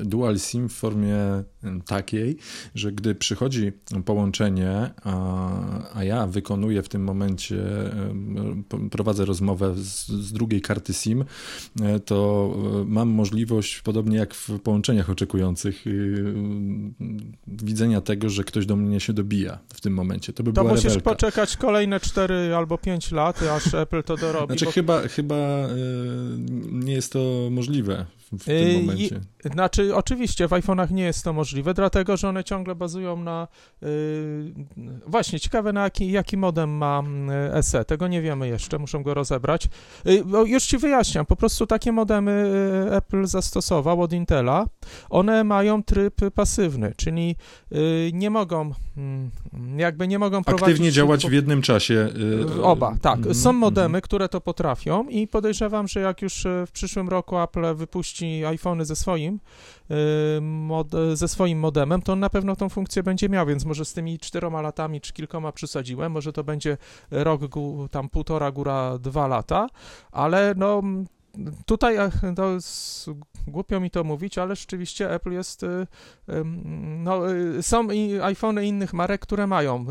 y, 0.02 0.06
dual 0.06 0.40
sim 0.40 0.70
w 0.70 0.74
formie 0.74 1.16
y, 1.38 1.44
takiej, 1.86 2.38
że 2.76 2.92
gdy 2.92 3.16
przychodzi 3.16 3.72
połączenie, 4.06 4.90
a, 5.04 5.50
a 5.94 6.04
ja 6.04 6.28
wykonuję 6.28 6.84
w 6.84 6.90
tym 6.90 7.04
momencie, 7.04 7.56
p- 8.70 8.90
prowadzę 8.92 9.26
rozmowę 9.26 9.74
z, 9.78 10.08
z 10.08 10.34
drugiej 10.34 10.62
karty 10.62 10.94
SIM, 10.94 11.26
to 12.06 12.50
mam 12.86 13.10
możliwość, 13.10 13.82
podobnie 13.82 14.18
jak 14.18 14.34
w 14.34 14.60
połączeniach 14.60 15.10
oczekujących, 15.10 15.86
widzenia 17.48 18.02
tego, 18.02 18.30
że 18.30 18.44
ktoś 18.44 18.66
do 18.66 18.76
mnie 18.76 19.00
się 19.00 19.14
dobija 19.14 19.60
w 19.74 19.82
tym 19.82 19.94
momencie. 19.94 20.34
To 20.34 20.44
by 20.44 20.54
To 20.54 20.62
była 20.62 20.72
musisz 20.74 20.86
rewelka. 20.86 21.10
poczekać 21.10 21.58
kolejne 21.58 22.00
4 22.00 22.56
albo 22.56 22.78
5 22.78 23.12
lat, 23.12 23.44
aż 23.44 23.74
Apple 23.74 24.04
to 24.04 24.18
dorobi. 24.18 24.48
Znaczy 24.48 24.66
bo... 24.66 24.72
chyba, 24.80 25.08
chyba 25.08 25.68
y, 25.70 25.72
nie 26.72 26.94
jest 26.94 27.14
to 27.14 27.48
możliwe 27.52 28.06
w 28.40 28.46
tym 28.46 28.68
Yy, 28.68 28.80
momencie. 28.80 29.22
Znaczy, 29.46 29.96
oczywiście 29.96 30.48
w 30.48 30.52
iPhone'ach 30.52 30.92
nie 30.92 31.04
jest 31.04 31.24
to 31.24 31.34
możliwe, 31.34 31.74
dlatego 31.74 32.18
że 32.18 32.30
one 32.30 32.44
ciągle 32.44 32.76
bazują 32.76 33.18
na. 33.18 33.48
Yy, 33.82 33.88
właśnie, 35.08 35.40
ciekawe 35.40 35.74
na 35.74 35.84
jaki, 35.84 36.12
jaki 36.12 36.38
modem 36.38 36.70
ma 36.70 37.04
yy, 37.56 37.64
SE. 37.64 37.86
Tego 37.86 38.08
nie 38.08 38.22
wiemy 38.22 38.48
jeszcze, 38.48 38.80
muszę 38.80 39.04
go 39.04 39.14
rozebrać. 39.14 39.68
Yy, 40.06 40.26
bo 40.26 40.46
już 40.46 40.64
ci 40.64 40.78
wyjaśniam, 40.78 41.26
po 41.26 41.36
prostu 41.36 41.68
takie 41.68 41.92
modemy 41.92 42.52
yy, 42.90 42.96
Apple 42.96 43.26
zastosował 43.26 44.02
od 44.02 44.14
Intela. 44.14 44.66
One 45.10 45.44
mają 45.44 45.84
tryb 45.84 46.16
pasywny, 46.36 46.94
czyli 46.98 47.36
yy, 47.72 47.80
nie 48.14 48.30
mogą, 48.30 48.72
mm, 48.98 49.32
jakby 49.78 50.08
nie 50.08 50.20
mogą 50.20 50.44
prowadzić. 50.44 50.68
Aktywnie 50.68 50.92
działać 50.92 51.22
po- 51.24 51.30
w 51.30 51.34
jednym 51.34 51.62
czasie. 51.62 52.10
y, 52.58 52.64
Oba, 52.64 52.98
tak. 53.02 53.18
mhm, 53.18 53.36
Są 53.36 53.54
modemy, 53.54 53.86
mhm. 53.86 54.02
które 54.02 54.30
to 54.30 54.42
potrafią 54.42 55.04
i 55.10 55.28
podejrzewam, 55.28 55.88
że 55.88 56.00
jak 56.00 56.22
już 56.22 56.48
w 56.68 56.72
przyszłym 56.72 57.10
roku 57.10 57.40
Apple 57.40 57.76
wypuści 57.76 58.46
iPhony 58.46 58.86
ze 58.86 58.96
swoim, 58.96 59.29
e, 59.38 60.42
mod, 60.42 60.88
ze 61.14 61.28
swoim 61.28 61.60
modemem, 61.60 62.02
to 62.02 62.14
on 62.14 62.20
na 62.20 62.30
pewno 62.30 62.56
tą 62.56 62.70
funkcję 62.70 63.04
będzie 63.04 63.30
miał, 63.30 63.46
więc 63.46 63.66
może 63.66 63.86
z 63.86 63.94
tymi 63.94 64.20
czteroma 64.20 64.62
latami 64.62 65.02
czy 65.02 65.14
kilkoma 65.14 65.52
przesadziłem, 65.52 66.12
może 66.12 66.34
to 66.34 66.44
będzie 66.44 66.78
rok, 67.12 67.42
tam 67.92 68.10
półtora, 68.10 68.52
góra 68.52 68.98
dwa 68.98 69.28
lata, 69.28 69.68
ale 70.12 70.54
no 70.58 70.82
tutaj 71.66 71.96
e, 71.96 72.12
to 72.36 72.52
jest, 72.52 73.10
głupio 73.48 73.80
mi 73.80 73.92
to 73.92 74.04
mówić, 74.04 74.38
ale 74.38 74.56
rzeczywiście 74.56 75.12
Apple 75.12 75.32
jest, 75.32 75.64
em, 75.64 77.04
no 77.04 77.34
e, 77.34 77.64
są 77.64 77.88
iPhony 78.24 78.66
innych 78.66 78.94
marek, 78.94 79.22
które 79.22 79.48
mają 79.48 79.76
e, 79.76 79.86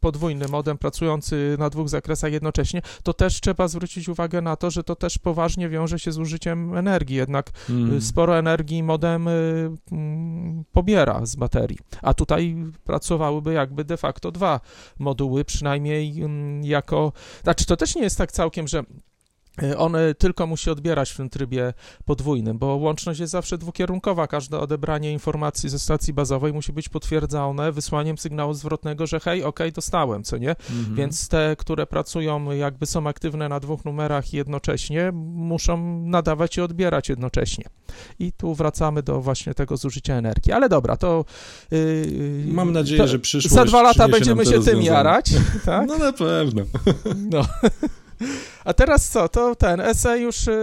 podwójny 0.00 0.48
modem 0.48 0.78
pracujący 0.78 1.56
na 1.58 1.70
dwóch 1.70 1.88
zakresach 1.88 2.32
jednocześnie, 2.32 2.82
to 3.02 3.12
też 3.12 3.40
trzeba 3.40 3.68
zwrócić 3.68 4.08
uwagę 4.08 4.40
na 4.40 4.56
to, 4.56 4.70
że 4.70 4.84
to 4.84 4.96
też 4.96 5.18
poważnie 5.18 5.68
wiąże 5.68 5.98
się 5.98 6.12
z 6.12 6.18
użyciem 6.18 6.76
energii, 6.76 7.16
jednak 7.16 7.50
y, 7.96 8.00
sporo 8.00 8.38
energii 8.38 8.82
modem 8.82 9.28
y, 9.28 9.70
mm, 9.92 10.64
pobiera 10.72 11.26
z 11.26 11.36
baterii, 11.36 11.78
a 12.02 12.14
tutaj 12.14 12.56
pracowałyby 12.84 13.52
jakby 13.52 13.84
de 13.84 13.96
facto 13.96 14.32
dwa 14.32 14.60
moduły, 14.98 15.44
przynajmniej 15.44 16.22
mm, 16.22 16.64
jako, 16.64 17.12
znaczy 17.42 17.66
to 17.66 17.76
też 17.76 17.94
nie 17.94 18.02
jest 18.02 18.18
tak 18.18 18.32
całkiem, 18.32 18.68
że 18.68 18.78
y, 18.78 19.11
on 19.76 19.96
y, 19.96 20.14
tylko 20.14 20.46
musi 20.46 20.70
odbierać 20.70 21.10
w 21.10 21.16
tym 21.16 21.30
trybie 21.30 21.74
podwójnym, 22.04 22.58
bo 22.58 22.66
łączność 22.66 23.20
jest 23.20 23.32
zawsze 23.32 23.58
dwukierunkowa. 23.58 24.26
Każde 24.26 24.58
odebranie 24.58 25.12
informacji 25.12 25.68
ze 25.68 25.78
stacji 25.78 26.12
bazowej 26.12 26.52
musi 26.52 26.72
być 26.72 26.88
potwierdzone 26.88 27.72
wysłaniem 27.72 28.18
sygnału 28.18 28.54
zwrotnego, 28.54 29.06
że 29.06 29.20
hej, 29.20 29.44
okej, 29.44 29.72
dostałem, 29.72 30.24
co 30.24 30.36
nie? 30.36 30.50
Mhm. 30.50 30.94
Więc 30.94 31.28
te, 31.28 31.56
które 31.58 31.86
pracują, 31.86 32.50
jakby 32.50 32.86
są 32.86 33.06
aktywne 33.06 33.48
na 33.48 33.60
dwóch 33.60 33.84
numerach 33.84 34.32
jednocześnie, 34.32 35.12
muszą 35.12 36.02
nadawać 36.04 36.56
i 36.56 36.60
odbierać 36.60 37.08
jednocześnie. 37.08 37.64
I 38.18 38.32
tu 38.32 38.54
wracamy 38.54 39.02
do 39.02 39.20
właśnie 39.20 39.54
tego 39.54 39.76
zużycia 39.76 40.14
energii. 40.14 40.52
Ale 40.52 40.68
dobra, 40.68 40.96
to. 40.96 41.24
Yy, 41.70 42.44
Mam 42.46 42.72
nadzieję, 42.72 43.00
to 43.00 43.08
że 43.08 43.18
przyszłość 43.18 43.54
Za 43.54 43.64
dwa 43.64 43.82
lata 43.82 44.08
będziemy 44.08 44.46
się 44.46 44.62
tym 44.62 44.82
jarać. 44.82 45.30
Tak? 45.64 45.88
No 45.88 45.98
na 45.98 46.12
pewno. 46.12 46.62
No. 47.30 47.42
A 48.64 48.72
teraz 48.72 49.08
co? 49.08 49.28
To 49.28 49.54
ten 49.54 49.82
SE 49.94 50.18
już. 50.18 50.46
Yy, 50.46 50.54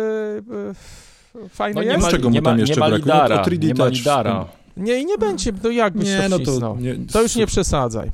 yy, 1.35 1.49
fajny 1.49 1.75
No 1.75 1.81
nie 1.83 1.87
jest? 1.91 2.01
ma, 2.03 2.11
Czego 2.11 2.29
mu 2.29 2.33
nie 2.33 2.41
ma, 2.41 2.49
tam 2.49 2.57
nie 2.57 2.61
jeszcze 2.61 2.79
ma 2.79 2.89
brakuje? 2.89 3.13
lidara, 3.13 3.41
O 3.41 3.45
3D 3.45 3.67
nie 3.67 3.73
ma 3.73 3.87
lidara. 3.87 4.45
Nie, 4.77 4.99
i 5.01 5.05
nie 5.05 5.17
będzie. 5.17 5.51
No 5.63 5.69
jakbyś 5.69 6.05
Nie, 6.07 6.21
to 6.29 6.29
no 6.29 6.39
to 6.59 6.77
nie, 6.79 6.95
To 7.11 7.21
już 7.21 7.35
nie 7.35 7.47
przesadzaj. 7.47 8.11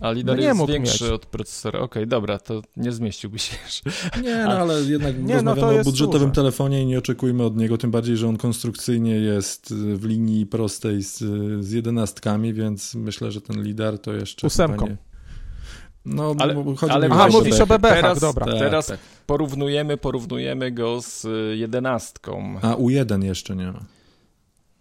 A 0.00 0.10
lidar 0.12 0.36
No 0.36 0.42
nie 0.42 0.48
jest 0.48 0.66
większy 0.66 1.04
mieć. 1.04 1.12
od 1.12 1.26
procesora. 1.26 1.78
Okej, 1.80 2.06
dobra, 2.06 2.38
to 2.38 2.62
nie 2.76 2.92
zmieściłby 2.92 3.38
się 3.38 3.56
jeszcze. 3.64 3.90
Nie, 4.24 4.36
no 4.44 4.50
ale 4.52 4.80
jednak 4.82 5.18
Nie, 5.18 5.26
no 5.28 5.34
rozmawiamy 5.34 5.68
o 5.68 5.72
jest 5.72 5.90
budżetowym 5.90 6.20
duże. 6.28 6.32
telefonie 6.34 6.82
i 6.82 6.86
nie 6.86 6.98
oczekujmy 6.98 7.44
od 7.44 7.56
niego, 7.56 7.78
tym 7.78 7.90
bardziej, 7.90 8.16
że 8.16 8.28
on 8.28 8.36
konstrukcyjnie 8.36 9.14
jest 9.14 9.70
y, 9.70 9.74
w 9.96 10.04
linii 10.04 10.46
prostej 10.46 11.02
z, 11.02 11.18
z 11.64 11.70
jedenastkami, 11.72 12.54
więc 12.54 12.94
myślę, 12.94 13.32
że 13.32 13.40
ten 13.40 13.62
lidar 13.62 13.98
to 13.98 14.12
jeszcze 14.12 14.46
Ósemką. 14.46 14.86
nie- 14.86 14.96
No, 16.08 16.34
Ale- 16.38 16.54
bo 16.54 16.76
chodzi 16.76 16.92
ale 16.92 17.08
mi 17.08 17.14
Aha, 17.14 17.28
mówisz 17.32 17.60
o 17.60 17.66
bebechach, 17.66 18.00
teraz- 18.00 18.20
dobra. 18.20 18.46
Tak, 18.46 18.54
Teraz 18.58 18.86
tak. 18.86 18.98
porównujemy, 19.26 19.96
porównujemy 19.96 20.72
go 20.72 21.00
z 21.02 21.24
y, 21.24 21.56
jedenastką. 21.56 22.58
A 22.62 22.74
U1 22.74 23.24
jeszcze 23.24 23.56
nie 23.56 23.66
ma. 23.66 23.80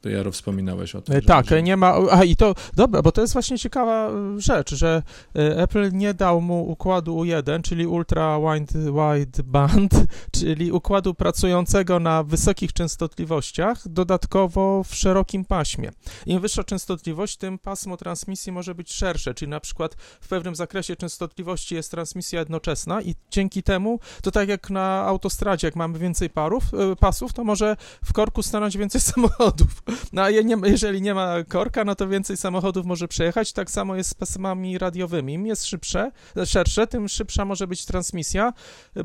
To 0.02 0.10
Jaro 0.10 0.32
wspominałeś 0.32 0.96
o 0.96 1.02
tym. 1.02 1.16
E, 1.16 1.22
Tak, 1.22 1.46
że- 1.46 1.64
nie 1.64 1.78
ma. 1.78 1.96
A 2.12 2.24
i 2.24 2.36
to 2.36 2.56
dobra, 2.76 3.02
bo 3.02 3.12
to 3.12 3.22
jest 3.22 3.34
właśnie 3.34 3.58
ciekawa 3.60 4.10
e, 4.10 4.42
rzecz, 4.42 4.76
że 4.76 5.04
e, 5.36 5.58
Apple 5.64 5.92
nie 5.94 6.14
dał 6.14 6.42
mu 6.42 6.70
układu 6.70 7.16
U1, 7.18 7.62
czyli 7.62 7.88
Ultra 7.88 8.40
Wide, 8.40 8.80
wide 8.80 9.44
Band, 9.44 9.92
czyli 10.40 10.72
układu 10.72 11.14
pracującego 11.14 12.00
na 12.00 12.24
wysokich 12.24 12.74
częstotliwościach, 12.74 13.88
dodatkowo 13.88 14.84
w 14.84 14.96
szerokim 14.96 15.46
paśmie. 15.46 15.92
Im 16.26 16.40
wyższa 16.42 16.64
częstotliwość, 16.64 17.38
tym 17.38 17.60
pasmo 17.60 17.98
transmisji 17.98 18.52
może 18.52 18.76
być 18.76 18.94
szersze, 18.94 19.34
czyli 19.34 19.50
na 19.52 19.60
przykład 19.60 19.96
w 20.22 20.28
pewnym 20.28 20.56
zakresie 20.56 20.96
częstotliwości 20.96 21.76
jest 21.76 21.92
transmisja 21.92 22.40
jednoczesna 22.40 23.02
i 23.02 23.16
dzięki 23.32 23.64
temu, 23.64 24.00
to 24.22 24.32
tak 24.32 24.50
jak 24.50 24.70
na 24.70 25.04
autostradzie, 25.06 25.68
jak 25.68 25.76
mamy 25.76 26.00
więcej 26.00 26.30
parów, 26.30 26.64
e, 26.74 26.96
pasów, 26.96 27.34
to 27.34 27.44
może 27.44 27.76
w 28.06 28.14
korku 28.14 28.44
stanąć 28.44 28.78
więcej 28.78 29.02
samochodów. 29.12 29.84
No 30.14 30.22
a 30.22 30.30
jeżeli 30.30 31.02
nie 31.02 31.14
ma 31.14 31.44
korka, 31.44 31.84
no 31.84 31.96
to 31.96 32.08
więcej 32.08 32.38
samochodów 32.38 32.86
może 32.86 33.08
przejechać. 33.08 33.54
Tak 33.54 33.72
samo 33.72 33.96
jest 33.96 34.10
z 34.10 34.14
pasmami 34.14 34.78
radiowymi. 34.78 35.34
Im 35.34 35.48
jest 35.48 35.66
szybsze, 35.66 36.12
szersze, 36.46 36.88
tym 36.88 37.08
szybsza 37.08 37.46
może 37.46 37.68
być 37.68 37.86
transmisja, 37.86 38.54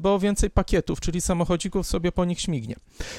bo 0.01 0.19
więcej 0.19 0.51
pakietów, 0.51 1.01
czyli 1.01 1.21
samochodzików 1.21 1.87
sobie 1.87 2.13
po 2.13 2.25
nich 2.25 2.41
śmignie. 2.41 2.77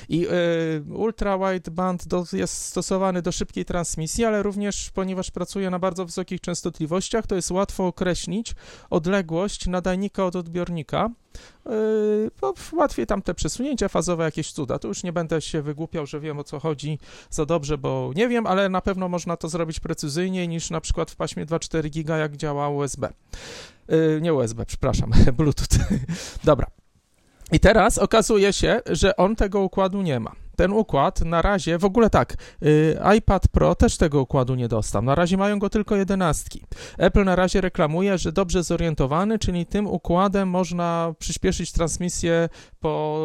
I 0.09 0.27
y, 0.27 0.93
ultra 0.93 1.37
wideband 1.37 2.07
do, 2.07 2.25
jest 2.33 2.65
stosowany 2.65 3.21
do 3.21 3.31
szybkiej 3.31 3.65
transmisji, 3.65 4.25
ale 4.25 4.43
również 4.43 4.89
ponieważ 4.93 5.31
pracuje 5.31 5.69
na 5.69 5.79
bardzo 5.79 6.05
wysokich 6.05 6.41
częstotliwościach, 6.41 7.27
to 7.27 7.35
jest 7.35 7.51
łatwo 7.51 7.87
określić 7.87 8.55
odległość 8.89 9.67
nadajnika 9.67 10.25
od 10.25 10.35
odbiornika. 10.35 11.09
Yy, 11.65 12.31
bo 12.41 12.53
łatwiej 12.73 13.07
tam 13.07 13.21
te 13.21 13.33
przesunięcia 13.33 13.87
fazowe, 13.87 14.23
jakieś 14.23 14.51
cuda. 14.51 14.79
Tu 14.79 14.87
już 14.87 15.03
nie 15.03 15.13
będę 15.13 15.41
się 15.41 15.61
wygłupiał, 15.61 16.05
że 16.05 16.19
wiem 16.19 16.39
o 16.39 16.43
co 16.43 16.59
chodzi 16.59 16.99
za 17.29 17.45
dobrze, 17.45 17.77
bo 17.77 18.11
nie 18.15 18.27
wiem, 18.27 18.47
ale 18.47 18.69
na 18.69 18.81
pewno 18.81 19.09
można 19.09 19.37
to 19.37 19.49
zrobić 19.49 19.79
precyzyjniej 19.79 20.47
niż 20.47 20.69
na 20.69 20.81
przykład 20.81 21.11
w 21.11 21.15
paśmie 21.15 21.45
2,4 21.45 21.89
giga, 21.89 22.17
jak 22.17 22.37
działa 22.37 22.69
USB. 22.69 23.13
Yy, 23.87 24.19
nie 24.21 24.33
USB, 24.33 24.65
przepraszam, 24.65 25.11
Bluetooth. 25.37 25.77
Dobra. 26.43 26.67
I 27.51 27.59
teraz 27.59 27.97
okazuje 27.97 28.53
się, 28.53 28.81
że 28.85 29.15
on 29.15 29.35
tego 29.35 29.59
układu 29.59 30.01
nie 30.01 30.19
ma. 30.19 30.42
Ten 30.55 30.73
układ 30.73 31.21
na 31.21 31.41
razie, 31.41 31.77
w 31.77 31.85
ogóle 31.85 32.09
tak, 32.09 32.35
y, 32.63 32.97
iPad 33.17 33.47
Pro 33.47 33.75
też 33.75 33.97
tego 33.97 34.21
układu 34.21 34.55
nie 34.55 34.67
dostał. 34.67 35.01
Na 35.01 35.15
razie 35.15 35.37
mają 35.37 35.59
go 35.59 35.69
tylko 35.69 35.95
jedenastki. 35.95 36.63
Apple 36.97 37.23
na 37.23 37.35
razie 37.35 37.61
reklamuje, 37.61 38.17
że 38.17 38.31
dobrze 38.31 38.63
zorientowany, 38.63 39.39
czyli 39.39 39.65
tym 39.65 39.87
układem 39.87 40.49
można 40.49 41.13
przyspieszyć 41.19 41.71
transmisję 41.71 42.49
po 42.79 43.19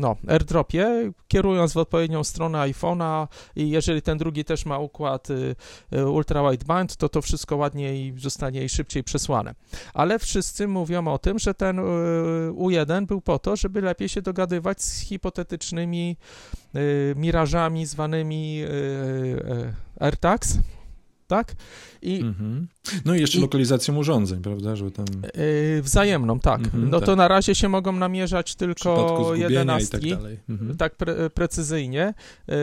no, 0.00 0.16
AirDropie, 0.28 1.12
kierując 1.28 1.72
w 1.72 1.76
odpowiednią 1.76 2.24
stronę 2.24 2.58
iPhone'a 2.58 3.26
i 3.56 3.70
jeżeli 3.70 4.02
ten 4.02 4.18
drugi 4.18 4.44
też 4.44 4.66
ma 4.66 4.78
układ 4.78 5.30
y, 5.30 5.56
y, 5.92 6.06
ultra 6.06 6.50
wideband, 6.50 6.96
to 6.96 7.08
to 7.08 7.22
wszystko 7.22 7.56
ładniej 7.56 8.14
zostanie 8.16 8.64
i 8.64 8.68
szybciej 8.68 9.04
przesłane. 9.04 9.54
Ale 9.94 10.18
wszyscy 10.18 10.68
mówią 10.68 11.08
o 11.08 11.18
tym, 11.18 11.38
że 11.38 11.54
ten 11.54 11.78
y, 11.78 11.82
U1 12.52 13.06
był 13.06 13.20
po 13.20 13.38
to, 13.38 13.56
żeby 13.56 13.80
lepiej 13.80 14.08
się 14.08 14.22
dogadywać 14.22 14.82
z 14.82 15.00
hipotetycznymi 15.00 16.16
mirażami 17.16 17.86
zwanymi 17.86 18.62
y, 18.62 18.66
y, 18.68 19.74
AirTags, 20.00 20.58
tak? 21.26 21.54
I 22.02 22.20
Mhm. 22.20 22.68
No 23.04 23.14
i 23.14 23.20
jeszcze 23.20 23.38
I- 23.38 23.40
lokalizacją 23.40 23.96
urządzeń, 23.96 24.42
prawda, 24.42 24.76
że 24.76 24.90
tam 24.90 25.06
y, 25.38 25.82
wzajemną, 25.82 26.40
tak. 26.40 26.60
Mhm, 26.60 26.90
no 26.90 26.98
tak. 27.00 27.06
to 27.06 27.16
na 27.16 27.28
razie 27.28 27.54
się 27.54 27.68
mogą 27.68 27.92
namierzać 27.92 28.54
tylko 28.54 29.26
tak 29.30 29.38
jedenastki. 29.40 30.12
Mhm. 30.48 30.76
tak 30.76 30.96
pre, 30.96 31.30
precyzyjnie. 31.30 32.14
Yy, 32.48 32.54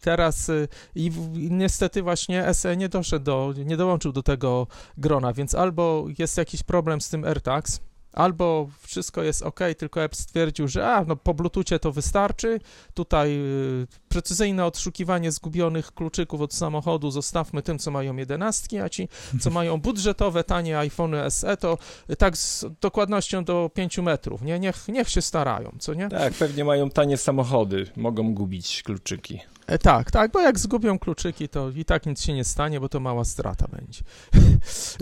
teraz 0.00 0.48
yy, 0.48 0.68
i 0.94 1.10
niestety 1.50 2.02
właśnie 2.02 2.54
SE 2.54 2.76
nie 2.76 2.88
doszedł 2.88 3.24
do, 3.24 3.54
nie 3.64 3.76
dołączył 3.76 4.12
do 4.12 4.22
tego 4.22 4.66
grona, 4.98 5.32
więc 5.32 5.54
albo 5.54 6.06
jest 6.18 6.38
jakiś 6.38 6.62
problem 6.62 7.00
z 7.00 7.08
tym 7.08 7.24
AirTags, 7.24 7.80
albo 8.12 8.68
wszystko 8.80 9.22
jest 9.22 9.42
ok, 9.42 9.60
tylko 9.78 10.02
App 10.02 10.16
stwierdził, 10.16 10.68
że 10.68 10.92
a, 10.92 11.04
no 11.04 11.16
po 11.16 11.34
Bluetoothie 11.34 11.78
to 11.78 11.92
wystarczy, 11.92 12.60
tutaj 12.94 13.36
yy, 13.36 13.86
precyzyjne 14.08 14.66
odszukiwanie 14.66 15.32
zgubionych 15.32 15.92
kluczyków 15.92 16.40
od 16.40 16.54
samochodu 16.54 17.10
zostawmy 17.10 17.62
tym, 17.62 17.78
co 17.78 17.90
mają 17.90 18.16
jedenastki, 18.16 18.78
a 18.78 18.88
ci, 18.88 19.08
co 19.40 19.50
mają 19.60 19.80
budżetowe, 19.80 20.44
tanie 20.44 20.78
iPhony 20.78 21.30
SE, 21.30 21.56
to 21.56 21.78
tak 22.18 22.36
z 22.36 22.64
dokładnością 22.80 23.44
do 23.44 23.70
5 23.74 23.98
metrów, 23.98 24.42
nie? 24.42 24.58
Niech, 24.58 24.88
niech 24.88 25.08
się 25.08 25.22
starają, 25.22 25.76
co 25.78 25.94
nie? 25.94 26.08
Tak, 26.08 26.34
pewnie 26.34 26.64
mają 26.64 26.90
tanie 26.90 27.16
samochody, 27.16 27.86
mogą 27.96 28.34
gubić 28.34 28.82
kluczyki. 28.82 29.40
E, 29.66 29.78
tak, 29.78 30.10
tak, 30.10 30.32
bo 30.32 30.40
jak 30.40 30.58
zgubią 30.58 30.98
kluczyki, 30.98 31.48
to 31.48 31.70
i 31.70 31.84
tak 31.84 32.06
nic 32.06 32.22
się 32.22 32.34
nie 32.34 32.44
stanie, 32.44 32.80
bo 32.80 32.88
to 32.88 33.00
mała 33.00 33.24
strata 33.24 33.66
będzie. 33.68 34.02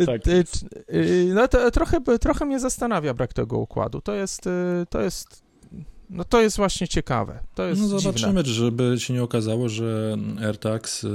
Tak 0.07 0.29
E, 0.29 0.39
e, 0.89 1.35
no 1.35 1.49
to 1.49 1.71
trochę, 1.71 2.01
trochę 2.21 2.45
mnie 2.45 2.61
zastanawia 2.61 3.15
brak 3.15 3.33
tego 3.33 3.59
układu. 3.59 4.01
To 4.01 4.15
jest, 4.15 4.49
to 4.91 5.01
jest 5.01 5.43
No 6.11 6.25
to 6.25 6.41
jest 6.41 6.57
właśnie 6.57 6.89
ciekawe. 6.89 7.39
To 7.55 7.67
jest 7.67 7.81
no 7.81 7.89
zobaczymy, 7.89 8.45
dziwne. 8.45 8.55
żeby 8.55 8.95
się 8.99 9.15
nie 9.15 9.23
okazało, 9.23 9.69
że 9.69 10.17
AirTags 10.41 11.07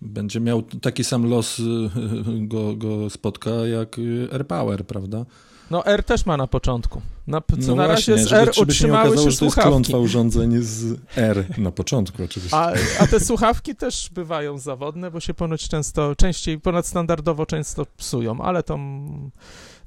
będzie 0.00 0.40
miał 0.40 0.62
taki 0.62 1.04
sam 1.04 1.30
los 1.30 1.60
go, 2.52 2.76
go 2.76 3.10
spotka 3.10 3.50
jak 3.50 3.96
AirPower, 4.32 4.86
prawda? 4.86 5.24
No 5.70 5.86
R 5.86 6.04
też 6.04 6.26
ma 6.26 6.36
na 6.36 6.46
początku. 6.46 7.02
Na, 7.26 7.40
co 7.40 7.56
no 7.58 7.74
na 7.74 7.86
właśnie, 7.86 8.14
razie 8.14 8.28
z 8.28 8.32
R 8.32 8.38
żeby 8.38 8.54
się 8.54 8.60
nie 8.60 8.66
utrzymały 8.66 9.08
okazało, 9.08 9.26
się 9.26 9.30
że 9.30 9.38
to 9.38 9.44
jest 9.44 9.54
słuchawki. 9.54 9.70
klątwa 9.70 9.98
urządzeń 9.98 10.62
z 10.62 11.00
R 11.16 11.44
na 11.58 11.70
początku 11.70 12.24
oczywiście. 12.24 12.56
A, 12.56 12.72
a 13.00 13.06
te 13.06 13.20
słuchawki 13.20 13.76
też 13.76 14.10
bywają 14.12 14.58
zawodne, 14.58 15.10
bo 15.10 15.20
się 15.20 15.34
ponoć 15.34 15.68
często, 15.68 16.16
częściej, 16.16 16.60
ponadstandardowo 16.60 17.46
często 17.46 17.86
psują, 17.96 18.40
ale 18.40 18.62
to... 18.62 18.78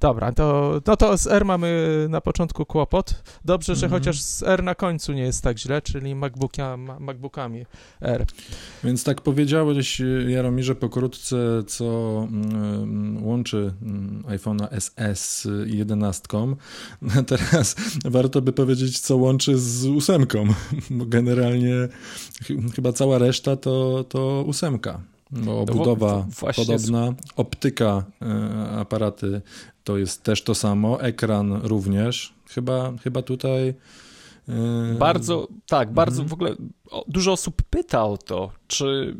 mm, 0.03 0.11
Dobra, 0.15 0.31
to, 0.31 0.81
no 0.87 0.97
to 0.97 1.17
z 1.17 1.27
R 1.27 1.45
mamy 1.45 1.87
na 2.09 2.21
początku 2.21 2.65
kłopot. 2.65 3.23
Dobrze, 3.45 3.75
że 3.75 3.85
Mhm. 3.85 4.01
chociaż 4.01 4.21
z 4.21 4.43
R 4.43 4.63
na 4.63 4.75
końcu 4.75 5.13
nie 5.13 5.21
jest 5.21 5.43
tak 5.43 5.59
źle, 5.59 5.81
czyli 5.81 6.15
MacBookia, 6.15 6.77
ma- 6.77 6.99
MacBookami 6.99 7.65
R. 8.01 8.25
Więc 8.83 9.03
tak 9.03 9.21
powiedziałeś, 9.21 10.01
Jaromirze, 10.27 10.75
pokrótce, 10.75 11.37
co 11.67 11.85
mm, 12.31 13.23
łączy 13.25 13.73
mm, 13.81 14.23
iPhone'a 14.27 14.67
SE 14.79 15.15
z 15.15 15.47
11. 15.65 16.23
Teraz 17.27 17.75
warto 18.05 18.41
by 18.41 18.53
powiedzieć, 18.53 18.99
co 18.99 19.17
łączy 19.17 19.57
z 19.57 19.85
ósemką, 19.85 20.45
bo 20.89 21.05
generalnie 21.05 21.73
ch- 22.43 22.75
chyba 22.75 22.93
cała 22.93 23.17
reszta 23.17 23.55
to, 23.55 24.03
to 24.09 24.43
ósemka. 24.47 24.99
Bo 25.31 25.41
No, 25.41 25.65
budowa 25.65 26.17
w- 26.21 26.29
właśnie 26.39 26.65
podobna, 26.65 27.13
optyka, 27.35 28.03
e, 28.21 28.79
aparaty 28.79 29.41
to 29.83 29.97
jest 29.97 30.23
też 30.23 30.43
to 30.43 30.55
samo, 30.55 31.01
ekran 31.01 31.53
również. 31.63 32.33
Chyba, 32.49 32.93
chyba 33.03 33.21
tutaj. 33.21 33.73
e, 34.49 34.95
Bardzo, 34.99 35.47
tak, 35.67 35.93
bardzo 35.93 36.21
Mhm. 36.21 36.29
w 36.29 36.33
ogóle 36.33 36.55
dużo 37.07 37.31
osób 37.31 37.61
pyta 37.69 38.05
o 38.05 38.17
to, 38.17 38.51
czy 38.67 39.15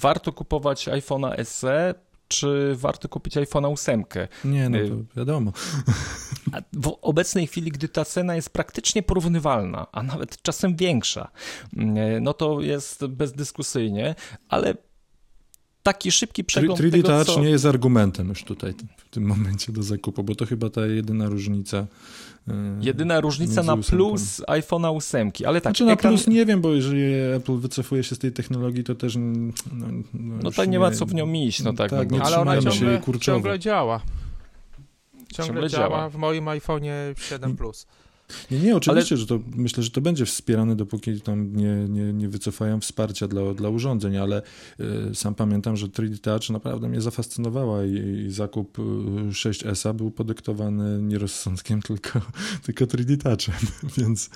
warto 0.00 0.32
kupować 0.32 0.88
iPhone'a 0.88 1.44
SE, 1.44 1.94
czy 2.28 2.72
warto 2.76 3.08
kupić 3.08 3.36
iPhone'a 3.36 3.72
8. 3.72 4.28
Nie, 4.44 4.68
no 4.68 4.78
y- 4.78 4.88
to 4.88 4.94
wiadomo. 5.20 5.52
W 6.72 6.88
obecnej 7.02 7.46
chwili, 7.46 7.70
gdy 7.70 7.88
ta 7.88 8.04
cena 8.04 8.34
jest 8.36 8.50
praktycznie 8.50 9.02
porównywalna, 9.02 9.86
a 9.92 10.02
nawet 10.02 10.42
czasem 10.42 10.76
większa, 10.76 11.28
no 12.20 12.34
to 12.34 12.60
jest 12.60 13.06
bezdyskusyjnie, 13.06 14.14
ale 14.48 14.74
taki 15.88 16.12
szybki 16.12 16.44
przegląd 16.44 16.80
3D 16.80 16.90
tego, 16.90 17.08
Touch 17.08 17.26
co... 17.26 17.40
nie 17.40 17.50
jest 17.50 17.64
argumentem 17.66 18.28
już 18.28 18.44
tutaj 18.44 18.74
w 18.96 19.08
tym 19.10 19.24
momencie 19.24 19.72
do 19.72 19.82
zakupu, 19.82 20.22
bo 20.24 20.34
to 20.34 20.46
chyba 20.46 20.70
ta 20.70 20.86
jedyna 20.86 21.26
różnica. 21.28 21.86
e, 22.48 22.52
Jedyna 22.80 23.20
różnica 23.20 23.62
na 23.62 23.76
plus 23.76 24.40
iPhone'a 24.40 24.96
8, 24.96 25.32
ale 25.46 25.60
tak, 25.60 25.72
Znaczy 25.72 25.84
na 25.84 25.92
ekran, 25.92 26.12
plus 26.14 26.26
nie 26.26 26.46
wiem, 26.46 26.60
bo 26.60 26.72
jeżeli 26.74 27.02
Apple 27.36 27.56
wycofuje 27.56 28.02
się 28.04 28.14
z 28.14 28.18
tej 28.18 28.32
technologii, 28.32 28.84
to 28.84 28.94
też... 28.94 29.16
mm, 29.16 29.52
No, 29.72 29.86
no, 30.14 30.34
no 30.42 30.50
to 30.50 30.64
nie 30.64 30.78
ma 30.78 30.90
co 30.90 31.06
w 31.06 31.14
nią 31.14 31.32
iść, 31.32 31.62
no 31.62 31.72
tak. 31.72 31.90
Tak, 31.90 32.10
no, 32.10 32.16
nie 32.16 32.22
Ale 32.24 32.38
ona 32.38 32.60
ciągle, 32.62 33.00
ciągle 33.20 33.58
działa. 33.58 34.00
Ciągle, 35.34 35.46
Ciągle 35.46 35.68
działa. 35.68 35.88
działa. 35.88 36.08
w 36.10 36.16
moim 36.16 36.44
iPhone'ie 36.44 36.90
7 37.28 37.56
Plus. 37.56 37.86
Nie, 38.50 38.58
nie, 38.58 38.76
oczywiście, 38.76 39.16
że 39.16 39.26
to 39.26 39.40
myślę, 39.56 39.82
że 39.82 39.90
to 39.90 40.00
będzie 40.00 40.26
wspierane, 40.26 40.76
dopóki 40.76 41.20
tam 41.20 41.56
nie, 41.56 41.74
nie, 41.88 42.12
nie 42.12 42.28
wycofają 42.28 42.80
wsparcia 42.80 43.28
dla, 43.28 43.54
dla 43.54 43.68
urządzeń, 43.68 44.16
ale 44.16 44.42
y, 44.80 45.14
sam 45.14 45.34
pamiętam, 45.34 45.76
że 45.76 45.86
3D 45.86 46.18
Touch 46.18 46.50
naprawdę 46.50 46.88
mnie 46.88 47.00
zafascynowała 47.00 47.84
i, 47.84 48.24
i 48.26 48.30
zakup 48.30 48.78
y, 48.78 48.82
6S 49.30 49.94
był 49.94 50.10
podyktowany 50.10 51.02
nie 51.02 51.18
rozsądkiem, 51.18 51.82
tylko, 51.88 52.20
tylko 52.62 52.84
3D 52.84 53.16
Touchem, 53.22 53.68
więc, 53.98 54.30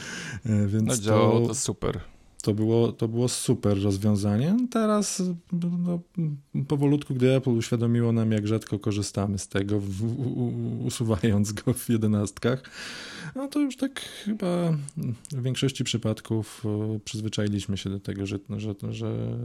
y, 0.47 0.69
więc 0.69 0.89
No 0.89 0.97
działało 0.97 1.41
to, 1.41 1.47
to 1.47 1.55
super. 1.55 2.01
To, 2.43 2.55
było, 2.55 2.93
to 2.93 3.09
było 3.09 3.29
super 3.29 3.83
rozwiązanie. 3.83 4.57
Teraz 4.71 5.23
no, 5.53 6.01
powolutku, 6.69 7.15
gdy 7.15 7.35
Apple 7.37 7.51
uświadomiło 7.51 8.13
nam, 8.13 8.33
jak 8.33 8.47
rzadko 8.47 8.79
korzystamy 8.79 9.39
z 9.39 9.49
tego, 9.49 9.81
w, 9.81 10.03
u, 10.03 10.53
usuwając 10.87 11.53
go 11.53 11.73
w 11.73 11.89
jedenastkach, 11.89 12.63
no 13.35 13.49
to 13.49 13.61
już 13.61 13.77
tak 13.77 14.01
chyba 14.01 14.73
w 15.33 15.43
większości 15.43 15.85
przypadków 15.85 16.65
przyzwyczailiśmy 17.05 17.77
się 17.77 17.91
do 17.91 18.01
tego, 18.01 18.27
że, 18.27 18.39
że, 18.57 18.75
że 18.91 19.39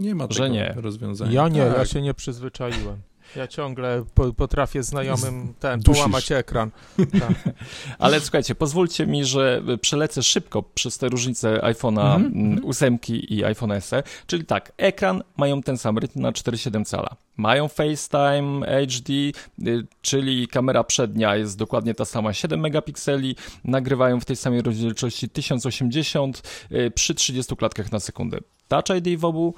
nie 0.00 0.14
ma 0.14 0.24
Że 0.30 0.42
tego 0.42 0.48
nie. 0.48 0.74
rozwiązania. 0.76 1.32
Ja 1.32 1.48
nie, 1.48 1.64
tak. 1.66 1.78
ja 1.78 1.84
się 1.84 2.02
nie 2.02 2.14
przyzwyczaiłem. 2.14 2.96
Ja 3.36 3.46
ciągle 3.46 4.04
po, 4.14 4.32
potrafię 4.32 4.82
znajomym 4.82 5.54
ten, 5.60 5.80
Dusisz. 5.80 5.98
połamać 5.98 6.32
ekran. 6.32 6.70
Tak. 7.20 7.54
Ale 7.98 8.20
słuchajcie, 8.20 8.54
pozwólcie 8.54 9.06
mi, 9.06 9.24
że 9.24 9.62
przelecę 9.80 10.22
szybko 10.22 10.62
przez 10.62 10.98
te 10.98 11.08
różnice 11.08 11.60
iPhone'a 11.62 12.16
mm, 12.16 12.60
8 12.66 12.98
i 13.08 13.44
iPhone 13.44 13.80
SE. 13.80 14.02
Czyli 14.26 14.44
tak, 14.44 14.72
ekran 14.76 15.22
mają 15.36 15.62
ten 15.62 15.78
sam 15.78 15.98
rytm 15.98 16.20
na 16.20 16.32
4,7 16.32 16.84
cala. 16.84 17.16
Mają 17.36 17.68
FaceTime 17.68 18.66
HD, 18.66 19.12
y, 19.12 19.86
czyli 20.02 20.48
kamera 20.48 20.84
przednia 20.84 21.36
jest 21.36 21.58
dokładnie 21.58 21.94
ta 21.94 22.04
sama 22.04 22.32
7 22.32 22.60
megapikseli. 22.60 23.36
Nagrywają 23.64 24.20
w 24.20 24.24
tej 24.24 24.36
samej 24.36 24.62
rozdzielczości 24.62 25.28
1080 25.28 26.42
y, 26.72 26.90
przy 26.90 27.14
30 27.14 27.56
klatkach 27.56 27.92
na 27.92 28.00
sekundę. 28.00 28.38
Touch 28.68 28.96
ID 28.96 29.20
w 29.20 29.24
obu 29.24 29.54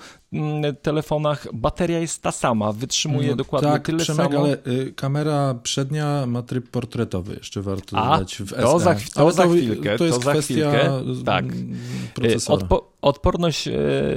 telefonach. 0.82 1.46
Bateria 1.52 1.98
jest 1.98 2.22
ta 2.22 2.32
sama, 2.32 2.72
wytrzymuje 2.72 3.30
No 3.30 3.36
dokładnie 3.36 3.70
tak, 3.70 3.86
tyle 3.86 3.98
Przemek, 3.98 4.32
samo. 4.32 4.38
ale 4.44 4.56
y, 4.66 4.92
kamera 4.96 5.54
przednia 5.62 6.26
ma 6.26 6.42
tryb 6.42 6.68
portretowy, 6.70 7.34
jeszcze 7.34 7.62
warto 7.62 7.96
A, 7.98 8.12
dodać 8.12 8.36
w 8.36 8.48
SE. 8.50 8.62
to 8.62 8.78
za 8.78 8.94
chw- 8.94 9.12
to 9.14 9.20
Ale 9.20 9.32
za 9.32 9.46
chwilkę, 9.48 9.98
To 9.98 10.04
jest 10.04 10.16
to 10.18 10.24
za 10.24 10.30
kwestia 10.32 10.54
chwilkę, 10.54 11.14
z- 11.14 11.24
tak. 11.24 11.44
Y, 11.44 11.56
procesora. 12.14 12.54
Odpo 12.62 12.90
odporność 13.02 13.68
y, 13.68 13.72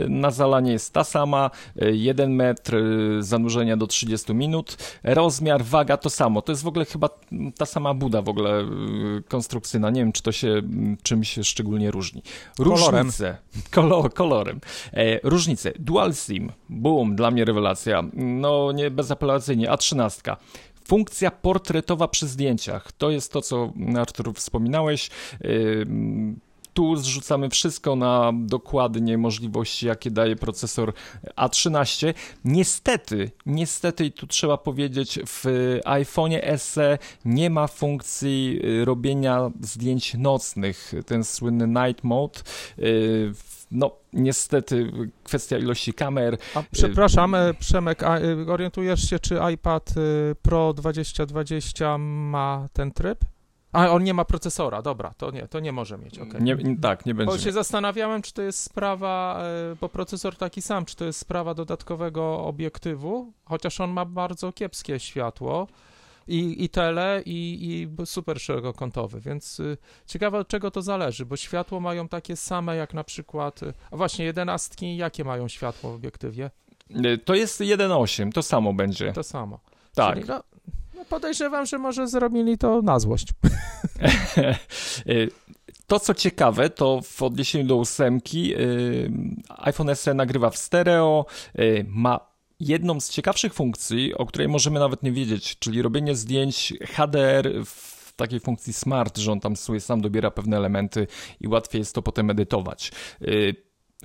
na 0.09 0.32
zalanie 0.32 0.72
jest 0.72 0.93
ta 0.93 1.03
sama, 1.03 1.51
1 1.76 2.34
metr 2.36 2.76
y, 2.76 3.24
zanurzenia 3.24 3.78
do 3.78 3.88
30 3.88 4.34
minut, 4.34 4.78
rozmiar, 5.03 5.64
waga 5.64 5.97
to 5.97 6.09
samo. 6.09 6.41
To 6.41 6.51
jest 6.51 6.64
w 6.64 6.68
ogóle 6.68 6.86
chyba 6.86 7.09
ta 7.57 7.66
sama 7.66 7.93
buda 7.93 8.22
w 8.22 8.30
ogóle 8.30 8.61
y, 8.61 9.24
konstrukcyjna. 9.30 9.89
Nie 9.89 10.01
wiem, 10.01 10.11
czy 10.11 10.24
to 10.24 10.32
się 10.32 10.47
mm, 10.47 10.97
czymś 11.03 11.39
szczególnie 11.43 11.91
różni. 11.91 12.22
Kolorem. 12.57 12.80
Różnice. 13.05 13.38
Kolo 13.72 14.09
kolorem. 14.09 14.59
E, 14.93 15.20
różnice. 15.30 15.72
Dual 15.80 16.02
SIM. 16.11 16.51
Boom, 16.69 17.15
dla 17.15 17.31
mnie 17.31 17.45
rewelacja. 17.45 18.03
No 18.13 18.71
nie 18.71 18.91
bezapelacyjnie. 18.91 19.69
A13. 19.69 20.35
Funkcja 20.87 21.31
portretowa 21.31 22.07
przy 22.07 22.27
zdjęciach. 22.27 22.91
To 22.91 23.09
jest 23.09 23.33
to, 23.33 23.41
co 23.41 23.73
Artur 23.97 24.33
wspominałeś. 24.35 25.09
Tu 26.73 26.95
zrzucamy 26.95 27.49
wszystko 27.49 27.95
na 27.95 28.31
dokładnie 28.35 29.17
możliwości, 29.17 29.87
jakie 29.87 30.11
daje 30.11 30.35
procesor 30.35 30.93
A13. 31.35 32.13
Niestety, 32.45 33.31
niestety, 33.45 34.11
tu 34.11 34.27
trzeba 34.27 34.57
powiedzieć, 34.57 35.19
w 35.27 35.45
iPhone'ie 35.85 36.57
SE 36.57 36.97
nie 37.25 37.49
ma 37.49 37.67
funkcji 37.67 38.59
y, 38.63 38.85
robienia 38.85 39.51
zdjęć 39.61 40.13
nocnych, 40.13 40.93
ten 41.05 41.23
słynny 41.23 41.67
night 41.67 42.03
mode. 42.03 42.39
Y, 43.74 43.78
No, 43.78 43.91
niestety, 44.13 44.91
kwestia 45.24 45.57
ilości 45.57 45.93
kamer. 45.93 46.38
A 46.55 46.63
przepraszam, 46.71 47.36
e, 47.36 47.53
Przemek, 47.53 48.03
e, 48.03 48.07
orientujesz 48.47 49.09
się, 49.09 49.19
czy 49.19 49.39
iPad 49.53 49.89
e, 50.32 50.36
Pro 50.36 50.74
2020 50.74 51.97
ma 51.97 52.67
ten 52.74 52.91
tryb? 52.91 53.19
A, 53.71 53.89
on 53.89 54.03
nie 54.03 54.13
ma 54.13 54.26
procesora, 54.26 54.82
dobra, 54.82 55.13
to 55.17 55.32
nie, 55.32 55.47
to 55.47 55.59
nie 55.59 55.71
może 55.71 55.97
mieć, 55.97 56.19
okej. 56.19 56.41
Nie, 56.41 56.55
nie- 56.55 56.78
tak, 56.78 57.05
nie 57.05 57.13
Bo 57.13 57.26
będzie. 57.26 57.43
się 57.43 57.51
zastanawiałem, 57.51 58.21
czy 58.21 58.34
to 58.34 58.41
jest 58.41 58.59
sprawa, 58.59 59.43
e, 59.71 59.76
bo 59.82 59.89
procesor 59.89 60.36
taki 60.36 60.61
sam, 60.61 60.86
czy 60.86 60.95
to 60.95 61.05
jest 61.05 61.19
sprawa 61.19 61.53
dodatkowego 61.53 62.45
obiektywu, 62.45 63.34
chociaż 63.45 63.82
on 63.82 63.91
ma 63.91 64.05
bardzo 64.05 64.51
kiepskie 64.51 64.99
światło 64.99 65.67
i, 66.28 66.63
i 66.63 66.69
tele, 66.69 67.21
i, 67.26 67.57
i 68.01 68.05
super 68.05 68.39
szerokokątowy, 68.41 69.19
więc 69.19 69.59
y, 69.59 69.78
ciekawe 70.07 70.38
od 70.38 70.47
czego 70.47 70.71
to 70.71 70.82
zależy, 70.82 71.26
bo 71.26 71.38
światło 71.38 71.80
mają 71.80 72.07
takie 72.07 72.36
same 72.36 72.76
jak 72.76 72.93
na 72.93 73.03
przykład, 73.03 73.59
a 73.91 73.97
właśnie 73.97 74.26
jedenastki, 74.26 74.97
jakie 74.97 75.24
mają 75.24 75.47
światło 75.47 75.91
w 75.91 75.95
obiektywie? 75.95 76.51
Y, 77.05 77.17
To 77.17 77.36
jest 77.36 77.59
1.8, 77.61 78.32
to 78.32 78.43
samo 78.43 78.74
będzie. 78.74 79.13
To 79.13 79.24
samo. 79.24 79.59
tak. 79.95 80.15
Czyli 80.15 80.28
no, 80.28 80.43
no 80.95 81.05
podejrzewam, 81.05 81.65
że 81.65 81.78
może 81.78 82.07
zrobili 82.07 82.57
to 82.57 82.82
na 82.82 82.99
złość. 82.99 83.28
Y, 85.07 85.30
To, 85.88 85.99
co 85.99 86.13
ciekawe, 86.13 86.69
to 86.69 87.01
w 87.03 87.21
odniesieniu 87.21 87.65
do 87.67 87.76
ósemki 87.76 88.53
iPhone 89.49 89.95
SE 89.95 90.13
nagrywa 90.13 90.49
w 90.49 90.57
stereo, 90.57 91.26
ma 91.88 92.32
jedną 92.59 92.99
z 92.99 93.09
ciekawszych 93.09 93.53
funkcji, 93.53 94.13
o 94.13 94.25
której 94.25 94.47
możemy 94.47 94.79
nawet 94.79 95.03
nie 95.03 95.11
wiedzieć, 95.11 95.59
czyli 95.59 95.81
robienie 95.81 96.15
zdjęć 96.15 96.73
HDR 96.81 97.65
w 97.65 98.13
takiej 98.15 98.39
funkcji 98.39 98.73
smart, 98.73 99.17
że 99.17 99.31
on 99.31 99.39
tam 99.39 99.55
sobie 99.55 99.79
sam 99.79 100.01
dobiera 100.01 100.31
pewne 100.31 100.57
elementy 100.57 101.07
i 101.41 101.47
łatwiej 101.47 101.79
jest 101.79 101.95
to 101.95 102.01
potem 102.01 102.29
edytować. 102.29 102.91
Y, 103.21 103.55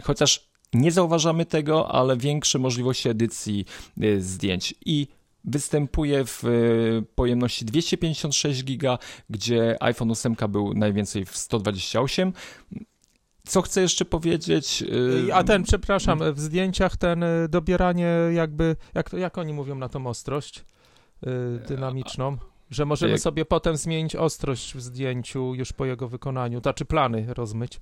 Chociaż 0.03 0.51
nie 0.73 0.93
zauważamy 0.93 1.47
tego, 1.47 1.91
ale 1.91 2.17
większe 2.17 2.59
możliwości 2.59 3.09
edycji 3.09 3.65
y, 4.03 4.23
zdjęć 4.23 4.75
i 4.87 5.09
występuje 5.45 6.25
w 6.25 6.45
y, 6.45 7.05
pojemności 7.15 7.65
256 7.65 8.65
giga, 8.65 8.99
gdzie 9.31 9.77
iPhone 9.81 10.11
8 10.11 10.37
był 10.49 10.75
najwięcej 10.75 11.25
w 11.25 11.37
128. 11.37 12.33
Co 13.49 13.63
chcę 13.63 13.81
jeszcze 13.81 14.05
powiedzieć? 14.05 14.83
Y, 15.29 15.35
A 15.35 15.45
ten, 15.45 15.63
przepraszam, 15.63 16.21
w 16.33 16.41
zdjęciach 16.41 16.97
ten 16.97 17.23
y, 17.23 17.49
dobieranie 17.49 18.09
jakby, 18.35 18.77
jak, 18.95 19.13
jak 19.13 19.39
oni 19.39 19.53
mówią 19.53 19.75
na 19.75 19.89
tą 19.89 20.07
ostrość 20.07 20.65
dynamiczną? 21.69 22.37
Że 22.71 22.85
możemy 22.85 23.13
jak... 23.13 23.21
sobie 23.21 23.45
potem 23.45 23.77
zmienić 23.77 24.17
ostrość 24.17 24.75
w 24.75 24.81
zdjęciu 24.81 25.55
już 25.55 25.73
po 25.73 25.85
jego 25.85 26.09
wykonaniu, 26.09 26.61
znaczy 26.61 26.85
plany 26.85 27.27
rozmyć. 27.35 27.81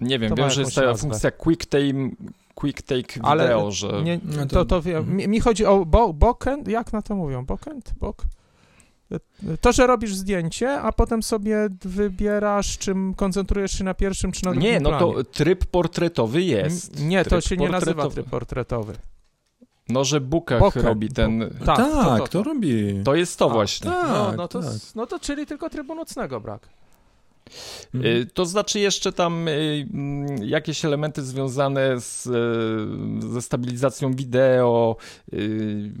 Nie 0.00 0.18
wiem, 0.18 0.30
to 0.30 0.36
wiem, 0.36 0.50
że 0.50 0.60
jest 0.60 0.74
ta 0.74 0.94
funkcja 0.94 1.30
quick 1.30 1.66
time, 1.66 2.10
quick 2.54 2.82
take 2.82 3.20
Ale 3.22 3.44
video, 3.44 3.70
że... 3.70 4.02
Nie, 4.02 4.20
no 4.24 4.46
to, 4.46 4.64
to 4.64 4.82
wiem. 4.82 5.16
Mi, 5.16 5.28
mi, 5.28 5.40
chodzi 5.40 5.66
o 5.66 5.84
bo, 5.84 6.12
bokend, 6.12 6.68
jak 6.68 6.92
na 6.92 7.02
to 7.02 7.16
mówią? 7.16 7.46
Bokend? 7.46 7.92
Bok? 8.00 8.22
To, 9.60 9.72
że 9.72 9.86
robisz 9.86 10.14
zdjęcie, 10.14 10.80
a 10.80 10.92
potem 10.92 11.22
sobie 11.22 11.68
wybierasz, 11.84 12.78
czym 12.78 13.14
koncentrujesz 13.14 13.72
się 13.72 13.84
na 13.84 13.94
pierwszym 13.94 14.32
czy 14.32 14.44
na 14.44 14.50
drugim 14.50 14.70
Nie, 14.70 14.80
no 14.80 14.88
planie. 14.88 15.14
to 15.14 15.24
tryb 15.24 15.64
portretowy 15.64 16.42
jest. 16.42 17.00
nie, 17.00 17.24
tryb 17.24 17.30
to 17.30 17.48
się 17.48 17.56
nie 17.56 17.68
nazywa 17.68 18.08
tryb 18.08 18.30
portretowy. 18.30 18.94
No, 19.88 20.04
że 20.04 20.20
Bukach 20.20 20.76
robi 20.76 21.08
ten... 21.08 21.50
Tak, 21.64 21.76
tak 21.76 21.76
to, 21.76 22.18
to, 22.18 22.28
to, 22.28 22.42
robi. 22.42 23.00
To 23.04 23.14
jest 23.14 23.38
to 23.38 23.50
a, 23.50 23.54
właśnie. 23.54 23.90
Tak, 23.90 24.08
no, 24.08 24.32
no, 24.32 24.48
to, 24.48 24.60
tak. 24.60 24.72
no 24.94 25.06
to 25.06 25.18
czyli 25.18 25.46
tylko 25.46 25.70
trybu 25.70 25.94
nocnego 25.94 26.40
brak. 26.40 26.68
Mhm. 27.94 28.26
To 28.34 28.46
znaczy 28.46 28.80
jeszcze 28.80 29.12
tam 29.12 29.48
y, 29.48 29.88
mm, 29.92 30.44
jakieś 30.44 30.84
elementy 30.84 31.22
związane 31.22 32.00
z, 32.00 32.26
y, 32.26 33.32
ze 33.32 33.42
stabilizacją 33.42 34.12
wideo, 34.12 34.96
y, 35.32 35.92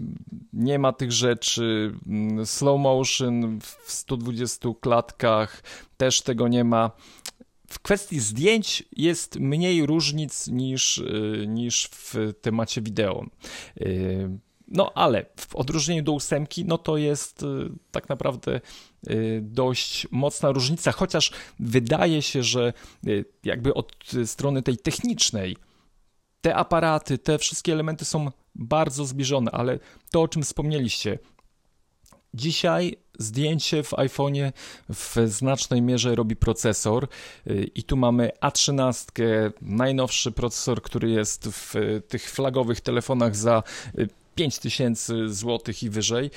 nie 0.52 0.78
ma 0.78 0.92
tych 0.92 1.12
rzeczy, 1.12 1.94
mm, 2.06 2.46
slow 2.46 2.80
motion 2.80 3.60
w 3.60 3.92
120 3.92 4.74
klatkach 4.80 5.62
też 5.96 6.22
tego 6.22 6.48
nie 6.48 6.64
ma. 6.64 6.90
W 7.68 7.80
kwestii 7.80 8.20
zdjęć 8.20 8.84
jest 8.92 9.40
mniej 9.40 9.86
różnic 9.86 10.48
niż, 10.48 11.02
niż 11.46 11.88
w 11.92 12.32
temacie 12.40 12.82
wideo. 12.82 13.26
No 14.68 14.92
ale 14.94 15.26
w 15.36 15.56
odróżnieniu 15.56 16.02
do 16.02 16.12
ósemki, 16.12 16.64
no 16.64 16.78
to 16.78 16.96
jest 16.96 17.42
y, 17.42 17.46
tak 17.90 18.08
naprawdę 18.08 18.56
y, 18.56 18.60
dość 19.42 20.06
mocna 20.10 20.52
różnica, 20.52 20.92
chociaż 20.92 21.30
wydaje 21.60 22.22
się, 22.22 22.42
że 22.42 22.72
y, 23.06 23.24
jakby 23.44 23.74
od 23.74 23.92
strony 24.24 24.62
tej 24.62 24.78
technicznej 24.78 25.56
te 26.40 26.54
aparaty, 26.54 27.18
te 27.18 27.38
wszystkie 27.38 27.72
elementy 27.72 28.04
są 28.04 28.30
bardzo 28.54 29.04
zbliżone, 29.04 29.50
ale 29.50 29.78
to 30.10 30.22
o 30.22 30.28
czym 30.28 30.42
wspomnieliście, 30.42 31.18
Dzisiaj 32.36 32.96
zdjęcie 33.18 33.82
w 33.82 33.90
iPhone'ie 33.90 34.52
w 34.88 35.16
znacznej 35.26 35.82
mierze 35.82 36.14
robi 36.14 36.36
procesor 36.36 37.08
i 37.74 37.82
tu 37.82 37.96
mamy 37.96 38.30
A13, 38.40 39.52
najnowszy 39.62 40.32
procesor, 40.32 40.82
który 40.82 41.10
jest 41.10 41.48
w 41.48 41.74
tych 42.08 42.30
flagowych 42.30 42.80
telefonach 42.80 43.36
za 43.36 43.62
5000 44.34 45.28
zł 45.28 45.74
i 45.82 45.90
wyżej, 45.90 46.30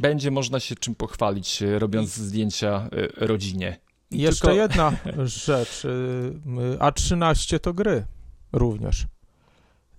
będzie 0.00 0.30
można 0.30 0.60
się 0.60 0.74
czym 0.74 0.94
pochwalić, 0.94 1.62
e, 1.62 1.78
robiąc 1.78 2.16
zdjęcia 2.16 2.88
e, 3.20 3.26
rodzinie. 3.26 3.78
Jeszcze 4.10 4.40
Tylko... 4.40 4.56
jedna 4.56 4.92
rzecz. 5.46 5.82
E, 5.84 6.78
A13 6.78 7.58
to 7.58 7.74
gry 7.74 8.04
również. 8.52 9.06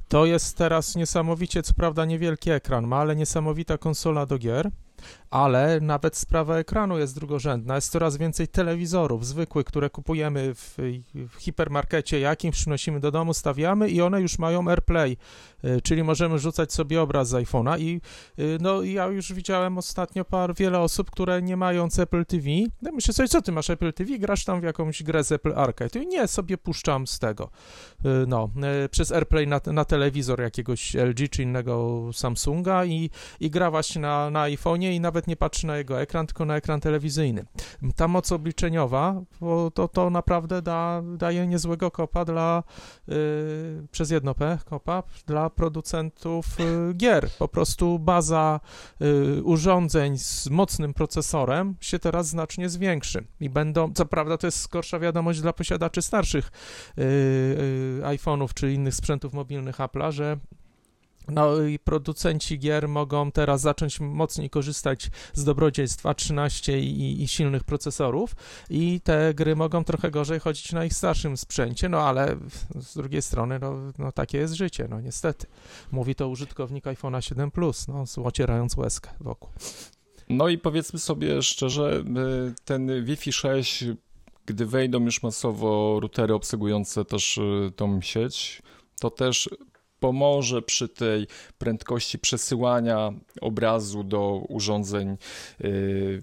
To 0.07 0.25
jest 0.25 0.57
teraz 0.57 0.95
niesamowicie, 0.95 1.63
co 1.63 1.73
prawda 1.73 2.05
niewielki 2.05 2.51
ekran 2.51 2.87
ma, 2.87 2.97
ale 2.97 3.15
niesamowita 3.15 3.77
konsola 3.77 4.25
do 4.25 4.37
gier 4.37 4.71
ale 5.29 5.79
nawet 5.81 6.17
sprawa 6.17 6.57
ekranu 6.57 6.97
jest 6.97 7.15
drugorzędna. 7.15 7.75
Jest 7.75 7.91
coraz 7.91 8.17
więcej 8.17 8.47
telewizorów 8.47 9.25
zwykłych, 9.25 9.65
które 9.65 9.89
kupujemy 9.89 10.55
w, 10.55 10.77
w 11.13 11.35
hipermarkecie 11.39 12.19
jakimś, 12.19 12.55
przynosimy 12.55 12.99
do 12.99 13.11
domu, 13.11 13.33
stawiamy 13.33 13.89
i 13.89 14.01
one 14.01 14.21
już 14.21 14.39
mają 14.39 14.67
AirPlay, 14.67 15.17
y, 15.65 15.81
czyli 15.81 16.03
możemy 16.03 16.39
rzucać 16.39 16.73
sobie 16.73 17.01
obraz 17.01 17.29
z 17.29 17.33
iPhone'a 17.33 17.79
i 17.79 18.01
y, 18.39 18.57
no 18.61 18.83
ja 18.83 19.07
już 19.07 19.33
widziałem 19.33 19.77
ostatnio 19.77 20.25
par, 20.25 20.55
wiele 20.55 20.79
osób, 20.79 21.11
które 21.11 21.41
nie 21.41 21.57
mają 21.57 21.87
Apple 21.97 22.25
TV. 22.25 22.49
Ja 22.81 22.91
myślę 22.91 23.13
sobie, 23.13 23.29
co 23.29 23.41
ty 23.41 23.51
masz 23.51 23.69
Apple 23.69 23.93
TV? 23.93 24.17
Grasz 24.17 24.45
tam 24.45 24.61
w 24.61 24.63
jakąś 24.63 25.03
grę 25.03 25.23
z 25.23 25.31
Apple 25.31 25.53
Arcade? 25.55 25.99
I 25.99 26.07
nie, 26.07 26.27
sobie 26.27 26.57
puszczam 26.57 27.07
z 27.07 27.19
tego, 27.19 27.49
y, 28.05 28.09
no, 28.27 28.49
przez 28.91 29.11
AirPlay 29.11 29.47
na, 29.47 29.61
na 29.65 29.85
telewizor 29.85 30.41
jakiegoś 30.41 30.95
LG 30.95 31.29
czy 31.29 31.43
innego 31.43 32.01
Samsunga 32.13 32.85
i, 32.85 33.09
i 33.39 33.49
gra 33.49 33.71
właśnie 33.71 34.01
na, 34.01 34.29
na 34.29 34.43
iPhone'ie 34.43 34.90
i 34.95 34.99
nawet 34.99 35.27
nie 35.27 35.35
patrzy 35.35 35.67
na 35.67 35.77
jego 35.77 36.01
ekran, 36.01 36.27
tylko 36.27 36.45
na 36.45 36.55
ekran 36.55 36.79
telewizyjny. 36.79 37.45
Ta 37.95 38.07
moc 38.07 38.31
obliczeniowa, 38.31 39.21
to, 39.73 39.87
to 39.87 40.09
naprawdę 40.09 40.61
da, 40.61 41.01
daje 41.17 41.47
niezłego 41.47 41.91
kopa 41.91 42.25
dla, 42.25 42.63
yy, 43.07 43.15
przez 43.91 44.11
jedno 44.11 44.35
P, 44.35 44.57
kopa, 44.65 45.03
dla 45.27 45.49
producentów 45.49 46.45
yy, 46.59 46.93
gier. 46.93 47.29
Po 47.39 47.47
prostu 47.47 47.99
baza 47.99 48.59
yy, 48.99 49.43
urządzeń 49.43 50.17
z 50.17 50.49
mocnym 50.49 50.93
procesorem 50.93 51.75
się 51.81 51.99
teraz 51.99 52.27
znacznie 52.27 52.69
zwiększy 52.69 53.23
i 53.39 53.49
będą, 53.49 53.93
co 53.93 54.05
prawda 54.05 54.37
to 54.37 54.47
jest 54.47 54.69
gorsza 54.69 54.99
wiadomość 54.99 55.41
dla 55.41 55.53
posiadaczy 55.53 56.01
starszych 56.01 56.51
yy, 56.97 57.05
yy, 57.05 58.17
iPhone'ów 58.17 58.53
czy 58.53 58.73
innych 58.73 58.95
sprzętów 58.95 59.33
mobilnych 59.33 59.77
Apple'a, 59.77 60.11
że 60.11 60.37
no 61.28 61.61
i 61.61 61.80
producenci 61.80 62.59
gier 62.59 62.88
mogą 62.88 63.32
teraz 63.32 63.61
zacząć 63.61 63.99
mocniej 63.99 64.49
korzystać 64.49 65.09
z 65.34 65.43
dobrodziejstw 65.43 66.03
A13 66.03 66.78
i, 66.78 67.24
i, 67.24 67.28
silnych 67.28 67.63
procesorów 67.63 68.36
i 68.69 69.01
te 69.01 69.34
gry 69.34 69.55
mogą 69.55 69.84
trochę 69.84 70.11
gorzej 70.11 70.39
chodzić 70.39 70.72
na 70.72 70.86
ich 70.86 70.93
starszym 70.93 71.38
sprzęcie, 71.38 71.89
no 71.89 71.99
ale 71.99 72.38
z 72.76 72.95
drugiej 72.95 73.22
strony, 73.22 73.59
no, 73.59 73.76
no 73.97 74.11
takie 74.11 74.38
jest 74.38 74.53
życie, 74.53 74.88
no 74.89 75.01
niestety. 75.01 75.47
Mówi 75.91 76.15
to 76.15 76.28
użytkownik 76.28 76.86
iPhone'a 76.86 77.22
7 77.22 77.51
Plus, 77.51 77.88
no 77.88 78.03
ocierając 78.24 78.78
łezkę 78.78 79.09
wokół. 79.19 79.49
No 80.30 80.47
i 80.49 80.57
powiedzmy 80.57 80.99
sobie 80.99 81.41
szczerze, 81.41 82.03
y, 82.49 82.53
ten 82.65 83.05
Wi-Fi 83.05 83.34
6, 83.34 83.86
gdy 84.45 84.65
wejdą 84.65 84.99
już 84.99 85.24
masowo 85.24 85.99
routery 85.99 86.34
obsługujące 86.34 87.05
też 87.05 87.38
y, 87.38 87.72
tą 87.76 88.01
sieć, 88.01 88.61
to 88.99 89.09
też 89.09 89.49
pomoże 90.01 90.61
przy 90.61 90.89
tej 90.89 91.27
prędkości 91.57 92.19
przesyłania 92.19 93.13
obrazu 93.41 94.03
do 94.03 94.45
urządzeń 94.49 95.17
yy, 95.59 96.21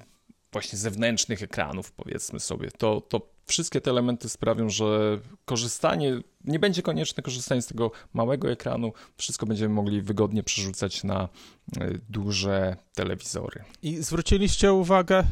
właśnie 0.53 0.79
zewnętrznych 0.79 1.43
ekranów, 1.43 1.93
powiedzmy 1.93 2.41
sobie. 2.41 2.71
To, 2.79 3.01
to 3.01 3.21
wszystkie 3.47 3.81
te 3.81 3.91
elementy 3.91 4.29
sprawią, 4.29 4.71
że 4.71 5.19
korzystanie, 5.45 6.21
nie 6.45 6.59
będzie 6.59 6.83
konieczne 6.83 7.23
korzystanie 7.23 7.63
z 7.63 7.67
tego 7.67 7.91
małego 8.13 8.51
ekranu, 8.51 8.93
wszystko 9.17 9.47
będziemy 9.47 9.75
mogli 9.75 10.03
wygodnie 10.03 10.43
przerzucać 10.43 11.05
na 11.05 11.29
yy, 11.77 12.01
duże 12.09 12.77
telewizory. 12.95 13.65
I 13.83 13.97
zwróciliście 13.97 14.73
uwagę, 14.73 15.25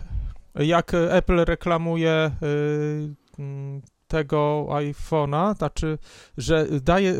jak 0.55 0.92
Apple 0.94 1.44
reklamuje 1.44 2.30
yy, 3.38 3.95
tego 4.09 4.67
iPhone'a, 4.71 5.57
znaczy, 5.57 5.99
że 6.37 6.67
daje, 6.81 7.15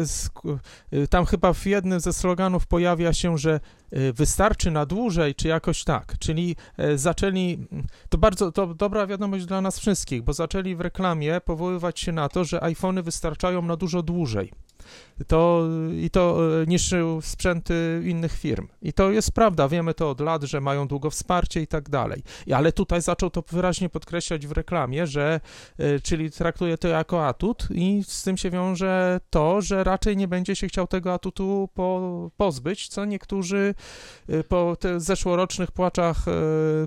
y, 0.93 1.09
tam 1.09 1.27
chyba 1.27 1.53
w 1.53 1.67
jednym 1.67 2.01
ze 2.01 2.13
sloganów 2.13 2.67
pojawia 2.67 3.13
się, 3.13 3.39
że 3.39 3.61
y, 3.93 4.13
wystarczy 4.13 4.71
na 4.71 4.87
dłużej, 4.87 5.35
czy 5.35 5.49
jakoś 5.49 5.85
tak, 5.85 6.19
czyli 6.19 6.57
y, 6.81 6.99
zaczęli, 6.99 7.67
to 8.09 8.19
bardzo, 8.19 8.53
to 8.53 8.75
dobra 8.75 9.07
wiadomość 9.07 9.47
dla 9.47 9.61
nas 9.61 9.79
wszystkich, 9.79 10.23
bo 10.23 10.33
zaczęli 10.33 10.77
w 10.77 10.81
reklamie 10.81 11.41
powoływać 11.41 12.01
się 12.01 12.13
na 12.13 12.29
to, 12.29 12.45
że 12.45 12.63
iPhony 12.63 13.03
wystarczają 13.03 13.63
na 13.63 13.77
dużo 13.77 14.03
dłużej 14.03 14.53
to, 15.27 15.65
i 16.03 16.11
to 16.11 16.39
e, 16.63 16.67
niszczył 16.67 17.21
sprzęty 17.21 18.03
innych 18.05 18.33
firm. 18.33 18.69
I 18.83 18.93
to 18.93 19.11
jest 19.11 19.33
prawda, 19.33 19.69
wiemy 19.69 19.95
to 19.95 20.11
od 20.11 20.21
lat, 20.21 20.43
że 20.43 20.61
mają 20.61 20.89
długo 20.89 21.11
wsparcie 21.11 21.61
i 21.63 21.67
tak 21.67 21.89
dalej. 21.89 22.23
Ale 22.55 22.73
tutaj 22.73 23.03
zaczął 23.03 23.31
to 23.31 23.43
wyraźnie 23.51 23.89
podkreślać 23.89 24.47
w 24.47 24.53
reklamie, 24.53 25.07
że, 25.07 25.41
e, 25.79 26.01
czyli 26.01 26.31
traktuje 26.31 26.79
to 26.79 26.89
jako 26.89 27.27
atut 27.27 27.69
i 27.71 28.03
z 28.07 28.23
tym 28.23 28.37
się 28.37 28.51
wiąże 28.51 29.21
to, 29.31 29.63
że 29.63 29.85
raczej 29.85 30.17
nie 30.17 30.29
będzie 30.29 30.57
się 30.57 30.69
chciał 30.69 30.87
tego 30.87 31.13
atutu 31.13 31.69
po, 31.75 32.31
pozbyć, 32.37 32.89
co 32.89 33.05
niektórzy 33.05 33.75
e, 34.29 34.45
po 34.45 34.77
zeszłorocznych 34.97 35.71
płaczach 35.71 36.17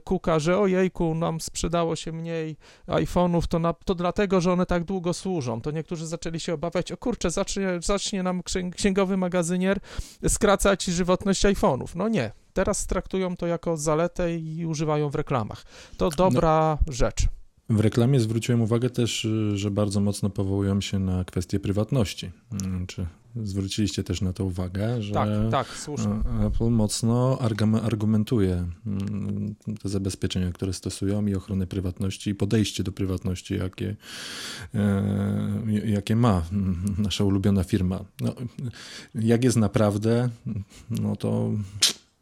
Kuka, 0.04 0.39
że 0.39 0.58
ojejku, 0.58 1.16
nam 1.16 1.41
sprzedało 1.41 1.95
się 1.95 2.12
mniej 2.12 2.58
iPhone'ów, 2.88 3.47
to, 3.47 3.60
na, 3.60 3.74
to 3.74 3.95
dlatego, 3.95 4.41
że 4.41 4.54
one 4.54 4.66
tak 4.66 4.84
długo 4.84 5.14
służą. 5.14 5.62
To 5.62 5.72
niektórzy 5.72 6.08
zaczęli 6.08 6.39
się 6.39 6.54
obawiać, 6.54 6.91
o 6.91 6.97
kurczę, 6.97 7.32
zacznie, 7.32 7.68
zacznie 7.89 8.23
nam 8.23 8.41
księgowy 8.75 9.17
magazynier 9.17 9.79
skracać 10.27 10.83
żywotność 10.83 11.45
iPhone'ów. 11.45 11.95
No 11.95 12.09
nie. 12.09 12.31
Teraz 12.53 12.87
traktują 12.87 13.35
to 13.35 13.47
jako 13.47 13.77
zaletę 13.77 14.35
i 14.35 14.65
używają 14.65 15.09
w 15.09 15.15
reklamach. 15.15 15.65
To 15.97 16.09
dobra 16.09 16.77
no. 16.87 16.93
rzecz. 16.93 17.27
W 17.69 17.79
reklamie 17.79 18.19
zwróciłem 18.19 18.61
uwagę 18.61 18.89
też, 18.89 19.27
że 19.53 19.71
bardzo 19.71 19.99
mocno 19.99 20.29
powołują 20.29 20.81
się 20.81 20.99
na 20.99 21.23
kwestię 21.23 21.59
prywatności. 21.59 22.31
Czy 22.87 23.07
zwróciliście 23.36 24.03
też 24.03 24.21
na 24.21 24.34
to 24.34 24.45
uwagę, 24.45 25.01
że 25.01 25.13
tak, 25.13 25.30
tak, 25.51 25.67
słusznie. 25.67 26.13
Apple 26.47 26.69
mocno 26.69 27.39
argumentuje 27.84 28.67
mm, 28.86 29.55
te 29.84 29.89
zabezpieczenia, 29.89 30.51
które 30.51 30.73
stosują 30.73 31.25
i 31.25 31.36
ochronę 31.36 31.67
prywatności 31.67 32.30
i 32.30 32.36
podejście 32.36 32.84
do 32.84 32.91
prywatności, 32.91 33.57
jakie, 33.57 33.95
e, 34.75 35.63
jakie 35.86 36.15
ma 36.15 36.43
nasza 36.97 37.23
ulubiona 37.23 37.63
firma. 37.63 38.05
No, 38.21 38.36
jak 39.15 39.43
jest 39.43 39.57
naprawdę, 39.57 40.30
no 40.89 41.15
to 41.15 41.51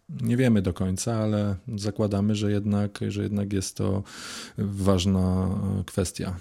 nie 0.09 0.37
wiemy 0.37 0.61
do 0.61 0.73
końca, 0.73 1.15
ale 1.15 1.55
zakładamy, 1.75 2.35
że 2.35 2.51
jednak, 2.51 2.99
że 3.07 3.23
jednak 3.23 3.53
jest 3.53 3.77
to 3.77 4.03
ważna 4.57 5.49
kwestia 5.85 6.35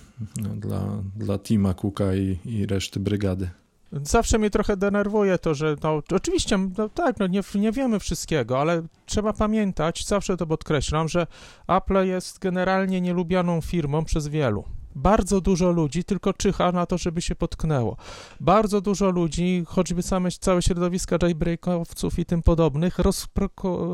dla, 0.56 1.02
dla 1.16 1.38
Tima 1.38 1.74
Cooka 1.74 2.14
i, 2.14 2.38
i 2.44 2.66
reszty 2.66 3.00
brygady. 3.00 3.48
Zawsze 3.93 4.39
mnie 4.39 4.51
trochę 4.51 4.76
denerwuje 4.76 5.39
to, 5.39 5.55
że 5.55 5.76
no, 5.82 6.03
oczywiście, 6.12 6.59
no 6.78 6.89
tak, 6.89 7.18
no 7.18 7.26
nie, 7.26 7.41
nie 7.55 7.72
wiemy 7.72 8.01
wszystkiego, 8.01 8.61
ale 8.61 8.82
trzeba 9.07 9.32
pamiętać, 9.32 10.07
zawsze 10.07 10.37
to 10.37 10.47
podkreślam, 10.47 11.09
że 11.09 11.26
Apple 11.68 12.07
jest 12.07 12.39
generalnie 12.39 13.01
nielubianą 13.01 13.61
firmą 13.61 14.05
przez 14.05 14.28
wielu. 14.28 14.64
Bardzo 14.97 15.40
dużo 15.40 15.70
ludzi 15.70 16.05
tylko 16.05 16.32
czyha 16.32 16.72
na 16.72 16.86
to, 16.86 16.99
żeby 16.99 17.22
się 17.22 17.34
potknęło. 17.34 17.97
Bardzo 18.40 18.80
dużo 18.80 19.11
ludzi, 19.11 19.64
choćby 19.66 20.03
same, 20.03 20.30
całe 20.30 20.62
środowiska 20.62 21.16
jailbreakowców 21.22 22.18
i 22.18 22.24
tym 22.24 22.42
podobnych, 22.42 22.97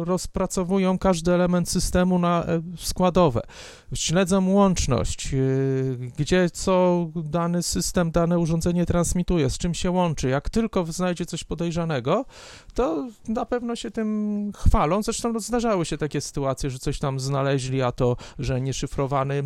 rozpracowują 0.05 0.99
każdy 0.99 1.33
element 1.33 1.69
systemu 1.69 2.19
na 2.19 2.45
e, 2.45 2.63
składowe. 2.77 3.41
Śledzą 3.95 4.49
łączność, 4.49 5.33
yy, 5.33 5.99
gdzie 6.19 6.51
co 6.51 7.07
dany 7.17 7.63
system, 7.63 8.11
dane 8.11 8.39
urządzenie 8.39 8.87
transmituje, 8.87 9.51
z 9.51 9.59
czym 9.59 9.75
się 9.75 9.91
łączy. 9.91 10.29
Jak 10.29 10.51
tylko 10.51 10.85
znajdzie 10.85 11.27
coś 11.27 11.45
podejrzanego, 11.45 12.25
to 12.75 13.09
na 13.29 13.47
pewno 13.47 13.77
się 13.77 13.91
tym 13.91 14.53
chwalą. 14.57 15.03
Zresztą 15.03 15.41
zdarzały 15.41 15.85
się 15.85 15.99
takie 15.99 16.21
sytuacje, 16.21 16.71
że 16.71 16.79
coś 16.79 16.99
tam 16.99 17.21
znaleźli, 17.21 17.83
a 17.83 17.93
to, 17.93 18.17
że 18.39 18.61
nieszyfrowany 18.61 19.43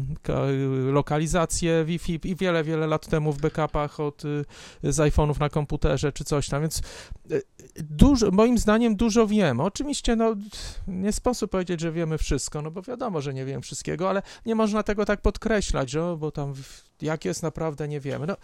lokalizację 1.47 1.85
Wi-Fi 1.85 2.21
i 2.25 2.37
wiele, 2.37 2.65
wiele 2.65 2.87
lat 2.87 3.07
temu 3.07 3.33
w 3.33 3.41
backupach 3.41 4.01
od, 4.01 4.25
y, 4.25 4.45
z 4.83 4.97
iPhone'ów 4.97 5.41
na 5.41 5.49
komputerze 5.49 6.13
czy 6.13 6.25
coś 6.25 6.49
tam, 6.49 6.61
więc 6.61 6.83
y, 7.31 7.43
dużo, 7.77 8.31
moim 8.31 8.59
zdaniem 8.59 8.97
dużo 8.97 9.27
wiemy. 9.27 9.63
Oczywiście 9.63 10.17
no, 10.17 10.35
nie 10.89 11.13
sposób 11.13 11.51
powiedzieć, 11.51 11.81
że 11.81 11.93
wiemy 11.93 12.19
wszystko, 12.19 12.63
no 12.63 12.71
bo 12.71 12.83
wiadomo, 12.83 13.21
że 13.21 13.35
nie 13.35 13.45
wiem 13.45 13.63
wszystkiego, 13.63 14.11
ale 14.11 14.23
nie 14.47 14.55
można 14.55 14.83
tego 14.83 15.05
tak 15.05 15.21
podkreślać, 15.21 15.95
no, 15.95 16.17
bo 16.17 16.31
tam 16.31 16.55
jak 17.03 17.25
jest 17.25 17.43
naprawdę 17.43 17.89
nie 17.89 18.01
wiemy. 18.01 18.27
No, 18.27 18.37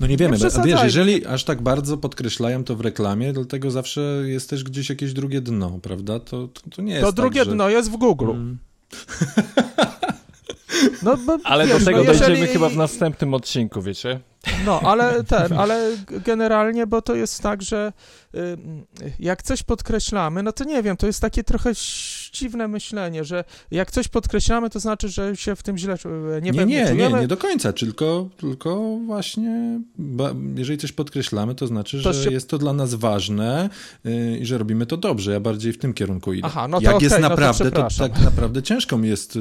no 0.00 0.06
nie 0.06 0.16
wiemy, 0.16 0.36
nie 0.38 0.64
wiesz, 0.64 0.82
jeżeli 0.84 1.26
aż 1.26 1.44
tak 1.44 1.62
bardzo 1.62 1.96
podkreślają 1.96 2.64
to 2.64 2.76
w 2.76 2.80
reklamie, 2.80 3.32
dlatego 3.32 3.70
zawsze 3.70 4.00
jest 4.24 4.50
też 4.50 4.64
gdzieś 4.64 4.90
jakieś 4.90 5.12
drugie 5.12 5.40
dno, 5.40 5.78
prawda? 5.82 6.20
To, 6.20 6.48
to, 6.48 6.70
to 6.70 6.82
nie 6.82 6.92
jest 6.92 7.04
To 7.04 7.12
tak, 7.12 7.16
drugie 7.16 7.44
że... 7.44 7.50
dno 7.50 7.68
jest 7.68 7.90
w 7.90 7.96
Google. 7.96 8.26
Hmm. 8.26 8.58
No, 11.02 11.16
ale 11.44 11.66
wiesz, 11.66 11.78
do 11.78 11.84
tego 11.84 12.04
no, 12.04 12.12
jeżeli... 12.12 12.28
dojdziemy 12.28 12.52
chyba 12.52 12.68
w 12.68 12.76
następnym 12.76 13.34
odcinku, 13.34 13.82
wiecie? 13.82 14.20
No, 14.64 14.80
ale 14.84 15.24
ten, 15.24 15.52
ale 15.52 15.96
generalnie, 16.08 16.86
bo 16.86 17.02
to 17.02 17.14
jest 17.14 17.42
tak, 17.42 17.62
że 17.62 17.92
jak 19.18 19.42
coś 19.42 19.62
podkreślamy, 19.62 20.42
no 20.42 20.52
to 20.52 20.64
nie 20.64 20.82
wiem, 20.82 20.96
to 20.96 21.06
jest 21.06 21.20
takie 21.20 21.44
trochę 21.44 21.74
dziwne 22.38 22.68
myślenie, 22.68 23.24
że 23.24 23.44
jak 23.70 23.90
coś 23.90 24.08
podkreślamy, 24.08 24.70
to 24.70 24.80
znaczy, 24.80 25.08
że 25.08 25.36
się 25.36 25.56
w 25.56 25.62
tym 25.62 25.78
źle 25.78 25.96
nie 26.42 26.50
Nie, 26.50 26.66
nie, 26.66 26.94
nie, 26.94 27.10
nie 27.20 27.28
do 27.28 27.36
końca, 27.36 27.72
tylko, 27.72 28.28
tylko 28.36 28.98
właśnie, 29.06 29.80
jeżeli 30.56 30.78
coś 30.78 30.92
podkreślamy, 30.92 31.54
to 31.54 31.66
znaczy, 31.66 32.02
to 32.02 32.12
że 32.12 32.24
się... 32.24 32.30
jest 32.30 32.50
to 32.50 32.58
dla 32.58 32.72
nas 32.72 32.94
ważne 32.94 33.70
y, 34.06 34.38
i 34.40 34.46
że 34.46 34.58
robimy 34.58 34.86
to 34.86 34.96
dobrze. 34.96 35.32
Ja 35.32 35.40
bardziej 35.40 35.72
w 35.72 35.78
tym 35.78 35.94
kierunku 35.94 36.32
idę. 36.32 36.46
Aha, 36.46 36.68
no 36.68 36.78
to 36.78 36.84
jak 36.84 36.94
okay, 36.94 37.04
jest 37.04 37.20
naprawdę, 37.20 37.64
no 37.64 37.70
to, 37.70 37.88
to, 37.88 38.08
tak 38.08 38.20
naprawdę 38.20 38.62
ciężko 38.62 38.98
mi 38.98 39.08
jest 39.08 39.36
y, 39.36 39.40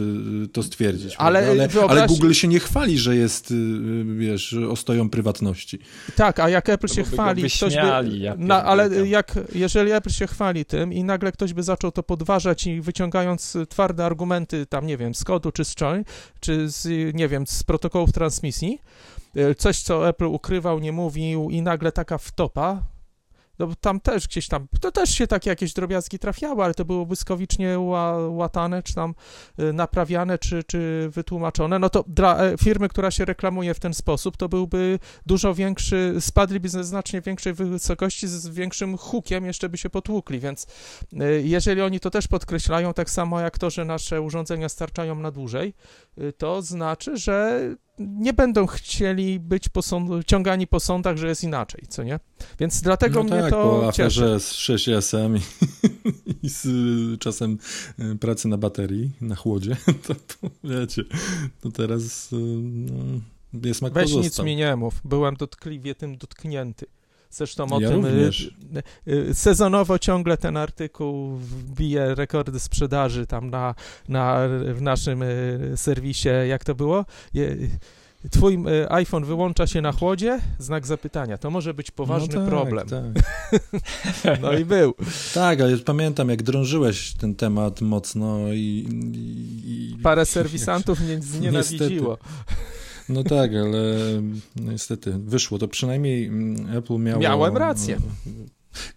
to 0.53 0.63
stwierdzić. 0.63 1.15
Ale, 1.17 1.49
ale, 1.49 1.67
wyobraź... 1.67 1.97
ale 1.97 2.07
Google 2.07 2.31
się 2.31 2.47
nie 2.47 2.59
chwali, 2.59 2.99
że 2.99 3.15
jest, 3.15 3.53
wiesz, 4.17 4.53
ostoją 4.53 5.09
prywatności. 5.09 5.79
Tak, 6.15 6.39
a 6.39 6.49
jak 6.49 6.69
Apple 6.69 6.87
się 6.87 7.03
chwali, 7.03 7.43
ktoś 7.43 7.75
by, 7.75 8.17
ja 8.17 8.35
na, 8.37 8.63
ale 8.63 9.07
jak, 9.07 9.33
jeżeli 9.55 9.91
Apple 9.91 10.09
się 10.09 10.27
chwali 10.27 10.65
tym 10.65 10.93
i 10.93 11.03
nagle 11.03 11.31
ktoś 11.31 11.53
by 11.53 11.63
zaczął 11.63 11.91
to 11.91 12.03
podważać 12.03 12.67
i 12.67 12.81
wyciągając 12.85 13.57
twarde 13.69 14.05
argumenty 14.05 14.65
tam, 14.65 14.85
nie 14.85 14.97
wiem, 14.97 15.15
z 15.15 15.23
kodu 15.23 15.51
czy 15.51 15.65
z 15.65 15.75
czoi, 15.75 16.05
czy 16.39 16.69
z, 16.69 16.87
nie 17.15 17.27
wiem, 17.27 17.47
z 17.47 17.63
protokołów 17.63 18.11
transmisji, 18.11 18.81
e, 19.35 19.55
coś, 19.55 19.81
co 19.81 20.09
Apple 20.09 20.25
ukrywał, 20.25 20.79
nie 20.79 20.91
mówił 20.91 21.49
i 21.49 21.61
nagle 21.61 21.91
taka 21.91 22.17
wtopa, 22.17 22.81
no 23.59 23.67
tam 23.81 23.99
też 23.99 24.27
gdzieś 24.27 24.47
tam, 24.47 24.67
to 24.81 24.91
też 24.91 25.09
się 25.09 25.27
takie 25.27 25.49
jakieś 25.49 25.73
drobiazgi 25.73 26.19
trafiały, 26.19 26.63
ale 26.63 26.73
to 26.73 26.85
było 26.85 27.05
błyskawicznie 27.05 27.79
łatane, 28.29 28.83
czy 28.83 28.93
tam 28.93 29.15
y, 29.59 29.73
naprawiane, 29.73 30.37
czy, 30.37 30.63
czy 30.63 31.09
wytłumaczone, 31.09 31.79
no 31.79 31.89
to 31.89 32.03
dla 32.07 32.43
e, 32.43 32.57
firmy, 32.57 32.89
która 32.89 33.11
się 33.11 33.25
reklamuje 33.25 33.73
w 33.73 33.79
ten 33.79 33.93
sposób, 33.93 34.37
to 34.37 34.49
byłby 34.49 34.99
dużo 35.25 35.53
większy, 35.53 36.15
spadliby 36.19 36.69
ze 36.69 36.83
znacznie 36.83 37.21
większej 37.21 37.53
wysokości, 37.53 38.27
z 38.27 38.47
większym 38.47 38.97
hukiem 38.97 39.45
jeszcze 39.45 39.69
by 39.69 39.77
się 39.77 39.89
potłukli, 39.89 40.39
więc 40.39 40.67
y, 41.13 41.41
jeżeli 41.45 41.81
oni 41.81 41.99
to 41.99 42.09
też 42.09 42.27
podkreślają, 42.27 42.93
tak 42.93 43.09
samo 43.09 43.39
jak 43.39 43.59
to, 43.59 43.69
że 43.69 43.85
nasze 43.85 44.21
urządzenia 44.21 44.69
starczają 44.69 45.15
na 45.15 45.31
dłużej, 45.31 45.73
y, 46.17 46.33
to 46.33 46.61
znaczy, 46.61 47.17
że 47.17 47.61
nie 47.99 48.33
będą 48.33 48.67
chcieli 48.67 49.39
być 49.39 49.69
po 49.69 49.81
sąd, 49.81 50.25
ciągani 50.25 50.67
po 50.67 50.79
sądach, 50.79 51.17
że 51.17 51.27
jest 51.27 51.43
inaczej, 51.43 51.83
co 51.89 52.03
nie? 52.03 52.19
Więc 52.59 52.81
dlatego 52.81 53.23
no 53.23 53.29
mnie 53.29 53.41
tak, 53.41 53.51
to 53.51 53.63
po 53.63 53.87
aferze 53.87 54.39
z 54.39 54.53
6SM 54.53 55.37
i, 55.37 55.41
i, 56.43 56.49
z 56.49 56.67
czasem 57.19 57.57
e, 57.99 58.15
pracy 58.15 58.47
na 58.47 58.57
baterii, 58.57 59.11
na 59.21 59.35
chłodzie, 59.35 59.77
to, 60.07 60.15
to 60.15 60.49
wiecie, 60.63 61.03
to 61.61 61.71
teraz 61.71 62.33
e, 62.33 62.35
no, 62.35 63.03
jest 63.63 63.79
smak 63.79 63.93
Weź 63.93 64.03
pozostał. 64.03 64.23
nic 64.23 64.39
mi 64.39 64.55
nie 64.55 64.75
mów, 64.75 65.01
byłem 65.03 65.35
dotkliwie 65.35 65.95
tym 65.95 66.17
dotknięty. 66.17 66.85
Zresztą 67.29 67.67
o 67.71 67.79
ja 67.79 67.89
tym 67.89 68.05
również. 68.05 68.55
E, 69.07 69.33
sezonowo 69.33 69.99
ciągle 69.99 70.37
ten 70.37 70.57
artykuł 70.57 71.39
bije 71.77 72.15
rekordy 72.15 72.59
sprzedaży 72.59 73.27
tam 73.27 73.49
na, 73.49 73.75
na, 74.09 74.39
w 74.73 74.81
naszym 74.81 75.23
serwisie, 75.75 76.29
jak 76.47 76.63
to 76.63 76.75
było? 76.75 77.05
Je, 77.33 77.57
twój 78.31 78.59
iPhone 78.89 79.25
wyłącza 79.25 79.67
się 79.67 79.81
na 79.81 79.91
chłodzie? 79.91 80.39
Znak 80.59 80.87
zapytania. 80.87 81.37
To 81.37 81.51
może 81.51 81.73
być 81.73 81.91
poważny 81.91 82.35
no 82.35 82.41
tak, 82.41 82.49
problem. 82.49 82.87
Tak. 82.87 83.03
no 84.41 84.53
i 84.53 84.65
był. 84.65 84.93
Tak, 85.33 85.61
ale 85.61 85.77
pamiętam, 85.77 86.29
jak 86.29 86.43
drążyłeś 86.43 87.13
ten 87.13 87.35
temat 87.35 87.81
mocno 87.81 88.39
i... 88.53 88.87
i 89.65 89.97
Parę 90.03 90.25
serwisantów 90.25 90.99
mnie 90.99 91.21
znienawidziło. 91.21 92.17
No 93.09 93.23
tak, 93.23 93.51
ale 93.55 93.95
niestety 94.55 95.11
wyszło. 95.11 95.59
To 95.59 95.67
przynajmniej 95.67 96.25
mm, 96.25 96.77
Apple 96.77 96.97
miało... 96.97 97.21
Miałem 97.21 97.57
rację. 97.57 97.97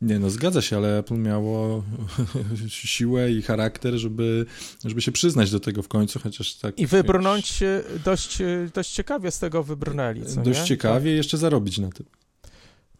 Nie, 0.02 0.18
no 0.18 0.30
zgadza 0.30 0.62
się, 0.62 0.76
ale 0.76 0.98
Apple 0.98 1.18
miało 1.18 1.84
siłę 2.68 3.32
i 3.32 3.42
charakter, 3.42 3.94
żeby, 3.94 4.46
żeby 4.84 5.02
się 5.02 5.12
przyznać 5.12 5.50
do 5.50 5.60
tego 5.60 5.82
w 5.82 5.88
końcu, 5.88 6.18
chociaż 6.18 6.54
tak... 6.54 6.78
I 6.78 6.86
wybrnąć 6.86 7.60
dość, 8.04 8.38
dość 8.74 8.90
ciekawie 8.90 9.30
z 9.30 9.38
tego 9.38 9.62
wybrnęli, 9.62 10.24
co 10.24 10.42
Dość 10.42 10.60
nie? 10.60 10.66
ciekawie 10.66 11.12
jeszcze 11.12 11.38
zarobić 11.38 11.78
na 11.78 11.90
tym. 11.90 12.06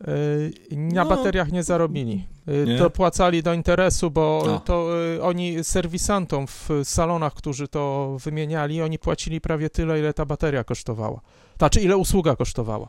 Yy, 0.07 0.77
na 0.77 1.05
no, 1.05 1.11
bateriach 1.11 1.53
nie 1.53 1.63
zarobili. 1.63 2.27
Yy, 2.47 2.65
nie? 2.67 2.79
To 2.79 2.91
płacali 2.91 3.43
do 3.43 3.55
interesu, 3.55 4.11
bo 4.11 4.55
A. 4.57 4.59
to 4.59 5.05
y, 5.17 5.23
oni 5.23 5.65
serwisantom 5.65 6.47
w 6.47 6.69
salonach, 6.85 7.35
którzy 7.35 7.69
to 7.69 8.17
wymieniali, 8.25 8.83
oni 8.83 8.99
płacili 8.99 9.41
prawie 9.41 9.71
tyle, 9.71 9.99
ile 9.99 10.15
ta 10.15 10.25
bateria 10.25 10.65
kosztowała. 10.65 11.21
Znaczy, 11.59 11.81
ile 11.81 11.97
usługa 11.97 12.37
kosztowała. 12.37 12.89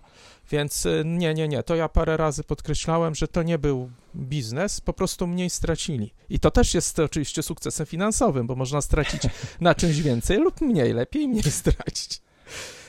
Więc 0.51 0.87
nie, 1.05 1.33
nie, 1.33 1.47
nie. 1.47 1.63
To 1.63 1.75
ja 1.75 1.89
parę 1.89 2.17
razy 2.17 2.43
podkreślałem, 2.43 3.15
że 3.15 3.27
to 3.27 3.43
nie 3.43 3.59
był 3.59 3.89
biznes, 4.15 4.81
po 4.81 4.93
prostu 4.93 5.27
mniej 5.27 5.49
stracili. 5.49 6.13
I 6.29 6.39
to 6.39 6.51
też 6.51 6.73
jest 6.73 6.99
oczywiście 6.99 7.43
sukcesem 7.43 7.85
finansowym, 7.85 8.47
bo 8.47 8.55
można 8.55 8.81
stracić 8.81 9.21
na 9.61 9.75
czymś 9.75 10.01
więcej 10.01 10.37
lub 10.37 10.61
mniej, 10.61 10.93
lepiej 10.93 11.27
mniej 11.27 11.51
stracić. 11.61 12.21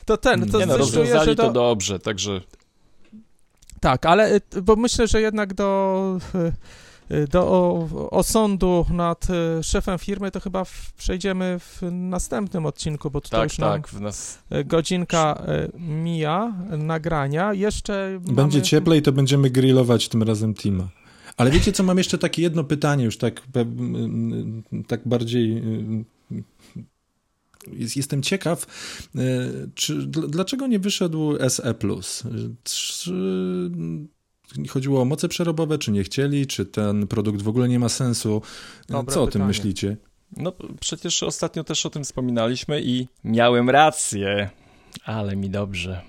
To 0.05 0.17
ten, 0.17 0.51
to 0.51 0.59
nie 0.59 0.67
no, 0.67 0.77
rozwiązali 0.77 1.37
to 1.37 1.53
dobrze, 1.53 1.99
także... 1.99 2.41
Tak, 3.81 4.07
ale 4.07 4.37
y, 4.37 4.63
bo 4.63 4.77
myślę, 4.77 5.09
że 5.09 5.21
jednak 5.21 5.55
do 5.55 6.19
y, 6.35 6.53
do 7.31 7.89
osądu 8.11 8.87
nad 8.91 9.27
szefem 9.63 9.99
firmy 9.99 10.31
to 10.31 10.41
chyba 10.41 10.65
w, 10.65 10.93
przejdziemy 10.93 11.59
w 11.59 11.83
następnym 11.91 12.67
odcinku, 12.67 13.11
bo 13.11 13.21
tutaj 13.21 13.41
tak, 13.41 13.51
już 13.51 13.57
tak, 13.57 13.93
nam 13.93 14.03
nas... 14.03 14.39
Godzinka 14.65 15.43
mija 15.79 16.55
nagrania. 16.79 17.55
Jeszcze 17.55 18.21
Będzie 18.21 18.59
mamy... 18.59 18.67
cieplej, 18.67 19.03
to 19.03 19.13
będziemy 19.13 19.51
grillować 19.51 20.09
tym 20.09 20.23
razem 20.23 20.55
Tima. 20.55 20.89
Ale 21.37 21.51
wiecie 21.51 21.73
co, 21.73 21.83
mam 21.83 21.99
jeszcze 21.99 22.19
takie 22.19 22.43
jedno 22.43 22.65
pytanie, 22.65 23.05
już 23.05 23.19
tak, 23.19 23.43
tak 24.87 25.01
bardziej 25.05 25.63
jestem 27.97 28.23
ciekaw, 28.23 28.67
czy, 29.75 30.07
dlaczego 30.07 30.67
nie 30.67 30.79
wyszedł 30.79 31.37
SE+. 31.49 31.75
Czy, 32.63 33.13
chodziło 34.69 35.03
o 35.03 35.05
moce 35.05 35.29
przerobowe, 35.29 35.79
czy 35.79 35.91
nie 35.91 36.03
chcieli, 36.03 36.47
czy 36.47 36.67
ten 36.67 37.07
produkt 37.07 37.43
w 37.43 37.49
ogóle 37.49 37.69
nie 37.69 37.79
ma 37.79 37.89
sensu? 37.89 38.43
Dobre 38.89 39.15
Co 39.15 39.23
o 39.23 39.27
pytanie. 39.27 39.33
tym 39.43 39.47
myślicie? 39.47 39.97
No 40.37 40.53
przecież 40.81 41.23
ostatnio 41.23 41.65
też 41.65 41.87
o 41.87 41.91
tym 41.91 42.05
wspominaliśmy 42.05 42.83
i 42.83 43.09
miałem 43.25 43.71
rację, 43.71 44.51
ale 45.05 45.37
mi 45.37 45.51
dobrze. 45.51 46.01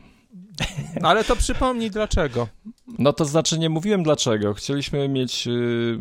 No, 1.02 1.10
ale 1.10 1.24
to 1.24 1.36
przypomnij 1.36 1.92
dlaczego. 1.92 2.48
No 3.00 3.14
to 3.14 3.26
znaczy 3.26 3.60
nie 3.60 3.70
mówiłem 3.70 4.04
dlaczego. 4.04 4.54
Chcieliśmy 4.54 5.10
mieć 5.10 5.48
y, 5.48 6.00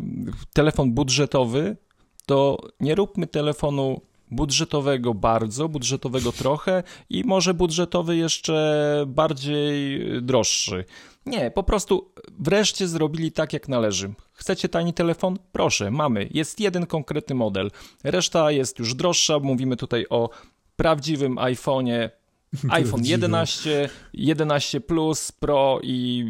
telefon 0.53 0.91
budżetowy, 0.91 1.77
to 2.25 2.57
nie 2.79 2.95
róbmy 2.95 3.27
telefonu 3.27 4.01
budżetowego 4.31 5.13
bardzo, 5.13 5.69
budżetowego 5.69 6.31
trochę 6.31 6.83
i 7.09 7.23
może 7.23 7.53
budżetowy 7.53 8.17
jeszcze 8.17 9.03
bardziej 9.07 10.01
droższy. 10.21 10.85
Nie, 11.25 11.51
po 11.51 11.63
prostu 11.63 12.11
wreszcie 12.39 12.87
zrobili 12.87 13.31
tak 13.31 13.53
jak 13.53 13.67
należy. 13.67 14.13
Chcecie 14.33 14.69
tani 14.69 14.93
telefon? 14.93 15.37
Proszę, 15.51 15.91
mamy. 15.91 16.29
Jest 16.31 16.59
jeden 16.59 16.85
konkretny 16.85 17.35
model. 17.35 17.71
Reszta 18.03 18.51
jest 18.51 18.79
już 18.79 18.95
droższa. 18.95 19.39
Mówimy 19.39 19.77
tutaj 19.77 20.05
o 20.09 20.29
prawdziwym 20.75 21.35
iPhone'ie. 21.35 22.09
iPhone 22.69 22.89
Prawdziwy. 22.89 23.11
11, 23.11 23.89
11 24.13 24.81
Plus, 24.81 25.31
Pro 25.31 25.79
i 25.83 26.25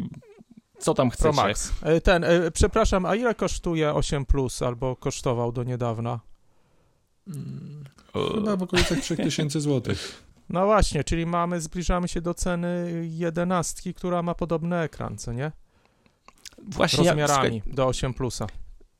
co 0.78 0.94
tam 0.94 1.10
chcecie. 1.10 1.22
Pro 1.22 1.42
Max. 1.42 1.72
E, 1.82 2.00
Ten, 2.00 2.24
e, 2.24 2.50
przepraszam, 2.50 3.06
a 3.06 3.16
ile 3.16 3.34
kosztuje 3.34 3.94
8 3.94 4.24
Plus 4.26 4.62
albo 4.62 4.96
kosztował 4.96 5.52
do 5.52 5.64
niedawna? 5.64 6.20
Chyba 8.34 8.56
w 8.56 8.62
okolicach 8.62 8.98
3000 8.98 9.60
zł. 9.60 9.94
No 10.48 10.66
właśnie, 10.66 11.04
czyli 11.04 11.26
mamy, 11.26 11.60
zbliżamy 11.60 12.08
się 12.08 12.20
do 12.20 12.34
ceny 12.34 13.02
jedenastki, 13.10 13.94
która 13.94 14.22
ma 14.22 14.34
podobny 14.34 14.76
ekran, 14.76 15.18
co 15.18 15.32
nie? 15.32 15.52
Właśnie 16.62 17.04
ja, 17.04 17.10
Rozmiarami 17.10 17.60
słuchaj, 17.60 17.74
do 17.74 17.86
8 17.86 18.14
Plusa. 18.14 18.46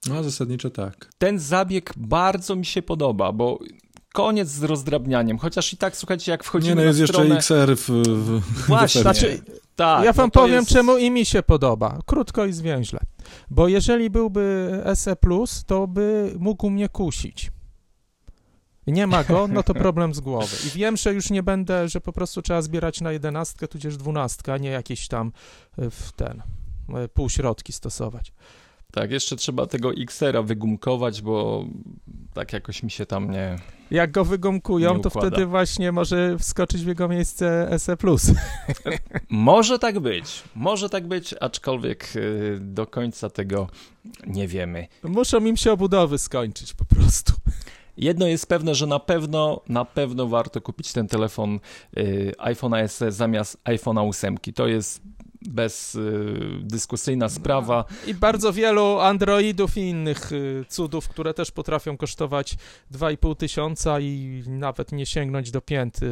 No 0.07 0.23
zasadniczo 0.23 0.71
tak. 0.71 1.09
ten 1.19 1.39
zabieg 1.39 1.93
bardzo 1.97 2.57
mi 2.57 2.67
się 2.67 2.83
podoba, 2.83 3.33
bo 3.33 3.59
koniec 4.13 4.49
z 4.49 4.63
rozdrabnianiem, 4.63 5.39
chociaż 5.39 5.73
i 5.73 5.77
tak, 5.77 5.97
słuchajcie, 5.97 6.33
jak 6.33 6.45
wchodzimy 6.45 6.71
Nie 6.71 6.75
no, 6.75 6.81
na 6.83 6.87
jest 6.87 7.01
jeszcze 7.01 7.13
stronę... 7.13 7.37
XR 7.37 7.77
w, 7.77 7.89
w 7.89 8.67
Właśnie, 8.67 9.01
w. 9.01 9.03
Znaczy, 9.03 9.43
tak, 9.77 10.05
ja 10.05 10.13
wam 10.13 10.27
no 10.27 10.31
powiem, 10.31 10.61
jest... 10.61 10.71
czemu 10.71 10.99
i 10.99 11.11
mi 11.11 11.27
się 11.27 11.43
podoba. 11.43 11.99
Krótko 12.07 12.45
i 12.45 12.53
zwięźle. 12.53 13.01
Bo 13.51 13.69
jeżeli 13.69 14.11
byłby 14.11 14.71
SE 14.95 15.17
Plus, 15.17 15.65
to 15.65 15.87
by 15.87 16.35
mógł 16.39 16.71
mnie 16.71 16.89
kusić. 16.89 17.51
Nie 18.87 19.07
ma 19.07 19.25
go, 19.25 19.49
no 19.49 19.63
to 19.63 19.75
problem 19.85 20.15
z 20.15 20.21
głowy. 20.21 20.57
I 20.67 20.71
wiem, 20.71 20.97
że 20.97 21.15
już 21.15 21.31
nie 21.31 21.43
będę, 21.43 21.89
że 21.89 22.01
po 22.01 22.13
prostu 22.13 22.43
trzeba 22.43 22.63
zbierać 22.63 23.01
na 23.01 23.13
jedenastkę, 23.13 23.69
tudzież 23.69 23.97
dwunastkę, 23.97 24.53
a 24.53 24.59
nie 24.59 24.71
jakieś 24.71 25.09
tam 25.09 25.33
e, 25.79 25.91
w 25.91 26.13
ten 26.13 26.43
e, 26.95 27.09
półśrodki 27.09 27.73
stosować. 27.73 28.33
Tak, 28.93 29.11
jeszcze 29.11 29.37
trzeba 29.37 29.67
tego 29.67 29.93
XR-a 29.93 30.43
wygumkować, 30.43 31.23
bo 31.23 31.65
tak 32.35 32.53
jakoś 32.53 32.83
mi 32.83 32.91
się 32.91 33.07
tam 33.07 33.31
nie... 33.31 33.59
Jak 33.91 34.11
go 34.11 34.25
wygumkują, 34.25 35.01
to 35.01 35.11
wtedy 35.11 35.47
właśnie 35.47 35.93
może 35.93 36.39
wskoczyć 36.39 36.85
w 36.85 36.87
jego 36.87 37.09
miejsce 37.09 37.71
SE. 37.79 37.97
Może 39.29 39.79
tak 39.79 40.01
być, 40.01 40.43
może 40.55 40.89
tak 40.89 41.09
być, 41.09 41.35
aczkolwiek 41.41 42.17
y, 42.17 42.59
do 42.61 42.87
końca 42.87 43.31
tego 43.31 43.69
nie 44.27 44.49
wiemy. 44.49 44.87
Muszą 45.03 45.45
im 45.45 45.57
się 45.57 45.73
obudowy 45.73 46.19
skończyć 46.19 46.75
po 46.75 46.85
prostu. 46.85 47.33
Jedno 47.97 48.27
jest 48.27 48.47
pewne, 48.47 48.75
że 48.75 48.87
na 48.87 48.99
pewno, 48.99 49.61
na 49.69 49.85
pewno 49.85 50.27
warto 50.27 50.61
kupić 50.61 50.93
ten 50.93 51.09
telefon 51.09 51.61
y, 51.99 52.33
iPhone 52.39 52.89
SE 52.89 53.13
zamiast 53.13 53.65
iPhone'a 53.65 54.09
8. 54.09 54.39
To 54.55 54.67
jest 54.67 55.03
bezdyskusyjna 55.49 57.29
sprawa. 57.29 57.85
I 58.07 58.15
bardzo 58.15 58.53
wielu 58.53 58.99
Androidów 58.99 59.77
i 59.77 59.81
innych 59.81 60.33
y, 60.33 60.65
cudów, 60.69 61.09
które 61.09 61.35
też 61.35 61.51
potrafią 61.51 61.97
kosztować 61.97 62.55
2,5 62.93 63.37
tysiąca 63.37 64.01
i 64.01 64.43
nawet 64.47 64.93
nie 64.93 65.07
sięgnąć 65.07 65.51
do 65.51 65.61
pięt 65.61 66.03
y, 66.03 66.07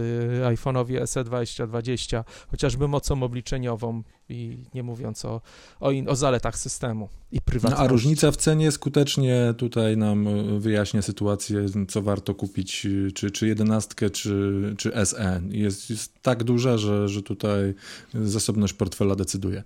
iPhone'owi 0.44 1.06
SE 1.06 1.24
2020, 1.24 2.24
chociażby 2.50 2.88
mocą 2.88 3.22
obliczeniową 3.22 4.02
i 4.30 4.58
nie 4.74 4.82
mówiąc 4.82 5.24
o, 5.24 5.40
o, 5.80 5.90
in, 5.90 6.08
o 6.08 6.16
zaletach 6.16 6.58
systemu 6.58 7.08
i 7.32 7.36
No, 7.36 7.42
prywatności. 7.44 7.84
a 7.84 7.88
różnica 7.88 8.30
w 8.30 8.36
cenie 8.36 8.72
skutecznie 8.72 9.54
tutaj 9.56 9.96
nam 9.96 10.26
y, 10.56 10.60
wyjaśnia 10.60 11.02
sytuację, 11.02 11.66
co 11.88 12.02
warto 12.02 12.34
kupić, 12.34 12.86
y, 12.86 13.12
czy, 13.14 13.30
czy 13.30 13.46
11, 13.48 14.10
czy, 14.10 14.74
czy 14.78 14.92
SE. 15.06 15.40
Jest, 15.50 15.90
jest 15.90 16.12
tak 16.22 16.44
duża, 16.44 16.78
że, 16.78 17.08
że 17.08 17.22
tutaj 17.22 17.74
zasobność 18.14 18.72
portfela 18.72 19.16
decyduje. 19.16 19.62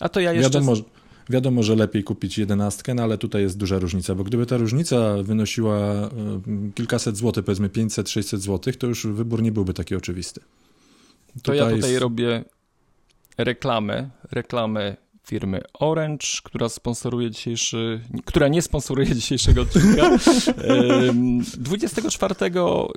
A 0.00 0.08
to 0.08 0.20
ja 0.20 0.32
jeszcze... 0.32 0.50
Wiadomo, 0.50 0.72
wiadomo, 1.30 1.62
że 1.62 1.76
lepiej 1.76 2.04
kupić 2.04 2.38
11, 2.38 2.94
no 2.94 3.02
ale 3.02 3.18
tutaj 3.18 3.42
jest 3.42 3.58
duża 3.58 3.78
różnica, 3.78 4.14
bo 4.14 4.24
gdyby 4.24 4.46
ta 4.46 4.56
różnica 4.56 5.22
wynosiła 5.22 6.06
y, 6.06 6.10
kilkaset 6.74 7.16
złotych, 7.16 7.44
powiedzmy 7.44 7.68
500-600 7.68 8.36
złotych, 8.38 8.76
to 8.76 8.86
już 8.86 9.06
wybór 9.06 9.42
nie 9.42 9.52
byłby 9.52 9.74
taki 9.74 9.94
oczywisty. 9.96 10.40
To 11.42 11.54
ja 11.54 11.70
tutaj 11.70 11.90
jest- 11.90 12.00
robię 12.02 12.44
reklamę, 13.38 14.10
reklamę 14.32 14.96
firmy 15.26 15.60
Orange, 15.74 16.26
która 16.44 16.68
sponsoruje 16.68 17.30
dzisiejszy, 17.30 18.00
która 18.24 18.48
nie 18.48 18.62
sponsoruje 18.62 19.14
dzisiejszego 19.20 19.62
odcinka. 19.62 20.10
Em, 20.62 21.40
24 21.58 22.34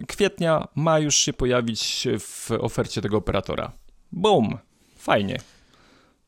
kwietnia 0.08 0.68
ma 0.76 1.00
już 1.00 1.16
się 1.16 1.34
pojawić 1.34 2.08
w 2.20 2.52
ofercie 2.52 3.02
tego 3.02 3.18
operatora. 3.18 3.72
Boom! 4.12 4.58
Fajnie. 4.98 5.40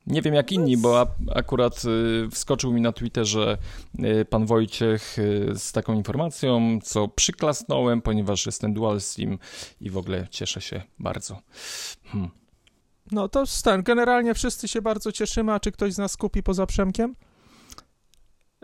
Nie 0.08 0.22
wiem 0.22 0.34
jak 0.34 0.52
inni, 0.52 0.78
bo 0.78 1.08
akurat 1.36 1.84
y, 1.86 2.30
wskoczył 2.32 2.74
mi 2.74 2.82
na 2.82 2.92
Twitterze 2.92 3.58
y, 4.00 4.26
pan 4.26 4.46
Wojciech 4.46 5.20
y, 5.20 5.52
z 5.56 5.72
taką 5.72 5.94
informacją, 5.94 6.80
co 6.84 7.08
przyklasnąłem, 7.08 8.02
ponieważ 8.02 8.46
jestem 8.46 8.74
dual 8.74 9.02
sim 9.02 9.40
i 9.82 9.90
w 9.90 9.98
ogóle 9.98 10.28
cieszę 10.30 10.62
się 10.62 10.82
bardzo. 11.00 11.42
Hmm. 12.06 12.41
No 13.12 13.30
to 13.30 13.46
stan. 13.46 13.84
Generalnie 13.84 14.34
wszyscy 14.34 14.68
się 14.68 14.82
bardzo 14.82 15.12
cieszymy, 15.12 15.54
a 15.54 15.60
czy 15.60 15.72
ktoś 15.72 15.94
z 15.94 15.98
nas 15.98 16.18
kupi 16.18 16.44
poza 16.44 16.66
Przemkiem? 16.66 17.16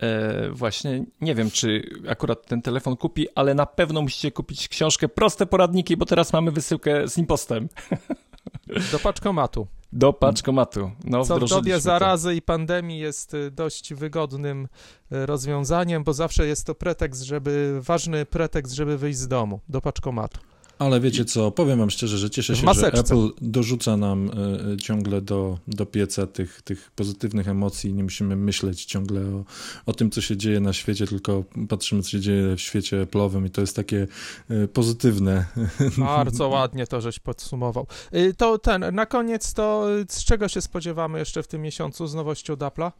E, 0.01 0.49
właśnie 0.51 1.05
nie 1.21 1.35
wiem, 1.35 1.51
czy 1.51 1.89
akurat 2.09 2.45
ten 2.45 2.61
telefon 2.61 2.97
kupi, 2.97 3.27
ale 3.35 3.53
na 3.53 3.65
pewno 3.65 4.01
musicie 4.01 4.31
kupić 4.31 4.67
książkę 4.67 5.07
Proste 5.09 5.45
poradniki, 5.45 5.97
bo 5.97 6.05
teraz 6.05 6.33
mamy 6.33 6.51
wysyłkę 6.51 7.07
z 7.07 7.17
impostem 7.17 7.69
Do 8.91 8.99
paczkomatu. 8.99 9.67
do 9.93 10.13
paczkomatu. 10.13 10.91
No, 11.03 11.25
Co 11.25 11.39
w 11.39 11.49
dobie 11.49 11.73
to. 11.73 11.79
zarazy 11.79 12.35
i 12.35 12.41
pandemii 12.41 12.99
jest 12.99 13.33
y, 13.33 13.51
dość 13.51 13.93
wygodnym 13.93 14.67
y, 15.11 15.25
rozwiązaniem, 15.25 16.03
bo 16.03 16.13
zawsze 16.13 16.47
jest 16.47 16.65
to 16.65 16.75
pretekst, 16.75 17.21
żeby, 17.21 17.79
ważny 17.81 18.25
pretekst, 18.25 18.73
żeby 18.73 18.97
wyjść 18.97 19.19
z 19.19 19.27
domu, 19.27 19.59
do 19.69 19.81
paczkomatu. 19.81 20.39
Ale 20.79 20.99
wiecie 20.99 21.25
co, 21.25 21.51
powiem 21.51 21.79
wam 21.79 21.89
szczerze, 21.89 22.17
że 22.17 22.29
cieszę 22.29 22.55
się, 22.55 22.65
że. 22.73 22.87
Apple 22.99 23.29
dorzuca 23.41 23.97
nam 23.97 24.29
y, 24.29 24.73
y, 24.73 24.77
ciągle 24.77 25.21
do, 25.21 25.57
do 25.67 25.85
pieca 25.85 26.27
tych, 26.27 26.61
tych 26.61 26.91
pozytywnych 26.91 27.47
emocji. 27.47 27.93
Nie 27.93 28.03
musimy 28.03 28.35
myśleć 28.35 28.85
ciągle 28.85 29.21
o, 29.21 29.43
o 29.85 29.93
tym, 29.93 30.11
co 30.11 30.21
się 30.21 30.37
dzieje 30.37 30.59
na 30.59 30.73
świecie, 30.73 31.07
tylko 31.07 31.43
patrzymy, 31.69 32.01
co 32.03 32.09
się 32.09 32.19
dzieje 32.19 32.55
w 32.55 32.61
świecie 32.61 33.05
Apple'owym 33.05 33.45
i 33.45 33.49
to 33.49 33.61
jest 33.61 33.75
takie 33.75 34.07
y, 34.51 34.67
pozytywne. 34.67 35.45
Bardzo 35.97 36.47
ładnie 36.47 36.87
to 36.87 37.01
żeś 37.01 37.19
podsumował. 37.19 37.87
Y, 38.13 38.33
To 38.33 38.57
ten, 38.57 38.85
na 38.95 39.05
koniec 39.05 39.53
to 39.53 39.87
y, 39.99 40.05
z 40.09 40.23
czego 40.25 40.47
się 40.47 40.61
spodziewamy 40.61 41.19
jeszcze 41.19 41.43
w 41.43 41.47
tym 41.47 41.61
miesiącu 41.61 42.07
z 42.07 42.15
nowością 42.15 42.53
od 42.53 42.59
Apple'a? 42.59 42.91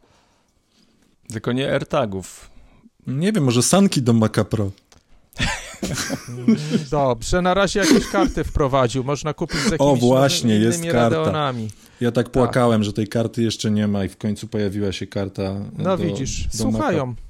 Tylko 1.32 1.52
nie 1.52 1.72
AirTagów. 1.72 2.50
Nie 3.06 3.32
wiem, 3.32 3.44
może 3.44 3.62
sanki 3.62 4.02
do 4.02 4.12
Maca 4.12 4.44
Pro. 4.44 4.70
Dobrze, 6.90 7.42
na 7.42 7.54
razie 7.54 7.80
jakieś 7.80 8.08
karty 8.08 8.44
wprowadził, 8.44 9.04
można 9.04 9.34
kupić 9.34 9.60
z 9.60 9.70
jakimiś 9.70 10.00
właśnie, 10.00 10.54
nowymi 10.54 10.66
jest 10.66 10.82
karta. 10.82 10.98
Radeonami. 11.02 11.68
Ja 12.00 12.12
tak 12.12 12.30
płakałem, 12.30 12.84
że 12.84 12.92
tej 12.92 13.08
karty 13.08 13.42
jeszcze 13.42 13.70
nie 13.70 13.88
ma 13.88 14.04
i 14.04 14.08
w 14.08 14.16
końcu 14.16 14.48
pojawiła 14.48 14.92
się 14.92 15.06
karta. 15.06 15.54
No 15.78 15.96
do, 15.96 16.04
widzisz, 16.04 16.46
do 16.46 16.52
słuchają. 16.58 17.06
Maca. 17.06 17.20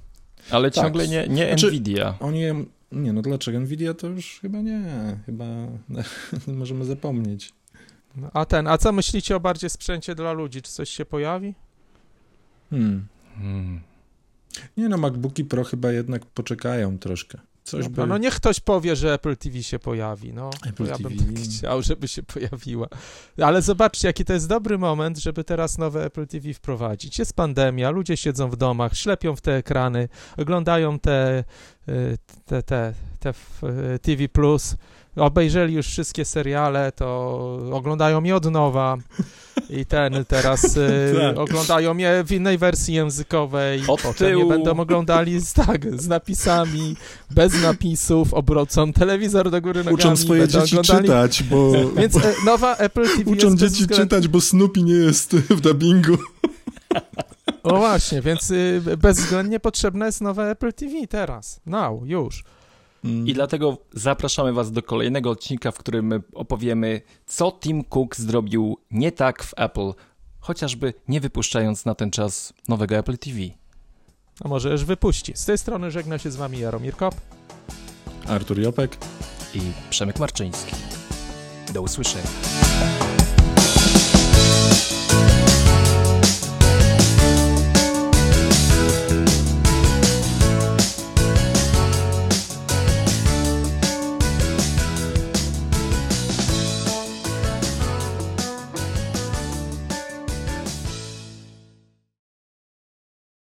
Ale 0.51 0.71
Tak. 0.71 0.85
ciągle 0.85 1.09
nie, 1.09 1.29
nie 1.29 1.47
Znaczy- 1.47 1.67
Nvidia. 1.67 2.15
Oni, 2.21 2.43
nie 2.93 3.13
no 3.13 3.23
dlaczego? 3.23 3.61
Nvidia 3.61 3.95
to 3.95 4.07
już 4.07 4.39
chyba 4.43 4.59
nie, 4.61 4.81
chyba 5.27 5.45
możemy 6.47 6.85
zapomnieć. 6.85 7.53
A 8.33 8.45
ten, 8.45 8.67
a 8.67 8.79
co 8.79 8.93
myślicie 8.93 9.37
o 9.37 9.41
bardziej 9.41 9.71
sprzęcie 9.71 10.15
dla 10.15 10.33
ludzi? 10.33 10.63
Czy 10.63 10.73
coś 10.73 10.91
się 10.91 11.05
pojawi? 11.05 11.55
Hmm. 12.71 13.07
Hmm. 13.39 13.81
Nie 14.77 14.89
no, 14.89 14.97
MacBooki 14.99 15.45
Pro 15.45 15.65
chyba 15.65 15.93
jednak 15.93 16.27
poczekają 16.27 16.99
troszkę. 16.99 17.39
Coś 17.71 17.89
by... 17.89 18.07
no 18.07 18.19
niech 18.19 18.35
ktoś 18.35 18.61
powie, 18.61 18.97
że 18.97 19.13
Apple 19.13 19.37
TV 19.37 19.63
się 19.63 19.79
pojawi, 19.79 20.33
no. 20.33 20.51
Apple 20.69 20.85
ja 20.85 20.99
bym 20.99 21.17
TV. 21.19 21.33
tak 21.33 21.43
chciał, 21.43 21.83
żeby 21.83 22.09
się 22.09 22.23
pojawiła. 22.23 22.89
Ale 23.43 23.63
zobaczcie, 23.63 24.09
jaki 24.09 24.25
to 24.25 24.33
jest 24.33 24.49
dobry 24.49 24.79
moment, 24.79 25.19
żeby 25.19 25.45
teraz 25.45 25.79
nowe 25.79 26.05
Apple 26.05 26.27
TV 26.27 26.55
wprowadzić. 26.55 27.19
Jest 27.19 27.33
pandemia, 27.33 27.91
ludzie 27.91 28.17
siedzą 28.17 28.51
w 28.51 28.57
domach, 28.57 28.97
ślepią 28.97 29.37
w 29.37 29.41
te 29.41 29.57
ekrany, 29.57 30.09
oglądają 30.37 30.99
te, 30.99 31.45
y, 31.89 32.19
te, 32.47 32.63
te, 32.63 32.95
te 33.21 33.31
y, 33.95 33.99
TV+, 33.99 34.29
Plus, 34.29 34.77
obejrzeli 35.19 35.75
już 35.75 35.87
wszystkie 35.87 36.25
seriale, 36.25 36.93
to 36.93 37.09
oglądają 37.73 38.23
je 38.23 38.37
od 38.37 38.51
nowa. 38.51 38.97
i 39.71 39.87
ten 39.87 40.25
teraz 40.29 40.77
y, 40.77 41.15
Tak. 41.21 41.39
oglądają 41.39 41.97
je 41.97 42.25
w 42.25 42.33
innej 42.33 42.59
wersji 42.59 42.95
językowej. 42.95 43.83
Od 43.89 44.03
Potem 44.03 44.29
je 44.29 44.35
tyłu. 44.35 44.49
będą 44.49 44.81
oglądali 44.81 45.41
z, 45.41 45.53
tak, 45.53 46.01
z 46.01 46.09
napisami, 46.09 46.97
bez 47.31 47.63
napisów, 47.63 48.35
obrócą 48.35 48.93
telewizor 48.93 49.51
do 49.51 49.61
góry 49.61 49.79
nogami. 49.79 49.95
Uczą 49.95 50.17
swoje 50.17 50.41
będą 50.41 50.61
dzieci 50.61 50.79
oglądali... 50.79 51.07
czytać, 51.07 51.43
bo... 51.43 51.73
Więc 52.01 52.17
e, 52.17 52.35
nowa 52.47 52.77
Apple 52.77 53.05
TV 53.17 53.31
Uczą 53.31 53.47
jest 53.47 53.57
dzieci 53.57 53.87
czytać, 53.89 54.29
bo 54.29 54.41
Snoopy 54.41 54.83
nie 54.83 54.95
jest 54.95 55.37
w 55.57 55.61
dubbingu. 55.61 56.17
O 57.63 57.77
właśnie, 57.77 58.23
więc 58.23 58.51
y, 58.51 58.83
bezwzględnie 58.99 59.61
potrzebne 59.61 60.07
jest 60.07 60.21
nowe 60.21 60.51
Apple 60.51 60.73
TV 60.73 60.93
teraz. 61.09 61.61
Now, 61.67 62.01
już. 62.05 62.45
I 63.27 63.33
dlatego 63.35 63.79
zapraszamy 63.93 64.53
Was 64.53 64.73
do 64.73 64.83
kolejnego 64.83 65.31
odcinka, 65.31 65.71
w 65.71 65.79
którym 65.79 66.07
my 66.07 66.21
opowiemy, 66.35 67.01
co 67.27 67.53
Tim 67.61 67.85
Cook 67.85 68.17
zrobił 68.17 68.79
nie 68.91 69.13
tak 69.13 69.43
w 69.43 69.55
Apple, 69.57 69.93
chociażby 70.41 70.95
nie 71.09 71.21
wypuszczając 71.21 71.85
na 71.85 71.95
ten 71.95 72.11
czas 72.11 72.53
nowego 72.69 72.97
Apple 72.97 73.19
TV. 73.19 73.39
A 74.45 74.49
może 74.49 74.71
już 74.71 74.85
wypuści. 74.85 75.33
Z 75.37 75.45
tej 75.45 75.59
strony 75.59 75.91
żegna 75.91 76.19
się 76.19 76.31
z 76.31 76.37
wami 76.37 76.59
Jaromir 76.59 76.97
Kop. 76.97 77.15
Artur 78.27 78.59
Jopek. 78.59 78.97
I 79.55 79.61
Przemek 79.91 80.19
Marczyński. 80.19 80.75
Do 81.75 81.83
usłyszenia. 81.83 82.29